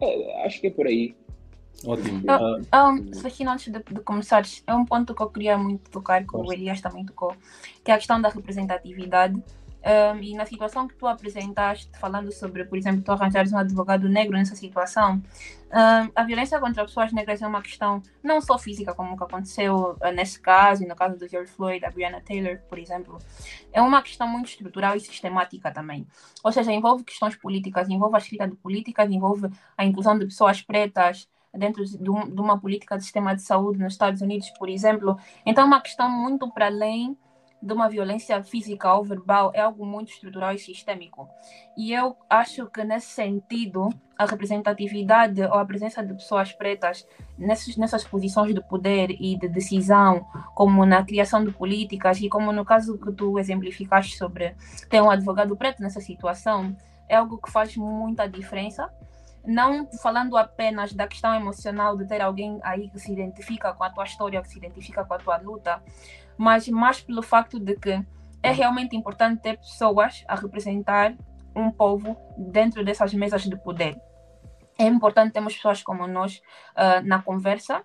É, 0.00 0.46
acho 0.46 0.60
que 0.60 0.66
é 0.68 0.70
por 0.70 0.86
aí. 0.86 1.14
Ótimo. 1.84 2.18
Uh, 2.18 2.60
um, 2.74 3.26
aqui 3.26 3.46
antes 3.46 3.72
de, 3.72 3.78
de 3.78 4.00
começares, 4.00 4.62
é 4.66 4.74
um 4.74 4.84
ponto 4.84 5.14
que 5.14 5.22
eu 5.22 5.30
queria 5.30 5.56
muito 5.56 5.90
tocar, 5.90 6.26
que 6.26 6.36
o 6.36 6.52
Elias 6.52 6.80
também 6.80 7.06
tocou, 7.06 7.34
que 7.82 7.90
é 7.90 7.94
a 7.94 7.96
questão 7.96 8.20
da 8.20 8.28
representatividade 8.28 9.42
um, 9.82 10.18
e 10.22 10.34
na 10.34 10.44
situação 10.44 10.86
que 10.86 10.94
tu 10.94 11.06
apresentaste, 11.06 11.90
falando 11.98 12.30
sobre, 12.32 12.64
por 12.64 12.76
exemplo, 12.76 13.02
tu 13.02 13.12
arranjares 13.12 13.52
um 13.52 13.58
advogado 13.58 14.08
negro 14.08 14.36
nessa 14.36 14.54
situação, 14.54 15.22
um, 15.72 16.10
a 16.14 16.24
violência 16.24 16.58
contra 16.60 16.84
pessoas 16.84 17.12
negras 17.12 17.40
é 17.40 17.46
uma 17.46 17.62
questão 17.62 18.02
não 18.22 18.40
só 18.40 18.58
física, 18.58 18.94
como 18.94 19.16
que 19.16 19.22
aconteceu 19.22 19.96
uh, 20.02 20.12
nesse 20.14 20.38
caso, 20.40 20.82
e 20.82 20.86
no 20.86 20.94
caso 20.94 21.16
do 21.16 21.28
George 21.28 21.50
Floyd, 21.52 21.80
da 21.80 21.90
Breonna 21.90 22.20
Taylor, 22.20 22.58
por 22.68 22.78
exemplo, 22.78 23.18
é 23.72 23.80
uma 23.80 24.02
questão 24.02 24.28
muito 24.28 24.48
estrutural 24.48 24.96
e 24.96 25.00
sistemática 25.00 25.70
também. 25.70 26.06
Ou 26.44 26.52
seja, 26.52 26.72
envolve 26.72 27.04
questões 27.04 27.36
políticas, 27.36 27.88
envolve 27.88 28.16
a 28.16 28.18
escrita 28.18 28.46
de 28.46 28.56
políticas, 28.56 29.10
envolve 29.10 29.48
a 29.78 29.84
inclusão 29.84 30.18
de 30.18 30.26
pessoas 30.26 30.60
pretas, 30.60 31.28
dentro 31.56 31.84
de, 31.84 32.10
um, 32.10 32.22
uma 32.40 32.58
política 32.60 32.96
de 32.96 33.02
sistema 33.02 33.34
de 33.34 33.42
saúde 33.42 33.78
nos 33.78 33.94
Estados 33.94 34.20
Unidos, 34.20 34.50
por 34.50 34.68
exemplo. 34.68 35.16
Então, 35.44 35.64
é 35.64 35.66
uma 35.66 35.80
questão 35.80 36.08
muito 36.08 36.48
para 36.52 36.66
além 36.66 37.16
de 37.62 37.72
uma 37.72 37.88
violência 37.88 38.42
física 38.42 38.92
ou 38.94 39.04
verbal 39.04 39.50
é 39.54 39.60
algo 39.60 39.84
muito 39.84 40.10
estrutural 40.10 40.54
e 40.54 40.58
sistêmico. 40.58 41.28
E 41.76 41.92
eu 41.92 42.16
acho 42.28 42.66
que, 42.66 42.82
nesse 42.82 43.08
sentido, 43.08 43.88
a 44.16 44.24
representatividade 44.24 45.42
ou 45.42 45.54
a 45.54 45.64
presença 45.64 46.02
de 46.02 46.14
pessoas 46.14 46.52
pretas 46.52 47.06
nessas, 47.38 47.76
nessas 47.76 48.04
posições 48.04 48.54
de 48.54 48.62
poder 48.62 49.10
e 49.10 49.36
de 49.38 49.48
decisão, 49.48 50.26
como 50.54 50.86
na 50.86 51.04
criação 51.04 51.44
de 51.44 51.52
políticas, 51.52 52.20
e 52.20 52.28
como 52.28 52.52
no 52.52 52.64
caso 52.64 52.98
que 52.98 53.12
tu 53.12 53.38
exemplificaste 53.38 54.16
sobre 54.16 54.54
ter 54.88 55.02
um 55.02 55.10
advogado 55.10 55.56
preto 55.56 55.82
nessa 55.82 56.00
situação, 56.00 56.76
é 57.08 57.16
algo 57.16 57.38
que 57.38 57.50
faz 57.50 57.76
muita 57.76 58.26
diferença 58.26 58.90
não 59.44 59.88
falando 60.02 60.36
apenas 60.36 60.92
da 60.92 61.06
questão 61.06 61.34
emocional 61.34 61.96
de 61.96 62.06
ter 62.06 62.20
alguém 62.20 62.58
aí 62.62 62.88
que 62.90 62.98
se 62.98 63.12
identifica 63.12 63.72
com 63.72 63.84
a 63.84 63.90
tua 63.90 64.04
história, 64.04 64.40
que 64.42 64.48
se 64.48 64.58
identifica 64.58 65.04
com 65.04 65.14
a 65.14 65.18
tua 65.18 65.38
luta, 65.38 65.82
mas 66.40 66.66
mais 66.68 67.02
pelo 67.02 67.20
facto 67.20 67.60
de 67.60 67.76
que 67.76 68.02
é 68.42 68.50
realmente 68.50 68.96
importante 68.96 69.42
ter 69.42 69.58
pessoas 69.58 70.24
a 70.26 70.34
representar 70.34 71.14
um 71.54 71.70
povo 71.70 72.16
dentro 72.38 72.82
dessas 72.82 73.12
mesas 73.12 73.42
de 73.42 73.54
poder. 73.58 73.94
É 74.78 74.84
importante 74.84 75.34
termos 75.34 75.54
pessoas 75.54 75.82
como 75.82 76.06
nós 76.06 76.40
uh, 76.70 77.06
na 77.06 77.20
conversa 77.20 77.82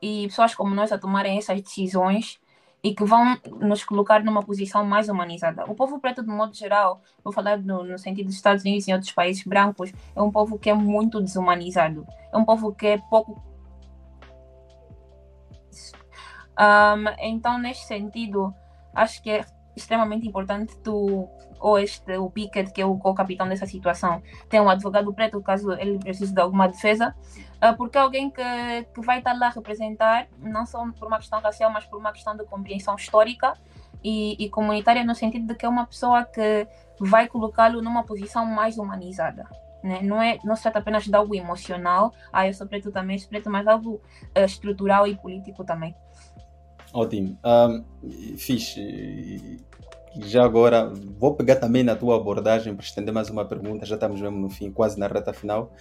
e 0.00 0.28
pessoas 0.28 0.54
como 0.54 0.74
nós 0.74 0.90
a 0.92 0.98
tomarem 0.98 1.36
essas 1.36 1.60
decisões 1.60 2.40
e 2.82 2.94
que 2.94 3.04
vão 3.04 3.36
nos 3.60 3.84
colocar 3.84 4.24
numa 4.24 4.42
posição 4.42 4.82
mais 4.82 5.10
humanizada. 5.10 5.70
O 5.70 5.74
povo 5.74 6.00
preto, 6.00 6.22
de 6.22 6.30
modo 6.30 6.54
geral, 6.54 7.02
vou 7.22 7.34
falar 7.34 7.58
no, 7.58 7.84
no, 7.84 7.98
sentido 7.98 8.28
dos 8.28 8.36
Estados 8.36 8.64
Unidos 8.64 8.88
e 8.88 8.94
outros 8.94 9.12
países 9.12 9.44
brancos, 9.44 9.92
é 10.16 10.22
um 10.22 10.30
povo 10.30 10.58
que 10.58 10.70
é 10.70 10.74
muito 10.74 11.20
desumanizado. 11.20 12.06
É 12.32 12.38
um 12.38 12.46
povo 12.46 12.72
que 12.72 12.86
é 12.86 12.96
pouco 12.96 13.42
um, 16.60 17.04
então, 17.18 17.58
neste 17.58 17.86
sentido, 17.86 18.54
acho 18.94 19.22
que 19.22 19.30
é 19.30 19.44
extremamente 19.74 20.28
importante 20.28 20.76
tu, 20.78 21.28
ou 21.58 21.78
este, 21.78 22.16
o 22.18 22.30
Pickett, 22.30 22.72
que 22.72 22.82
é 22.82 22.86
o 22.86 22.98
co-capitão 22.98 23.48
dessa 23.48 23.66
situação, 23.66 24.22
tem 24.48 24.60
um 24.60 24.68
advogado 24.68 25.12
preto, 25.12 25.40
caso 25.40 25.72
ele 25.72 25.98
precise 25.98 26.34
de 26.34 26.40
alguma 26.40 26.68
defesa, 26.68 27.14
uh, 27.62 27.76
porque 27.76 27.96
é 27.96 28.00
alguém 28.00 28.30
que, 28.30 28.42
que 28.94 29.00
vai 29.00 29.18
estar 29.18 29.32
lá 29.38 29.46
a 29.46 29.50
representar, 29.50 30.26
não 30.38 30.66
só 30.66 30.84
por 30.98 31.08
uma 31.08 31.18
questão 31.18 31.40
racial, 31.40 31.70
mas 31.70 31.84
por 31.86 31.98
uma 31.98 32.12
questão 32.12 32.36
de 32.36 32.44
compreensão 32.44 32.94
histórica 32.94 33.54
e, 34.02 34.36
e 34.38 34.48
comunitária, 34.50 35.04
no 35.04 35.14
sentido 35.14 35.46
de 35.46 35.54
que 35.54 35.64
é 35.64 35.68
uma 35.68 35.86
pessoa 35.86 36.24
que 36.24 36.66
vai 37.00 37.28
colocá-lo 37.28 37.80
numa 37.80 38.02
posição 38.04 38.44
mais 38.44 38.76
humanizada. 38.76 39.46
Né? 39.82 40.00
Não, 40.02 40.20
é, 40.20 40.38
não 40.44 40.54
se 40.56 40.62
trata 40.62 40.78
apenas 40.78 41.04
de 41.04 41.14
algo 41.14 41.34
emocional, 41.34 42.12
ah, 42.30 42.46
eu 42.46 42.52
sou 42.52 42.66
preto 42.66 42.90
também, 42.92 43.18
sou 43.18 43.28
preto, 43.28 43.48
mas 43.48 43.66
algo 43.66 43.94
uh, 43.94 44.44
estrutural 44.44 45.06
e 45.06 45.16
político 45.16 45.64
também. 45.64 45.94
Ótimo. 46.92 47.38
Um, 47.44 47.84
fixe. 48.36 49.58
Já 50.26 50.44
agora, 50.44 50.92
vou 51.18 51.34
pegar 51.36 51.56
também 51.56 51.84
na 51.84 51.94
tua 51.94 52.16
abordagem 52.16 52.74
para 52.74 52.84
estender 52.84 53.14
mais 53.14 53.30
uma 53.30 53.44
pergunta, 53.44 53.86
já 53.86 53.94
estamos 53.94 54.20
mesmo 54.20 54.38
no 54.38 54.50
fim, 54.50 54.72
quase 54.72 54.98
na 54.98 55.06
reta 55.06 55.32
final, 55.32 55.72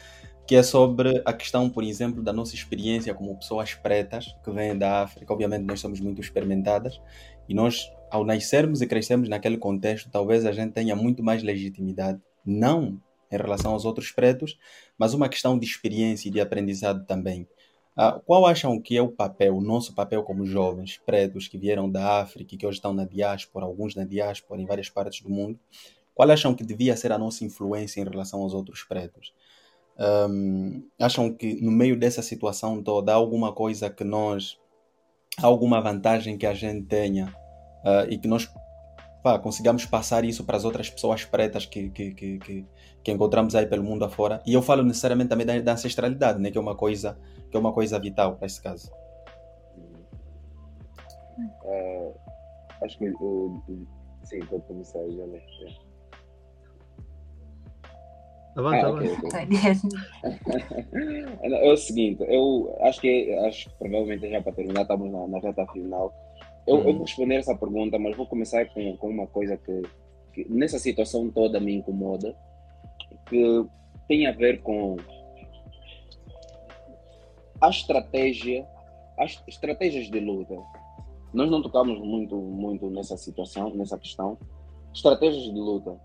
que 0.45 0.55
é 0.55 0.61
sobre 0.61 1.19
a 1.25 1.33
questão, 1.33 1.67
por 1.67 1.83
exemplo, 1.83 2.21
da 2.21 2.31
nossa 2.31 2.53
experiência 2.53 3.13
como 3.13 3.35
pessoas 3.35 3.73
pretas 3.73 4.35
que 4.43 4.51
vêm 4.51 4.77
da 4.77 5.01
África. 5.01 5.33
Obviamente, 5.33 5.63
nós 5.63 5.79
somos 5.79 5.99
muito 5.99 6.21
experimentadas 6.21 7.01
e 7.47 7.55
nós, 7.55 7.91
ao 8.11 8.23
nascermos 8.23 8.83
e 8.83 8.87
crescermos 8.87 9.29
naquele 9.29 9.57
contexto, 9.57 10.11
talvez 10.11 10.45
a 10.45 10.51
gente 10.51 10.73
tenha 10.73 10.95
muito 10.95 11.23
mais 11.23 11.41
legitimidade, 11.41 12.21
não 12.45 13.01
em 13.31 13.37
relação 13.37 13.73
aos 13.73 13.85
outros 13.85 14.11
pretos, 14.11 14.57
mas 14.97 15.13
uma 15.15 15.29
questão 15.29 15.57
de 15.57 15.65
experiência 15.65 16.29
e 16.29 16.31
de 16.31 16.39
aprendizado 16.39 17.05
também. 17.05 17.47
Uh, 17.99 18.17
qual 18.21 18.45
acham 18.45 18.79
que 18.79 18.95
é 18.95 19.01
o 19.01 19.09
papel, 19.09 19.57
o 19.57 19.61
nosso 19.61 19.93
papel 19.93 20.23
como 20.23 20.45
jovens 20.45 20.97
pretos 21.05 21.49
que 21.49 21.57
vieram 21.57 21.91
da 21.91 22.21
África 22.21 22.55
que 22.55 22.65
hoje 22.65 22.77
estão 22.77 22.93
na 22.93 23.03
diáspora, 23.03 23.65
alguns 23.65 23.93
na 23.93 24.05
diáspora, 24.05 24.61
em 24.61 24.65
várias 24.65 24.89
partes 24.89 25.21
do 25.21 25.29
mundo? 25.29 25.59
Qual 26.15 26.31
acham 26.31 26.55
que 26.55 26.63
devia 26.63 26.95
ser 26.95 27.11
a 27.11 27.17
nossa 27.17 27.43
influência 27.43 27.99
em 27.99 28.05
relação 28.05 28.39
aos 28.39 28.53
outros 28.53 28.83
pretos? 28.83 29.33
Um, 29.99 30.87
acham 30.97 31.33
que 31.33 31.61
no 31.61 31.71
meio 31.71 31.99
dessa 31.99 32.21
situação 32.21 32.81
toda 32.81 33.11
há 33.11 33.15
alguma 33.15 33.51
coisa 33.51 33.89
que 33.89 34.05
nós, 34.05 34.57
alguma 35.37 35.81
vantagem 35.81 36.37
que 36.37 36.45
a 36.45 36.53
gente 36.53 36.85
tenha 36.85 37.35
uh, 37.83 38.09
e 38.09 38.17
que 38.17 38.29
nós 38.29 38.49
pá, 39.23 39.37
consigamos 39.39 39.85
passar 39.85 40.23
isso 40.23 40.43
para 40.43 40.57
as 40.57 40.65
outras 40.65 40.89
pessoas 40.89 41.25
pretas 41.25 41.65
que, 41.65 41.89
que, 41.89 42.13
que, 42.13 42.37
que, 42.39 42.65
que 43.03 43.11
encontramos 43.11 43.55
aí 43.55 43.65
pelo 43.65 43.83
mundo 43.83 44.05
afora? 44.05 44.41
E 44.45 44.53
eu 44.53 44.61
falo 44.61 44.83
necessariamente 44.83 45.29
também 45.29 45.45
da, 45.45 45.59
da 45.59 45.73
ancestralidade, 45.73 46.39
né, 46.39 46.51
que 46.51 46.57
é 46.57 46.61
uma 46.61 46.75
coisa 46.75 47.17
que 47.49 47.57
é 47.57 47.59
uma 47.59 47.73
coisa 47.73 47.99
vital 47.99 48.35
para 48.35 48.45
esse 48.45 48.61
caso. 48.61 48.91
Uh, 51.63 52.13
acho 52.83 52.97
que 52.97 53.09
o, 53.09 53.61
sim, 54.23 54.39
pode 54.45 54.63
começar 54.63 54.99
já, 55.09 55.25
né? 55.25 55.41
Avança, 58.55 58.87
ah, 58.87 58.91
okay, 58.91 59.11
okay. 59.13 59.47
é 61.43 61.71
o 61.71 61.77
seguinte, 61.77 62.25
eu 62.27 62.75
acho 62.81 62.99
que 62.99 63.33
acho 63.45 63.69
que 63.69 63.75
provavelmente 63.77 64.29
já 64.29 64.41
para 64.41 64.51
terminar, 64.53 64.81
estamos 64.81 65.11
na, 65.11 65.27
na 65.27 65.39
reta 65.39 65.65
final. 65.67 66.13
Eu, 66.69 66.77
eu, 66.77 66.83
vou 66.83 66.93
uhum. 66.93 67.01
responder 67.01 67.35
essa 67.35 67.55
pergunta, 67.55 67.97
mas 67.97 68.15
vou 68.15 68.27
começar 68.27 68.63
com, 68.67 68.95
com 68.97 69.09
uma 69.09 69.25
coisa 69.25 69.57
que, 69.57 69.81
que 70.31 70.47
nessa 70.53 70.77
situação 70.77 71.27
toda 71.31 71.59
me 71.59 71.73
incomoda, 71.73 72.37
que 73.27 73.65
tem 74.07 74.27
a 74.27 74.31
ver 74.31 74.61
com 74.61 74.95
a 77.59 77.69
estratégia, 77.69 78.67
as 79.17 79.43
estratégias 79.47 80.11
de 80.11 80.19
luta. 80.19 80.55
Nós 81.33 81.49
não 81.49 81.59
tocamos 81.59 81.99
muito, 81.99 82.35
muito 82.35 82.87
nessa 82.91 83.17
situação, 83.17 83.71
nessa 83.73 83.97
questão. 83.97 84.37
Estratégias 84.93 85.45
de 85.45 85.59
luta. 85.59 85.99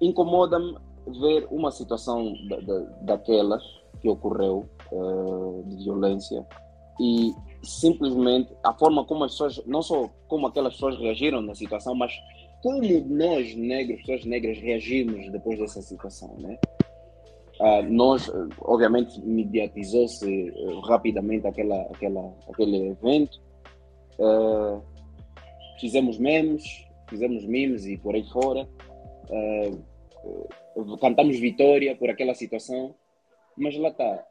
Incomoda-me 0.00 0.78
ver 1.20 1.46
uma 1.50 1.70
situação 1.70 2.32
da, 2.48 2.56
da, 2.60 2.78
daquelas 3.02 3.62
que 4.00 4.08
ocorreu 4.08 4.66
uh, 4.92 5.62
de 5.66 5.84
violência 5.84 6.46
e 7.00 7.34
simplesmente 7.62 8.52
a 8.62 8.72
forma 8.72 9.04
como 9.04 9.24
as 9.24 9.32
pessoas, 9.32 9.64
não 9.66 9.82
só 9.82 10.08
como 10.28 10.46
aquelas 10.46 10.74
pessoas 10.74 10.98
reagiram 10.98 11.40
na 11.42 11.54
situação, 11.54 11.94
mas 11.94 12.12
como 12.62 12.80
nós 13.08 13.54
negros, 13.54 14.00
pessoas 14.00 14.24
negras, 14.24 14.58
reagimos 14.58 15.30
depois 15.30 15.58
dessa 15.58 15.82
situação, 15.82 16.34
né? 16.38 16.58
Uh, 17.58 17.82
nós, 17.88 18.30
obviamente, 18.60 19.18
mediatizou-se 19.20 20.50
uh, 20.50 20.80
rapidamente 20.80 21.46
aquela, 21.46 21.80
aquela, 21.82 22.34
aquele 22.50 22.88
evento. 22.88 23.40
Uh, 24.18 24.82
fizemos 25.80 26.18
memes, 26.18 26.64
fizemos 27.08 27.46
memes 27.46 27.86
e 27.86 27.96
por 27.96 28.14
aí 28.14 28.24
fora. 28.24 28.68
cantamos 31.00 31.38
vitória 31.38 31.96
por 31.96 32.10
aquela 32.10 32.34
situação. 32.34 32.94
Mas 33.56 33.74
lá 33.78 33.88
está. 33.88 34.22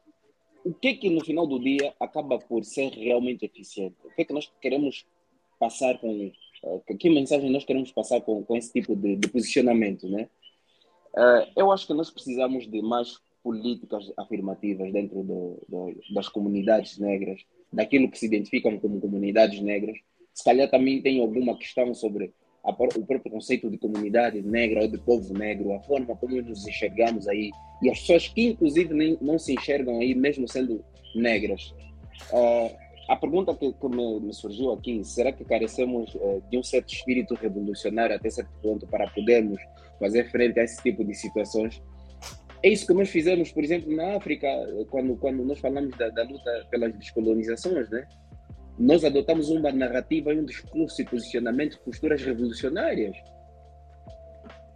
O 0.66 0.74
que 0.74 0.88
é 0.88 0.94
que 0.94 1.08
no 1.08 1.24
final 1.24 1.46
do 1.46 1.60
dia 1.60 1.94
acaba 2.00 2.40
por 2.40 2.64
ser 2.64 2.90
realmente 2.90 3.44
eficiente? 3.44 3.94
O 4.04 4.10
que 4.10 4.22
é 4.22 4.24
que 4.24 4.32
nós 4.32 4.50
queremos 4.60 5.06
passar 5.60 5.96
com. 5.98 6.32
que 6.98 7.08
mensagem 7.08 7.52
nós 7.52 7.64
queremos 7.64 7.92
passar 7.92 8.20
com, 8.20 8.42
com 8.42 8.56
esse 8.56 8.72
tipo 8.72 8.96
de, 8.96 9.14
de 9.14 9.28
posicionamento, 9.28 10.08
né? 10.08 10.28
Uh, 11.14 11.46
eu 11.56 11.70
acho 11.70 11.86
que 11.86 11.94
nós 11.94 12.10
precisamos 12.10 12.68
de 12.68 12.82
mais 12.82 13.16
políticas 13.44 14.12
afirmativas 14.16 14.92
dentro 14.92 15.22
do, 15.22 15.62
do, 15.68 15.94
das 16.12 16.28
comunidades 16.28 16.98
negras, 16.98 17.46
daquilo 17.72 18.10
que 18.10 18.18
se 18.18 18.26
identificam 18.26 18.76
como 18.80 19.00
comunidades 19.00 19.60
negras. 19.60 19.96
Se 20.34 20.42
calhar 20.42 20.68
também 20.68 21.00
tem 21.00 21.20
alguma 21.20 21.56
questão 21.56 21.94
sobre 21.94 22.34
o 22.70 23.06
próprio 23.06 23.30
conceito 23.30 23.70
de 23.70 23.78
comunidade 23.78 24.42
negra 24.42 24.82
ou 24.82 24.88
de 24.88 24.98
povo 24.98 25.32
negro, 25.32 25.72
a 25.72 25.80
forma 25.80 26.16
como 26.16 26.40
nos 26.42 26.66
enxergamos 26.66 27.28
aí, 27.28 27.50
e 27.82 27.90
as 27.90 28.00
pessoas 28.00 28.28
que 28.28 28.48
inclusive 28.48 28.92
nem, 28.92 29.16
não 29.20 29.38
se 29.38 29.54
enxergam 29.54 30.00
aí, 30.00 30.14
mesmo 30.14 30.48
sendo 30.48 30.84
negras. 31.14 31.74
Uh, 32.32 32.74
a 33.08 33.14
pergunta 33.14 33.54
que, 33.54 33.72
que 33.72 33.88
me, 33.88 34.20
me, 34.20 34.34
surgiu 34.34 34.72
aqui, 34.72 35.04
será 35.04 35.30
que 35.30 35.44
carecemos 35.44 36.12
uh, 36.16 36.42
de 36.50 36.58
um 36.58 36.62
certo 36.62 36.92
espírito 36.92 37.34
revolucionário 37.34 38.16
até 38.16 38.28
certo 38.28 38.50
ponto 38.60 38.86
para 38.86 39.08
podermos 39.10 39.60
fazer 40.00 40.28
frente 40.30 40.58
a 40.58 40.64
esse 40.64 40.82
tipo 40.82 41.04
de 41.04 41.14
situações. 41.14 41.80
É 42.62 42.68
isso 42.68 42.86
que 42.86 42.94
nós 42.94 43.08
fizemos, 43.08 43.52
por 43.52 43.62
exemplo, 43.62 43.94
na 43.94 44.16
África, 44.16 44.48
quando, 44.90 45.16
quando 45.16 45.44
nós 45.44 45.60
falamos 45.60 45.96
da, 45.96 46.08
da 46.08 46.24
luta 46.24 46.66
pelas 46.70 46.92
descolonizações, 46.94 47.88
né? 47.90 48.08
Nós 48.78 49.04
adotamos 49.04 49.48
uma 49.48 49.72
narrativa 49.72 50.32
e 50.32 50.38
um 50.38 50.44
discurso 50.44 51.00
e 51.00 51.04
posicionamento, 51.04 51.80
posturas 51.80 52.22
revolucionárias. 52.22 53.16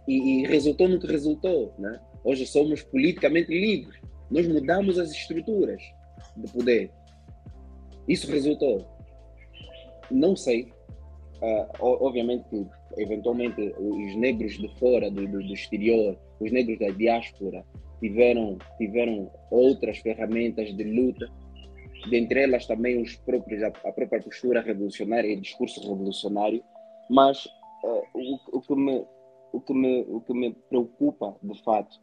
E, 0.07 0.41
e 0.41 0.47
resultou 0.47 0.89
no 0.89 0.99
que 0.99 1.07
resultou, 1.07 1.73
né? 1.77 1.99
Hoje 2.23 2.45
somos 2.45 2.81
politicamente 2.83 3.51
livres. 3.51 3.99
Nós 4.29 4.47
mudamos 4.47 4.97
as 4.97 5.11
estruturas 5.11 5.81
de 6.35 6.51
poder. 6.51 6.91
Isso 8.07 8.31
resultou. 8.31 8.87
Não 10.09 10.35
sei. 10.35 10.71
Uh, 11.41 11.65
obviamente 11.79 12.45
eventualmente 12.97 13.73
os 13.77 14.15
negros 14.15 14.53
de 14.57 14.67
fora 14.79 15.09
do, 15.09 15.25
do, 15.27 15.39
do, 15.39 15.53
exterior, 15.53 16.17
os 16.39 16.51
negros 16.51 16.79
da 16.79 16.89
diáspora, 16.89 17.63
tiveram, 17.99 18.57
tiveram 18.77 19.31
outras 19.49 19.99
ferramentas 19.99 20.75
de 20.75 20.83
luta, 20.83 21.29
dentre 22.09 22.43
elas 22.43 22.65
também 22.65 23.01
os 23.01 23.15
próprios, 23.17 23.61
a, 23.63 23.67
a 23.67 23.91
própria 23.91 24.21
postura 24.21 24.61
revolucionária 24.61 25.27
e 25.27 25.35
discurso 25.35 25.81
revolucionário, 25.81 26.63
mas 27.09 27.45
uh, 27.83 28.03
o, 28.13 28.57
o, 28.57 28.61
que 28.61 28.75
me, 28.75 29.05
o, 29.51 29.61
que 29.61 29.73
me, 29.73 30.01
o 30.07 30.21
que 30.21 30.33
me 30.33 30.53
preocupa 30.69 31.35
de 31.41 31.63
fato 31.63 31.99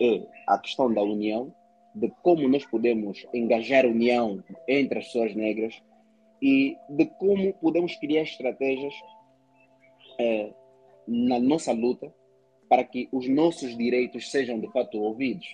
é 0.00 0.26
a 0.46 0.58
questão 0.58 0.92
da 0.92 1.02
união, 1.02 1.54
de 1.94 2.10
como 2.22 2.48
nós 2.48 2.64
podemos 2.66 3.26
engajar 3.32 3.84
a 3.84 3.88
união 3.88 4.42
entre 4.66 4.98
as 4.98 5.06
pessoas 5.06 5.34
negras 5.34 5.80
e 6.42 6.76
de 6.90 7.06
como 7.06 7.52
podemos 7.54 7.94
criar 7.96 8.22
estratégias 8.22 8.94
é, 10.18 10.52
na 11.06 11.38
nossa 11.38 11.72
luta 11.72 12.12
para 12.68 12.84
que 12.84 13.08
os 13.12 13.28
nossos 13.28 13.76
direitos 13.76 14.30
sejam 14.30 14.58
de 14.58 14.70
fato 14.72 14.98
ouvidos. 14.98 15.46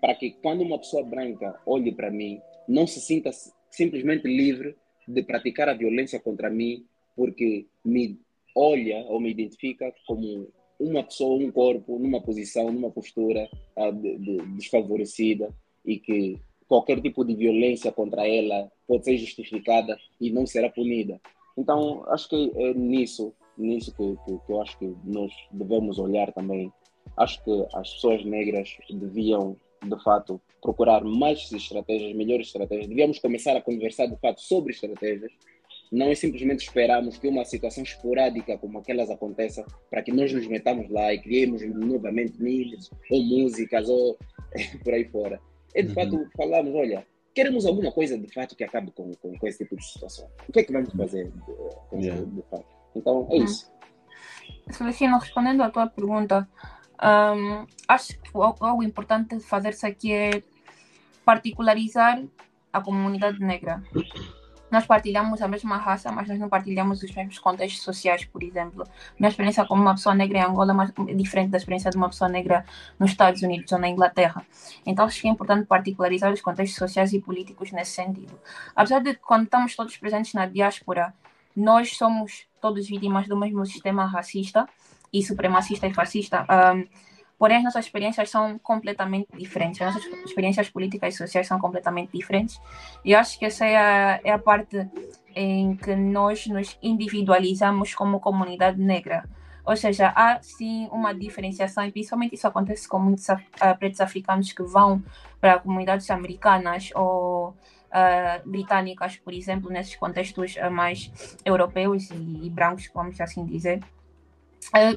Para 0.00 0.14
que 0.14 0.32
quando 0.42 0.62
uma 0.62 0.78
pessoa 0.78 1.04
branca 1.04 1.58
olhe 1.64 1.92
para 1.92 2.10
mim, 2.10 2.40
não 2.68 2.86
se 2.86 3.00
sinta 3.00 3.30
simplesmente 3.70 4.26
livre 4.26 4.76
de 5.06 5.22
praticar 5.22 5.68
a 5.68 5.74
violência 5.74 6.20
contra 6.20 6.50
mim 6.50 6.84
porque 7.16 7.66
me 7.84 8.18
olha 8.54 9.04
ou 9.08 9.20
me 9.20 9.30
identifica 9.30 9.92
como 10.06 10.48
uma 10.78 11.02
pessoa, 11.04 11.42
um 11.42 11.50
corpo, 11.50 11.98
numa 11.98 12.20
posição, 12.20 12.72
numa 12.72 12.90
postura 12.90 13.48
uh, 13.76 13.92
de, 13.92 14.18
de, 14.18 14.36
desfavorecida 14.56 15.54
e 15.84 15.98
que 15.98 16.40
qualquer 16.66 17.00
tipo 17.00 17.24
de 17.24 17.34
violência 17.34 17.92
contra 17.92 18.26
ela 18.26 18.70
pode 18.86 19.04
ser 19.04 19.16
justificada 19.18 19.96
e 20.20 20.30
não 20.30 20.46
será 20.46 20.68
punida. 20.70 21.20
Então, 21.56 22.04
acho 22.08 22.28
que 22.28 22.52
é 22.56 22.74
nisso 22.74 23.34
nisso 23.56 23.92
que, 23.94 24.16
que, 24.24 24.38
que, 24.46 24.52
eu 24.52 24.60
acho 24.60 24.78
que 24.78 24.94
nós 25.04 25.32
devemos 25.50 25.98
olhar 25.98 26.32
também. 26.32 26.72
Acho 27.16 27.42
que 27.44 27.66
as 27.74 27.92
pessoas 27.94 28.24
negras 28.24 28.76
deviam, 28.90 29.56
de 29.82 30.02
fato, 30.02 30.40
procurar 30.60 31.02
mais 31.04 31.50
estratégias, 31.52 32.14
melhores 32.14 32.46
estratégias. 32.46 32.86
Devíamos 32.86 33.18
começar 33.18 33.56
a 33.56 33.60
conversar, 33.60 34.06
de 34.06 34.16
fato, 34.16 34.40
sobre 34.40 34.72
estratégias 34.72 35.32
não 35.92 36.06
é 36.06 36.14
simplesmente 36.14 36.64
esperarmos 36.64 37.18
que 37.18 37.28
uma 37.28 37.44
situação 37.44 37.84
esporádica 37.84 38.56
como 38.56 38.78
aquelas 38.78 39.10
aconteça 39.10 39.62
para 39.90 40.02
que 40.02 40.10
nós 40.10 40.32
nos 40.32 40.46
metamos 40.46 40.88
lá 40.88 41.12
e 41.12 41.20
criemos 41.20 41.62
novamente 41.62 42.42
memes 42.42 42.90
ou 43.10 43.22
músicas 43.22 43.90
ou 43.90 44.16
por 44.82 44.94
aí 44.94 45.04
fora. 45.04 45.38
É 45.74 45.82
de 45.82 45.88
uhum. 45.88 45.94
fato 45.94 46.30
falarmos, 46.34 46.74
olha, 46.74 47.06
queremos 47.34 47.66
alguma 47.66 47.92
coisa 47.92 48.18
de 48.18 48.32
fato 48.32 48.56
que 48.56 48.64
acabe 48.64 48.90
com, 48.92 49.12
com, 49.16 49.38
com 49.38 49.46
esse 49.46 49.58
tipo 49.58 49.76
de 49.76 49.84
situação. 49.84 50.26
O 50.48 50.52
que 50.52 50.60
é 50.60 50.64
que 50.64 50.72
vamos 50.72 50.90
fazer 50.94 51.30
de, 51.92 52.00
de, 52.00 52.26
de 52.26 52.42
fato? 52.50 52.66
Então 52.96 53.28
é 53.30 53.36
isso. 53.36 53.70
Celestino, 54.70 55.18
respondendo 55.18 55.62
à 55.62 55.68
tua 55.68 55.86
pergunta, 55.88 56.48
um, 57.02 57.66
acho 57.88 58.18
que 58.18 58.30
algo 58.34 58.82
importante 58.82 59.40
fazer-se 59.40 59.86
aqui 59.86 60.12
é 60.12 60.42
particularizar 61.24 62.22
a 62.72 62.80
comunidade 62.80 63.40
negra. 63.40 63.82
Nós 64.70 64.86
partilhamos 64.86 65.42
a 65.42 65.48
mesma 65.48 65.76
raça, 65.76 66.10
mas 66.10 66.26
nós 66.28 66.38
não 66.38 66.48
partilhamos 66.48 67.02
os 67.02 67.14
mesmos 67.14 67.38
contextos 67.38 67.82
sociais, 67.82 68.24
por 68.24 68.42
exemplo. 68.42 68.84
Minha 69.18 69.28
experiência 69.28 69.66
como 69.66 69.82
uma 69.82 69.94
pessoa 69.94 70.14
negra 70.14 70.38
em 70.38 70.42
Angola 70.42 70.74
é 71.08 71.14
diferente 71.14 71.50
da 71.50 71.58
experiência 71.58 71.90
de 71.90 71.96
uma 71.98 72.08
pessoa 72.08 72.30
negra 72.30 72.64
nos 72.98 73.10
Estados 73.10 73.42
Unidos 73.42 73.70
ou 73.70 73.78
na 73.78 73.88
Inglaterra. 73.88 74.46
Então 74.86 75.04
acho 75.04 75.20
que 75.20 75.28
é 75.28 75.30
importante 75.30 75.66
particularizar 75.66 76.32
os 76.32 76.40
contextos 76.40 76.78
sociais 76.78 77.12
e 77.12 77.20
políticos 77.20 77.70
nesse 77.70 77.90
sentido. 77.90 78.40
Apesar 78.74 79.00
de 79.00 79.12
quando 79.14 79.44
estamos 79.44 79.76
todos 79.76 79.94
presentes 79.98 80.32
na 80.32 80.46
diáspora, 80.46 81.12
nós 81.54 81.94
somos 81.94 82.46
todos 82.58 82.88
vítimas 82.88 83.28
do 83.28 83.36
mesmo 83.36 83.66
sistema 83.66 84.06
racista 84.06 84.66
e 85.12 85.22
supremacista 85.22 85.86
e 85.86 85.92
fascista. 85.92 86.46
Um, 86.74 86.86
porém, 87.38 87.58
as 87.58 87.64
nossas 87.64 87.84
experiências 87.84 88.30
são 88.30 88.58
completamente 88.58 89.28
diferentes. 89.36 89.80
As 89.82 89.94
nossas 89.94 90.12
experiências 90.24 90.70
políticas 90.70 91.14
e 91.14 91.18
sociais 91.18 91.46
são 91.46 91.58
completamente 91.58 92.10
diferentes. 92.12 92.60
E 93.04 93.14
acho 93.14 93.38
que 93.38 93.44
essa 93.44 93.66
é 93.66 93.76
a, 93.76 94.20
é 94.24 94.30
a 94.30 94.38
parte 94.38 94.88
em 95.34 95.76
que 95.76 95.94
nós 95.94 96.46
nos 96.46 96.78
individualizamos 96.82 97.94
como 97.94 98.20
comunidade 98.20 98.80
negra. 98.80 99.28
Ou 99.64 99.76
seja, 99.76 100.12
há 100.16 100.42
sim 100.42 100.88
uma 100.90 101.14
diferenciação, 101.14 101.84
e 101.84 101.92
principalmente 101.92 102.34
isso 102.34 102.48
acontece 102.48 102.88
com 102.88 102.98
muitos 102.98 103.28
uh, 103.28 103.38
pretos 103.78 104.00
africanos 104.00 104.52
que 104.52 104.62
vão 104.62 105.02
para 105.40 105.58
comunidades 105.60 106.10
americanas 106.10 106.90
ou 106.96 107.50
uh, 107.50 108.48
britânicas, 108.48 109.16
por 109.16 109.32
exemplo, 109.32 109.70
nesses 109.70 109.94
contextos 109.94 110.56
uh, 110.56 110.70
mais 110.70 111.36
europeus 111.44 112.10
e, 112.10 112.46
e, 112.46 112.50
brancos, 112.50 112.90
vamos 112.92 113.20
assim 113.20 113.44
dizer, 113.46 113.80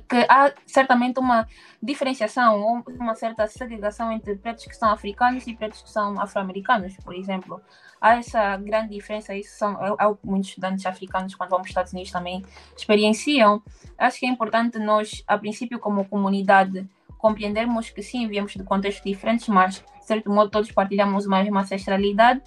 que 0.08 0.26
há 0.30 0.54
certamente 0.66 1.20
uma 1.20 1.48
diferenciação 1.82 2.62
ou 2.62 2.84
uma 3.00 3.16
certa 3.16 3.48
segregação 3.48 4.12
entre 4.12 4.36
pretos 4.36 4.66
que 4.66 4.76
são 4.76 4.90
africanos 4.90 5.46
e 5.48 5.56
pretos 5.56 5.82
que 5.82 5.90
são 5.90 6.20
afro-americanos, 6.20 6.96
por 6.98 7.16
exemplo. 7.16 7.62
Há 8.00 8.18
essa 8.18 8.58
grande 8.58 8.94
diferença, 8.94 9.36
isso 9.36 9.58
são 9.58 9.74
é, 9.84 9.90
é, 9.90 10.16
muitos 10.24 10.50
estudantes 10.50 10.86
africanos, 10.86 11.34
quando 11.34 11.50
vão 11.50 11.60
para 11.60 11.66
os 11.66 11.72
Estados 11.72 11.94
Unidos, 11.94 12.12
também 12.12 12.44
experienciam. 12.78 13.64
Acho 13.98 14.20
que 14.20 14.26
é 14.26 14.30
importante 14.30 14.78
nós, 14.78 15.24
a 15.28 15.38
princípio, 15.38 15.80
como 15.80 16.06
comunidade, 16.06 16.88
compreendermos 17.18 17.90
que 17.90 18.04
sim, 18.04 18.28
viemos 18.28 18.54
de 18.54 18.64
contextos 18.64 19.04
diferentes, 19.04 19.48
mas, 19.48 19.76
de 19.76 20.06
certo 20.06 20.30
modo, 20.30 20.52
todos 20.52 20.72
partilhamos 20.72 21.26
uma 21.26 21.42
mesma 21.42 21.62
ancestralidade 21.62 22.42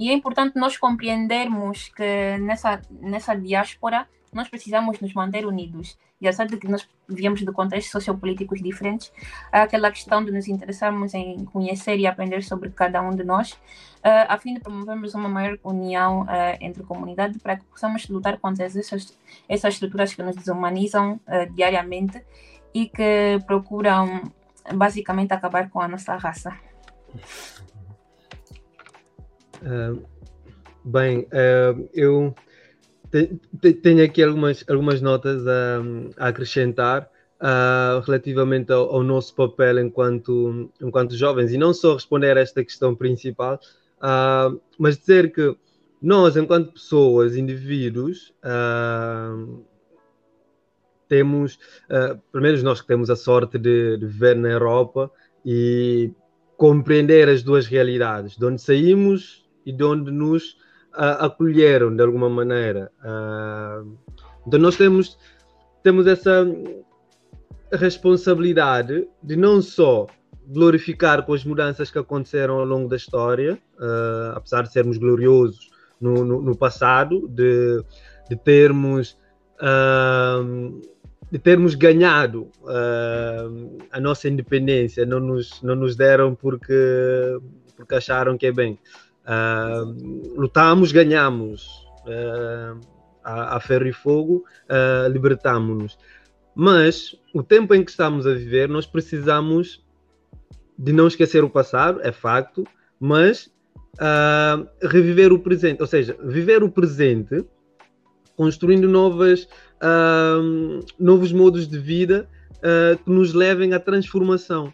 e 0.00 0.08
é 0.08 0.14
importante 0.14 0.58
nós 0.58 0.78
compreendermos 0.78 1.88
que 1.90 2.38
nessa, 2.38 2.80
nessa 2.90 3.34
diáspora 3.34 4.08
nós 4.32 4.48
precisamos 4.48 4.98
nos 4.98 5.12
manter 5.12 5.44
unidos. 5.44 5.98
E 6.20 6.28
apesar 6.28 6.46
de 6.46 6.58
que 6.58 6.68
nós 6.68 6.86
viemos 7.08 7.40
de 7.40 7.46
contextos 7.46 7.90
sociopolíticos 7.90 8.60
diferentes, 8.60 9.10
há 9.50 9.62
aquela 9.62 9.90
questão 9.90 10.22
de 10.22 10.30
nos 10.30 10.48
interessarmos 10.48 11.14
em 11.14 11.44
conhecer 11.46 11.98
e 11.98 12.06
aprender 12.06 12.42
sobre 12.42 12.70
cada 12.70 13.00
um 13.00 13.10
de 13.10 13.24
nós, 13.24 13.52
uh, 13.52 14.28
a 14.28 14.36
fim 14.36 14.54
de 14.54 14.60
promovermos 14.60 15.14
uma 15.14 15.28
maior 15.28 15.58
união 15.64 16.22
uh, 16.22 16.26
entre 16.60 16.82
comunidade 16.82 17.38
para 17.38 17.56
que 17.56 17.64
possamos 17.64 18.06
lutar 18.08 18.38
contra 18.38 18.64
essas, 18.64 19.18
essas 19.48 19.74
estruturas 19.74 20.12
que 20.12 20.22
nos 20.22 20.36
desumanizam 20.36 21.18
uh, 21.26 21.50
diariamente 21.54 22.22
e 22.74 22.86
que 22.86 23.38
procuram 23.46 24.30
basicamente 24.74 25.32
acabar 25.32 25.70
com 25.70 25.80
a 25.80 25.88
nossa 25.88 26.16
raça. 26.16 26.54
Bem, 30.84 31.26
eu 31.92 32.34
tenho 33.82 34.04
aqui 34.04 34.22
algumas, 34.22 34.64
algumas 34.68 35.00
notas 35.00 35.46
a, 35.46 35.82
a 36.16 36.28
acrescentar 36.28 37.10
uh, 37.40 38.00
relativamente 38.00 38.72
ao, 38.72 38.94
ao, 38.94 39.02
nosso 39.02 39.34
papel 39.34 39.80
enquanto, 39.80 40.70
enquanto 40.80 41.16
jovens, 41.16 41.52
e 41.52 41.58
não 41.58 41.74
só 41.74 41.94
responder 41.94 42.36
a 42.36 42.40
esta 42.40 42.62
questão 42.64 42.94
principal, 42.94 43.58
mas 44.78 44.98
dizer 44.98 45.32
que 45.32 45.54
nós, 46.00 46.36
enquanto 46.36 46.72
pessoas, 46.72 47.36
indivíduos, 47.36 48.32
temos, 51.10 51.58
uh, 51.90 52.18
primeiro 52.30 52.62
nós 52.62 52.80
que 52.80 52.86
temos 52.86 53.10
a 53.10 53.16
sorte 53.16 53.58
de, 53.58 53.98
de 53.98 54.06
viver 54.06 54.36
na 54.36 54.48
Europa 54.48 55.10
e 55.44 56.12
compreender 56.56 57.28
as 57.28 57.42
duas 57.42 57.66
realidades, 57.66 58.36
de 58.36 58.44
onde 58.44 58.62
saímos 58.62 59.44
e 59.66 59.72
de 59.72 59.82
onde 59.82 60.10
nos 60.12 60.56
uh, 60.94 61.24
acolheram 61.24 61.94
de 61.94 62.02
alguma 62.02 62.28
maneira. 62.28 62.90
Uh, 63.00 63.96
então 64.46 64.58
nós 64.58 64.76
temos, 64.76 65.18
temos 65.82 66.06
essa 66.06 66.46
responsabilidade 67.72 69.08
de 69.22 69.36
não 69.36 69.62
só 69.62 70.06
glorificar 70.46 71.24
com 71.24 71.32
as 71.32 71.44
mudanças 71.44 71.90
que 71.90 71.98
aconteceram 71.98 72.58
ao 72.58 72.64
longo 72.64 72.88
da 72.88 72.96
história, 72.96 73.58
uh, 73.78 74.36
apesar 74.36 74.62
de 74.62 74.72
sermos 74.72 74.98
gloriosos 74.98 75.70
no, 76.00 76.24
no, 76.24 76.42
no 76.42 76.56
passado, 76.56 77.28
de, 77.28 77.84
de 78.28 78.36
termos 78.36 79.16
uh, 79.60 80.80
de 81.30 81.38
termos 81.38 81.74
ganhado 81.74 82.50
uh, 82.62 83.78
a 83.92 84.00
nossa 84.00 84.28
independência, 84.28 85.06
não 85.06 85.20
nos, 85.20 85.62
não 85.62 85.76
nos 85.76 85.94
deram 85.94 86.34
porque, 86.34 87.38
porque 87.76 87.94
acharam 87.94 88.36
que 88.36 88.46
é 88.46 88.52
bem. 88.52 88.78
Uh, 89.24 90.34
lutamos, 90.36 90.92
ganhamos 90.92 91.86
uh, 92.06 92.80
a, 93.22 93.56
a, 93.56 93.60
ferro 93.60 93.86
e 93.86 93.92
fogo, 93.92 94.44
uh, 94.68 95.08
libertamos-nos. 95.10 95.98
Mas 96.54 97.14
o 97.34 97.42
tempo 97.42 97.74
em 97.74 97.84
que 97.84 97.90
estamos 97.90 98.26
a 98.26 98.34
viver, 98.34 98.68
nós 98.68 98.86
precisamos 98.86 99.84
de 100.78 100.92
não 100.92 101.06
esquecer 101.06 101.44
o 101.44 101.50
passado, 101.50 102.00
é 102.02 102.10
facto, 102.10 102.64
mas 102.98 103.50
uh, 103.96 104.66
reviver 104.82 105.32
o 105.32 105.38
presente, 105.38 105.80
ou 105.80 105.86
seja, 105.86 106.16
viver 106.24 106.62
o 106.62 106.70
presente, 106.70 107.44
construindo 108.36 108.88
novas, 108.88 109.46
novos 110.98 111.30
modos 111.30 111.68
de 111.68 111.78
vida 111.78 112.26
uh, 112.60 113.02
que 113.02 113.10
nos 113.10 113.34
levem 113.34 113.74
à 113.74 113.80
transformação. 113.80 114.72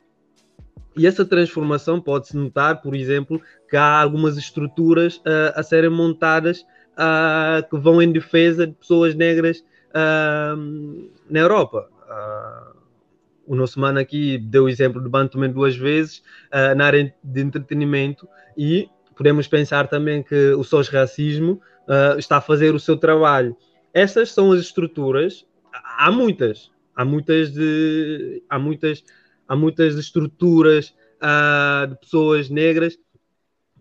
E 0.97 1.07
essa 1.07 1.24
transformação 1.26 2.01
pode-se 2.01 2.34
notar, 2.34 2.80
por 2.80 2.94
exemplo, 2.94 3.40
que 3.68 3.76
há 3.76 4.01
algumas 4.01 4.38
estruturas 4.38 5.18
uh, 5.18 5.53
a 5.55 5.62
serem 5.62 5.90
montadas 5.90 6.62
uh, 6.92 7.68
que 7.68 7.76
vão 7.76 8.01
em 8.01 8.11
defesa 8.11 8.66
de 8.66 8.72
pessoas 8.72 9.14
negras 9.14 9.62
uh, 9.90 11.11
na 11.28 11.40
Europa. 11.40 11.90
o 13.47 13.55
nosso 13.55 13.78
mano 13.78 13.99
aqui 13.99 14.38
deu 14.38 14.64
o 14.64 14.68
exemplo 14.68 15.01
do 15.01 15.11
Bantaman 15.11 15.51
duas 15.51 15.76
vezes 15.76 16.22
na 16.76 16.86
área 16.86 17.14
de 17.22 17.40
entretenimento 17.40 18.28
e 18.57 18.88
podemos 19.14 19.47
pensar 19.47 19.86
também 19.86 20.22
que 20.22 20.51
o 20.55 20.64
SOS 20.64 20.88
Racismo 20.88 21.61
está 22.18 22.38
a 22.38 22.40
fazer 22.40 22.74
o 22.74 22.80
seu 22.80 22.97
trabalho. 22.97 23.57
Essas 23.94 24.32
são 24.32 24.51
as 24.51 24.61
estruturas, 24.61 25.47
há 25.72 26.11
muitas, 26.11 26.72
há 26.94 27.05
muitas 27.05 27.53
de, 27.53 28.42
há 28.49 28.59
muitas 28.59 29.05
há 29.49 29.57
muitas 29.57 29.97
estruturas 29.97 30.94
uh, 31.22 31.86
de 31.86 31.99
pessoas 32.01 32.49
negras 32.49 32.99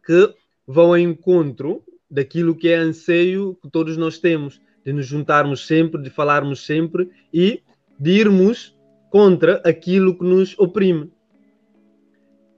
que 0.05 0.34
vão 0.68 0.88
ao 0.88 0.97
encontro 0.97 1.84
daquilo 2.09 2.55
que 2.55 2.70
é 2.70 2.76
anseio 2.76 3.57
que 3.61 3.70
todos 3.70 3.97
nós 3.97 4.20
temos, 4.20 4.61
de 4.86 4.93
nos 4.93 5.07
juntarmos 5.07 5.66
sempre, 5.66 6.01
de 6.01 6.09
falarmos 6.09 6.66
sempre 6.66 7.09
e 7.34 7.61
de 7.99 8.11
irmos 8.11 8.76
contra 9.09 9.61
aquilo 9.66 10.18
que 10.18 10.24
nos 10.24 10.57
oprime. 10.59 11.11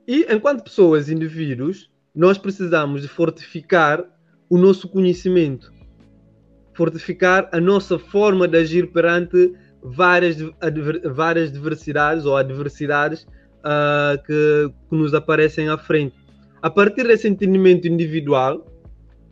E 0.07 0.25
enquanto 0.29 0.63
pessoas, 0.63 1.09
indivíduos, 1.09 1.89
nós 2.13 2.37
precisamos 2.37 3.01
de 3.01 3.07
fortificar 3.07 4.03
o 4.49 4.57
nosso 4.57 4.87
conhecimento, 4.87 5.71
fortificar 6.73 7.49
a 7.51 7.59
nossa 7.59 7.99
forma 7.99 8.47
de 8.47 8.57
agir 8.57 8.91
perante 8.91 9.53
várias, 9.91 10.37
várias 11.05 11.51
diversidades 11.51 12.25
ou 12.25 12.35
adversidades 12.35 13.23
uh, 13.59 14.21
que, 14.25 14.71
que 14.89 14.95
nos 14.95 15.13
aparecem 15.13 15.69
à 15.69 15.77
frente. 15.77 16.15
A 16.61 16.69
partir 16.69 17.03
desse 17.03 17.27
entendimento 17.27 17.87
individual, 17.87 18.65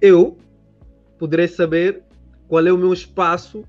eu 0.02 0.38
poderei 1.18 1.48
saber 1.48 2.04
qual 2.48 2.66
é 2.66 2.72
o 2.72 2.78
meu 2.78 2.94
espaço 2.94 3.64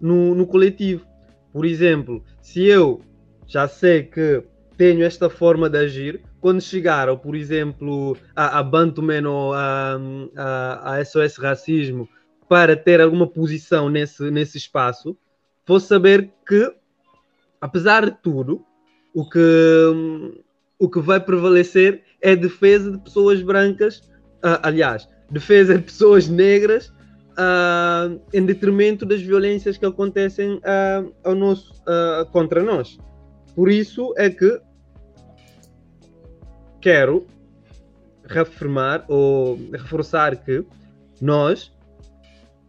no, 0.00 0.34
no 0.34 0.46
coletivo. 0.46 1.06
Por 1.52 1.64
exemplo, 1.64 2.22
se 2.40 2.64
eu 2.64 3.00
já 3.46 3.66
sei 3.66 4.04
que 4.04 4.42
tenho 4.76 5.02
esta 5.02 5.28
forma 5.28 5.68
de 5.68 5.78
agir, 5.78 6.22
quando 6.40 6.60
chegar, 6.60 7.08
ou 7.08 7.18
por 7.18 7.34
exemplo, 7.34 8.16
a, 8.34 8.58
a 8.58 8.62
Bantuman 8.62 9.28
ou 9.28 9.52
a, 9.52 9.98
a, 10.36 10.94
a 10.94 11.04
SOS 11.04 11.36
Racismo, 11.36 12.08
para 12.48 12.76
ter 12.76 13.00
alguma 13.00 13.26
posição 13.26 13.88
nesse, 13.88 14.30
nesse 14.30 14.58
espaço 14.58 15.16
fosse 15.70 15.86
saber 15.86 16.32
que, 16.44 16.74
apesar 17.60 18.04
de 18.04 18.16
tudo, 18.20 18.60
o 19.14 19.24
que, 19.24 19.38
o 20.80 20.90
que 20.90 20.98
vai 20.98 21.20
prevalecer 21.20 22.02
é 22.20 22.32
a 22.32 22.34
defesa 22.34 22.90
de 22.90 22.98
pessoas 22.98 23.40
brancas, 23.40 23.98
uh, 24.44 24.58
aliás, 24.64 25.08
defesa 25.30 25.76
de 25.78 25.84
pessoas 25.84 26.26
negras 26.26 26.88
uh, 26.88 28.20
em 28.34 28.44
detrimento 28.44 29.06
das 29.06 29.22
violências 29.22 29.78
que 29.78 29.86
acontecem 29.86 30.54
uh, 30.56 31.14
ao 31.22 31.36
nosso, 31.36 31.72
contra 32.32 32.64
nós. 32.64 32.98
Por 33.54 33.70
isso 33.70 34.12
é 34.16 34.28
que 34.28 34.60
quero 36.80 37.28
reafirmar 38.24 39.04
ou 39.06 39.56
reforçar 39.72 40.34
que 40.34 40.64
nós 41.20 41.72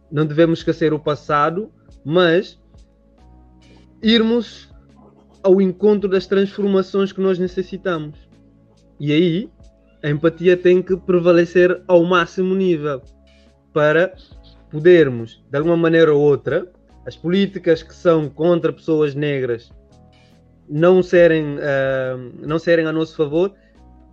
não 0.08 0.24
devemos 0.24 0.60
esquecer 0.60 0.92
o 0.94 1.00
passado, 1.00 1.68
mas 2.04 2.61
irmos 4.02 4.68
ao 5.42 5.60
encontro 5.60 6.08
das 6.08 6.26
transformações 6.26 7.12
que 7.12 7.20
nós 7.20 7.38
necessitamos. 7.38 8.18
E 8.98 9.12
aí 9.12 9.50
a 10.02 10.10
empatia 10.10 10.56
tem 10.56 10.82
que 10.82 10.96
prevalecer 10.96 11.82
ao 11.86 12.04
máximo 12.04 12.54
nível 12.54 13.00
para 13.72 14.12
podermos, 14.70 15.42
de 15.50 15.56
alguma 15.58 15.76
maneira 15.76 16.12
ou 16.12 16.20
outra, 16.20 16.66
as 17.06 17.16
políticas 17.16 17.82
que 17.82 17.94
são 17.94 18.28
contra 18.28 18.72
pessoas 18.72 19.14
negras 19.14 19.72
não 20.68 21.02
serem, 21.02 21.56
uh, 21.56 22.46
não 22.46 22.58
serem 22.58 22.86
a 22.86 22.92
nosso 22.92 23.16
favor, 23.16 23.52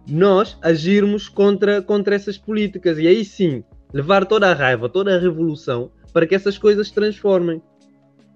nós 0.07 0.57
agirmos 0.61 1.29
contra, 1.29 1.81
contra 1.81 2.15
essas 2.15 2.37
políticas. 2.37 2.97
E 2.97 3.07
aí 3.07 3.23
sim, 3.23 3.63
levar 3.93 4.25
toda 4.25 4.49
a 4.49 4.53
raiva, 4.53 4.89
toda 4.89 5.15
a 5.15 5.19
revolução 5.19 5.91
para 6.11 6.25
que 6.25 6.35
essas 6.35 6.57
coisas 6.57 6.87
se 6.87 6.93
transformem. 6.93 7.61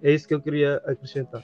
É 0.04 0.12
isso 0.12 0.28
que 0.28 0.34
eu 0.34 0.42
queria 0.42 0.82
acrescentar. 0.86 1.42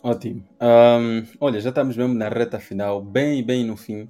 Ótimo. 0.00 0.44
Um, 0.60 1.26
olha, 1.40 1.60
já 1.60 1.70
estamos 1.70 1.96
mesmo 1.96 2.14
na 2.14 2.28
reta 2.28 2.60
final, 2.60 3.02
bem, 3.02 3.44
bem 3.44 3.64
no 3.64 3.76
fim. 3.76 4.08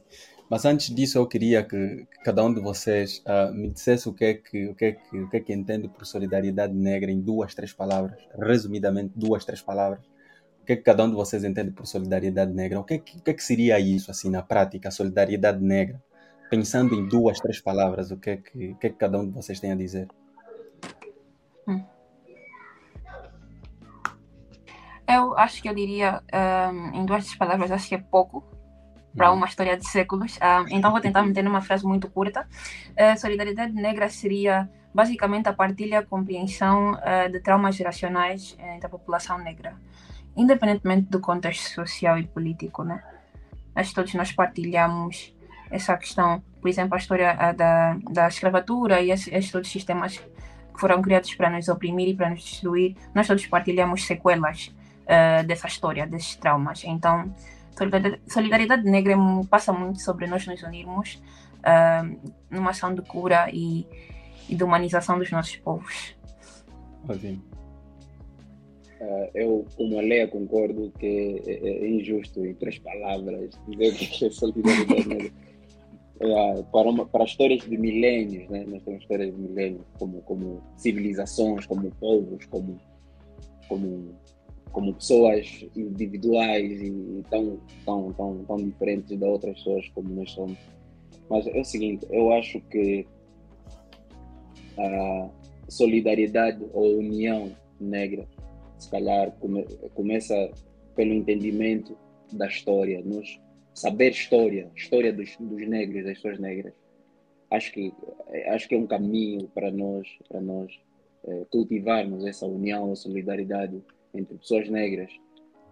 Mas 0.50 0.66
antes 0.66 0.94
disso, 0.94 1.16
eu 1.16 1.26
queria 1.26 1.64
que, 1.64 2.06
cada 2.22 2.44
um 2.44 2.52
de 2.52 2.60
vocês 2.60 3.24
uh, 3.26 3.52
me 3.54 3.70
dissesse 3.70 4.06
o 4.06 4.12
que, 4.12 4.24
é 4.26 4.34
que, 4.34 4.68
o, 4.68 4.74
que 4.74 4.84
é 4.84 4.92
que, 4.92 5.18
o 5.18 5.30
que 5.30 5.36
é 5.38 5.40
que 5.40 5.52
entende 5.54 5.88
por 5.88 6.04
solidariedade 6.04 6.74
negra 6.74 7.10
em 7.10 7.20
duas, 7.20 7.54
três 7.54 7.72
palavras. 7.72 8.20
Resumidamente, 8.38 9.14
duas, 9.16 9.44
três 9.46 9.62
palavras. 9.62 10.04
O 10.60 10.66
que 10.66 10.74
é 10.74 10.76
que 10.76 10.82
cada 10.82 11.02
um 11.02 11.08
de 11.08 11.16
vocês 11.16 11.42
entende 11.42 11.70
por 11.70 11.86
solidariedade 11.86 12.52
negra? 12.52 12.78
O 12.78 12.84
que 12.84 12.94
é 12.94 12.98
que, 12.98 13.16
o 13.16 13.22
que, 13.22 13.30
é 13.30 13.34
que 13.34 13.42
seria 13.42 13.80
isso, 13.80 14.10
assim, 14.10 14.28
na 14.28 14.42
prática, 14.42 14.90
solidariedade 14.90 15.64
negra? 15.64 16.00
Pensando 16.50 16.94
em 16.94 17.08
duas, 17.08 17.40
três 17.40 17.58
palavras, 17.58 18.10
o 18.10 18.18
que 18.18 18.30
é 18.30 18.36
que, 18.36 18.68
o 18.72 18.76
que, 18.76 18.86
é 18.86 18.90
que 18.90 18.96
cada 18.96 19.18
um 19.18 19.26
de 19.26 19.32
vocês 19.32 19.58
tem 19.58 19.72
a 19.72 19.74
dizer? 19.74 20.06
Eu 25.08 25.36
acho 25.38 25.62
que 25.62 25.68
eu 25.68 25.74
diria, 25.74 26.20
um, 26.32 27.00
em 27.00 27.06
duas 27.06 27.34
palavras, 27.34 27.70
acho 27.70 27.88
que 27.88 27.94
é 27.94 27.98
pouco 27.98 28.44
para 29.16 29.30
uhum. 29.30 29.38
uma 29.38 29.46
história 29.46 29.76
de 29.76 29.88
séculos. 29.88 30.38
Um, 30.42 30.76
então 30.76 30.90
vou 30.90 31.00
tentar 31.00 31.22
meter 31.22 31.42
numa 31.42 31.62
frase 31.62 31.84
muito 31.84 32.08
curta. 32.10 32.46
Uh, 32.90 33.18
solidariedade 33.18 33.72
negra 33.72 34.08
seria 34.08 34.68
basicamente 34.92 35.48
a 35.48 35.52
partilha, 35.52 36.00
a 36.00 36.04
compreensão 36.04 36.92
uh, 36.92 37.30
de 37.30 37.40
traumas 37.40 37.74
geracionais 37.76 38.56
entre 38.58 38.86
a 38.86 38.88
população 38.88 39.38
negra, 39.38 39.74
independentemente 40.36 41.08
do 41.08 41.20
contexto 41.20 41.74
social 41.74 42.18
e 42.18 42.26
político, 42.26 42.82
né? 42.82 43.02
Acho 43.74 43.90
que 43.90 43.94
todos 43.94 44.14
nós 44.14 44.32
partilhamos 44.32 45.34
essa 45.70 45.96
questão, 45.96 46.42
por 46.60 46.68
exemplo, 46.68 46.94
a 46.94 46.98
história 46.98 47.34
uh, 47.34 47.56
da, 47.56 47.96
da 48.10 48.28
escravatura 48.28 49.00
e 49.00 49.10
esses, 49.10 49.28
esses 49.28 49.50
todos 49.50 49.68
os 49.68 49.72
sistemas 49.72 50.18
que 50.18 50.80
foram 50.80 51.00
criados 51.00 51.34
para 51.34 51.48
nos 51.48 51.68
oprimir 51.68 52.08
e 52.08 52.14
para 52.14 52.30
nos 52.30 52.42
destruir, 52.42 52.96
nós 53.14 53.26
todos 53.26 53.46
partilhamos 53.46 54.04
sequelas 54.04 54.74
uh, 55.06 55.46
dessa 55.46 55.66
história, 55.66 56.06
desses 56.06 56.36
traumas. 56.36 56.82
Então, 56.84 57.34
solidariedade 58.26 58.84
negra 58.84 59.16
passa 59.48 59.72
muito 59.72 60.00
sobre 60.00 60.26
nós 60.26 60.46
nos 60.46 60.62
unirmos 60.62 61.20
uh, 61.66 62.32
numa 62.50 62.70
ação 62.70 62.94
de 62.94 63.02
cura 63.02 63.48
e, 63.52 63.86
e 64.48 64.54
de 64.54 64.64
humanização 64.64 65.18
dos 65.18 65.30
nossos 65.30 65.56
povos. 65.56 66.16
Ótimo. 67.08 67.42
Uh, 69.00 69.30
eu, 69.34 69.66
como 69.76 69.98
a 69.98 70.02
Leia, 70.02 70.26
concordo 70.26 70.90
que 70.98 71.42
é, 71.46 71.68
é, 71.68 71.88
injusto, 71.88 72.44
em 72.46 72.54
três 72.54 72.78
palavras, 72.78 73.50
dizer 73.68 73.94
que 73.94 74.24
é 74.24 74.30
solidariedade 74.30 75.06
negra. 75.08 75.46
Uh, 76.18 76.64
para, 76.72 76.88
uma, 76.88 77.04
para 77.04 77.24
histórias 77.24 77.62
de 77.62 77.76
milênios, 77.76 78.48
né? 78.48 78.64
nós 78.66 78.82
temos 78.82 79.02
histórias 79.02 79.34
de 79.34 79.38
milênios 79.38 79.84
como, 79.98 80.22
como 80.22 80.62
civilizações, 80.78 81.66
como 81.66 81.90
povos, 81.96 82.46
como, 82.46 82.80
como 83.68 84.14
como 84.72 84.94
pessoas 84.94 85.66
individuais 85.74 86.82
e 86.82 87.24
tão, 87.30 87.58
tão, 87.84 88.12
tão, 88.12 88.44
tão 88.44 88.56
diferentes 88.56 89.16
de 89.16 89.24
outras 89.24 89.56
pessoas 89.56 89.88
como 89.90 90.08
nós 90.10 90.30
somos. 90.30 90.58
Mas 91.30 91.46
é 91.46 91.60
o 91.60 91.64
seguinte, 91.64 92.06
eu 92.10 92.32
acho 92.32 92.60
que 92.62 93.06
a 94.78 95.30
solidariedade 95.68 96.64
ou 96.72 96.98
união 96.98 97.50
negra, 97.80 98.26
se 98.78 98.90
calhar, 98.90 99.32
come, 99.40 99.64
começa 99.94 100.50
pelo 100.94 101.12
entendimento 101.12 101.96
da 102.32 102.46
história, 102.46 103.02
nos 103.02 103.40
saber 103.74 104.10
história, 104.10 104.70
história 104.74 105.12
dos, 105.12 105.36
dos 105.38 105.68
negros, 105.68 106.04
das 106.04 106.14
pessoas 106.14 106.38
negras. 106.38 106.72
Acho 107.50 107.72
que 107.72 107.92
acho 108.48 108.68
que 108.68 108.74
é 108.74 108.78
um 108.78 108.86
caminho 108.86 109.48
para 109.54 109.70
nós, 109.70 110.08
para 110.28 110.40
nós 110.40 110.72
é, 111.24 111.44
cultivarmos 111.50 112.24
essa 112.24 112.46
união, 112.46 112.94
solidariedade 112.96 113.80
entre 114.16 114.36
pessoas 114.36 114.68
negras, 114.68 115.10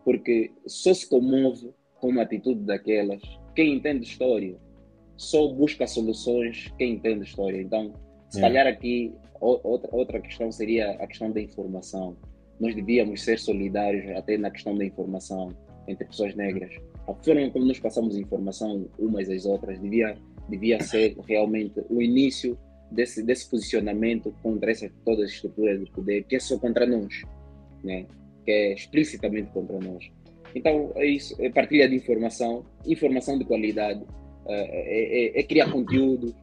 porque 0.05 0.53
só 0.67 0.93
se 0.93 1.09
comove 1.09 1.73
com 2.01 2.09
uma 2.09 2.23
atitude 2.23 2.61
daquelas 2.61 3.23
quem 3.55 3.75
entende 3.75 4.05
história, 4.05 4.57
só 5.17 5.47
busca 5.49 5.87
soluções 5.87 6.73
quem 6.77 6.95
entende 6.95 7.25
história. 7.25 7.61
Então, 7.61 7.95
se 8.29 8.39
é. 8.39 8.43
calhar 8.43 8.67
aqui 8.67 9.13
outra, 9.41 9.89
outra 9.93 10.21
questão 10.21 10.51
seria 10.51 10.91
a 10.93 11.07
questão 11.07 11.31
da 11.31 11.41
informação. 11.41 12.17
Nós 12.59 12.75
devíamos 12.75 13.23
ser 13.23 13.39
solidários 13.39 14.09
até 14.17 14.37
na 14.37 14.51
questão 14.51 14.77
da 14.77 14.85
informação 14.85 15.51
entre 15.87 16.05
pessoas 16.07 16.35
negras. 16.35 16.75
A 17.07 17.15
forma 17.15 17.51
como 17.51 17.67
nós 17.67 17.79
passamos 17.79 18.17
informação 18.17 18.89
umas 18.99 19.29
às 19.29 19.45
outras 19.45 19.79
devia, 19.81 20.17
devia 20.49 20.81
ser 20.81 21.17
realmente 21.29 21.81
o 21.91 22.01
início 22.01 22.59
desse, 22.91 23.23
desse 23.23 23.49
posicionamento 23.51 24.35
contra 24.43 24.71
essa, 24.71 24.91
todas 25.05 25.27
as 25.27 25.31
estruturas 25.33 25.79
de 25.85 25.91
poder, 25.91 26.25
que 26.25 26.37
é 26.37 26.41
só 26.41 26.59
contra 26.59 26.87
nós. 26.87 27.23
Né? 27.83 28.07
Que 28.45 28.51
é 28.51 28.75
explicitamente 28.75 29.51
contra 29.51 29.79
nós. 29.79 30.11
Então, 30.55 30.93
é 30.95 31.07
isso, 31.07 31.35
é 31.41 31.51
partilha 31.51 31.89
de 31.89 31.97
informação, 31.97 32.65
informação 32.87 33.39
de 33.39 33.45
qualidade, 33.45 34.05
é, 34.47 35.37
é, 35.37 35.41
é 35.41 35.43
criar 35.43 35.71
conteúdo, 35.71 36.35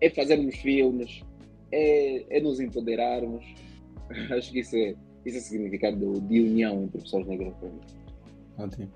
é 0.00 0.10
fazermos 0.10 0.56
filmes, 0.56 1.22
é, 1.72 2.36
é, 2.36 2.40
nos 2.40 2.60
empoderarmos. 2.60 3.44
Acho 4.30 4.52
que 4.52 4.60
isso 4.60 4.76
é, 4.76 4.94
isso 5.24 5.36
é 5.36 5.40
o 5.40 5.42
significado 5.42 6.20
de 6.20 6.40
união 6.40 6.84
entre 6.84 7.00
pessoas 7.00 7.26
negras. 7.26 7.54
Ótimo. 8.58 8.90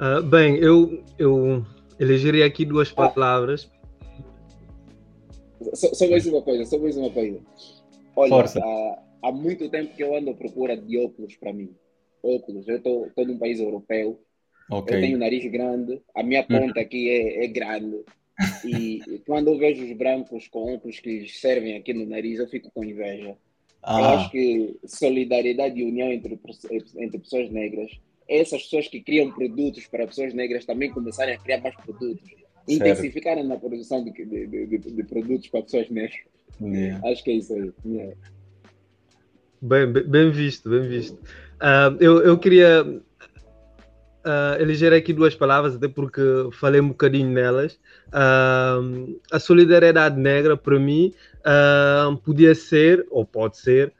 Uh, 0.00 0.22
bem, 0.22 0.56
eu, 0.56 1.02
eu 1.18 1.64
elegeria 1.98 2.46
aqui 2.46 2.64
duas 2.64 2.92
palavras. 2.92 3.70
Só, 5.74 5.94
só 5.94 6.10
mais 6.10 6.26
uma 6.26 6.42
coisa, 6.42 6.64
só 6.64 6.78
mais 6.78 6.96
uma 6.96 7.10
coisa. 7.10 7.40
Olha, 8.16 8.28
Força. 8.28 8.58
Uh, 8.58 9.11
há 9.22 9.30
muito 9.30 9.68
tempo 9.68 9.94
que 9.94 10.02
eu 10.02 10.16
ando 10.16 10.30
à 10.30 10.34
procura 10.34 10.76
de 10.76 10.98
óculos 10.98 11.36
para 11.36 11.52
mim. 11.52 11.74
Óculos. 12.22 12.68
Eu 12.68 12.76
estou 12.76 13.10
num 13.18 13.38
país 13.38 13.60
europeu. 13.60 14.20
Okay. 14.70 14.96
Eu 14.96 15.00
tenho 15.00 15.18
nariz 15.18 15.50
grande. 15.50 16.00
A 16.14 16.22
minha 16.22 16.42
ponta 16.42 16.80
aqui 16.80 17.10
é, 17.10 17.44
é 17.44 17.48
grande. 17.48 18.00
E 18.64 19.20
quando 19.26 19.48
eu 19.48 19.58
vejo 19.58 19.84
os 19.84 19.92
brancos 19.96 20.48
com 20.48 20.74
óculos 20.74 20.98
que 21.00 21.20
lhes 21.20 21.40
servem 21.40 21.76
aqui 21.76 21.92
no 21.92 22.06
nariz, 22.06 22.38
eu 22.38 22.48
fico 22.48 22.70
com 22.72 22.84
inveja. 22.84 23.36
Ah. 23.82 23.98
Eu 23.98 24.04
acho 24.06 24.30
que 24.30 24.76
solidariedade 24.86 25.80
e 25.80 25.84
união 25.84 26.10
entre, 26.10 26.38
entre 26.96 27.18
pessoas 27.18 27.50
negras, 27.50 27.90
essas 28.28 28.62
pessoas 28.62 28.88
que 28.88 29.00
criam 29.00 29.30
produtos 29.32 29.86
para 29.86 30.06
pessoas 30.06 30.32
negras 30.32 30.64
também 30.64 30.90
começarem 30.90 31.34
a 31.34 31.38
criar 31.38 31.60
mais 31.60 31.74
produtos, 31.76 32.22
intensificarem 32.68 33.44
na 33.44 33.58
produção 33.58 34.04
de, 34.04 34.12
de, 34.12 34.46
de, 34.46 34.78
de, 34.78 35.04
produtos 35.04 35.48
para 35.48 35.62
pessoas 35.62 35.90
negras. 35.90 36.16
Yeah. 36.60 37.08
Acho 37.08 37.24
que 37.24 37.30
é 37.32 37.34
isso 37.34 37.54
aí. 37.54 37.72
Yeah. 37.84 38.16
Bem, 39.64 39.86
bem 39.92 40.28
visto, 40.32 40.68
bem 40.68 40.88
visto. 40.88 41.14
Uh, 41.14 41.96
eu, 42.00 42.20
eu 42.22 42.36
queria 42.36 42.82
uh, 42.84 44.60
eleger 44.60 44.92
aqui 44.92 45.12
duas 45.12 45.36
palavras, 45.36 45.76
até 45.76 45.86
porque 45.86 46.20
falei 46.54 46.80
um 46.80 46.88
bocadinho 46.88 47.30
nelas. 47.30 47.78
Uh, 48.08 49.20
a 49.30 49.38
solidariedade 49.38 50.18
negra, 50.18 50.56
para 50.56 50.80
mim, 50.80 51.14
podia 52.24 52.56
ser, 52.56 53.06
ou 53.08 53.24
pode 53.24 53.56
ser, 53.56 53.92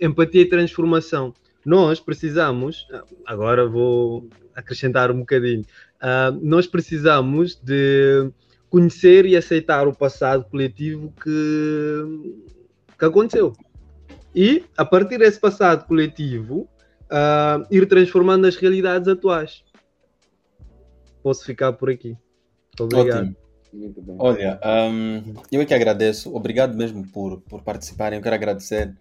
empatia 0.00 0.40
e 0.40 0.48
transformação. 0.48 1.34
Nós 1.66 2.00
precisamos, 2.00 2.88
agora 3.26 3.68
vou 3.68 4.26
acrescentar 4.54 5.10
um 5.10 5.20
bocadinho, 5.20 5.66
nós 6.40 6.66
precisamos 6.66 7.56
de 7.62 8.30
conhecer 8.70 9.26
e 9.26 9.36
aceitar 9.36 9.86
o 9.86 9.94
passado 9.94 10.44
coletivo 10.50 11.12
que, 11.22 12.40
que 12.98 13.04
aconteceu. 13.04 13.54
E, 14.34 14.64
a 14.76 14.84
partir 14.84 15.18
desse 15.18 15.38
passado 15.38 15.86
coletivo, 15.86 16.68
uh, 17.10 17.66
ir 17.70 17.86
transformando 17.86 18.46
as 18.46 18.56
realidades 18.56 19.08
atuais. 19.08 19.62
Posso 21.22 21.44
ficar 21.44 21.72
por 21.74 21.90
aqui. 21.90 22.16
Obrigado. 22.80 23.34
Ótimo. 23.74 24.16
Olha, 24.18 24.60
um, 24.64 25.34
eu 25.50 25.60
é 25.60 25.64
que 25.64 25.72
agradeço. 25.72 26.34
Obrigado 26.34 26.76
mesmo 26.76 27.06
por, 27.10 27.40
por 27.42 27.62
participarem. 27.62 28.18
Eu 28.18 28.22
quero 28.22 28.34
agradecer 28.34 28.94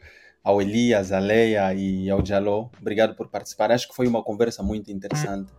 ao 0.44 0.62
Elias, 0.62 1.12
à 1.12 1.20
Leia 1.20 1.74
e 1.74 2.10
ao 2.10 2.26
Jaló. 2.26 2.70
Obrigado 2.80 3.16
por 3.16 3.28
participar. 3.28 3.72
Acho 3.72 3.90
que 3.90 3.96
foi 3.96 4.08
uma 4.08 4.24
conversa 4.24 4.64
muito 4.64 4.92
interessante. 4.92 5.52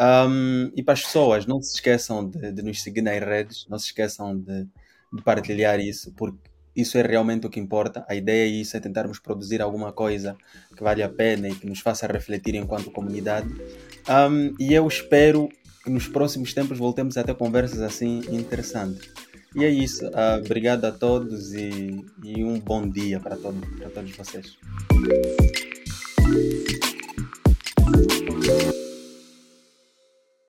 Um, 0.00 0.70
e 0.76 0.82
para 0.82 0.94
as 0.94 1.02
pessoas, 1.02 1.46
não 1.46 1.60
se 1.60 1.74
esqueçam 1.74 2.28
de, 2.28 2.52
de, 2.52 2.62
nos 2.62 2.82
seguir 2.82 3.02
nas 3.02 3.18
redes, 3.18 3.66
não 3.68 3.78
se 3.78 3.86
esqueçam 3.86 4.38
de, 4.38 4.64
de, 5.12 5.22
partilhar 5.24 5.80
isso, 5.80 6.12
porque 6.16 6.38
isso 6.80 6.96
é 6.96 7.02
realmente 7.02 7.46
o 7.46 7.50
que 7.50 7.58
importa. 7.58 8.04
A 8.08 8.14
ideia 8.14 8.44
é 8.44 8.48
isso, 8.48 8.76
é 8.76 8.80
tentarmos 8.80 9.18
produzir 9.18 9.60
alguma 9.60 9.92
coisa 9.92 10.36
que 10.76 10.82
vale 10.82 11.02
a 11.02 11.08
pena 11.08 11.48
e 11.48 11.54
que 11.54 11.66
nos 11.66 11.80
faça 11.80 12.06
refletir 12.06 12.54
enquanto 12.54 12.90
comunidade. 12.90 13.48
Um, 14.08 14.54
e 14.60 14.72
eu 14.72 14.86
espero 14.86 15.48
que 15.82 15.90
nos 15.90 16.06
próximos 16.06 16.54
tempos 16.54 16.78
voltemos 16.78 17.16
a 17.16 17.24
ter 17.24 17.34
conversas 17.34 17.80
assim 17.80 18.22
interessantes. 18.30 19.10
E 19.56 19.64
é 19.64 19.70
isso. 19.70 20.06
Uh, 20.06 20.38
obrigado 20.44 20.84
a 20.84 20.92
todos 20.92 21.52
e, 21.52 22.04
e 22.22 22.44
um 22.44 22.60
bom 22.60 22.88
dia 22.88 23.18
para, 23.18 23.36
todo, 23.36 23.60
para 23.78 23.90
todos 23.90 24.12
vocês. 24.16 24.56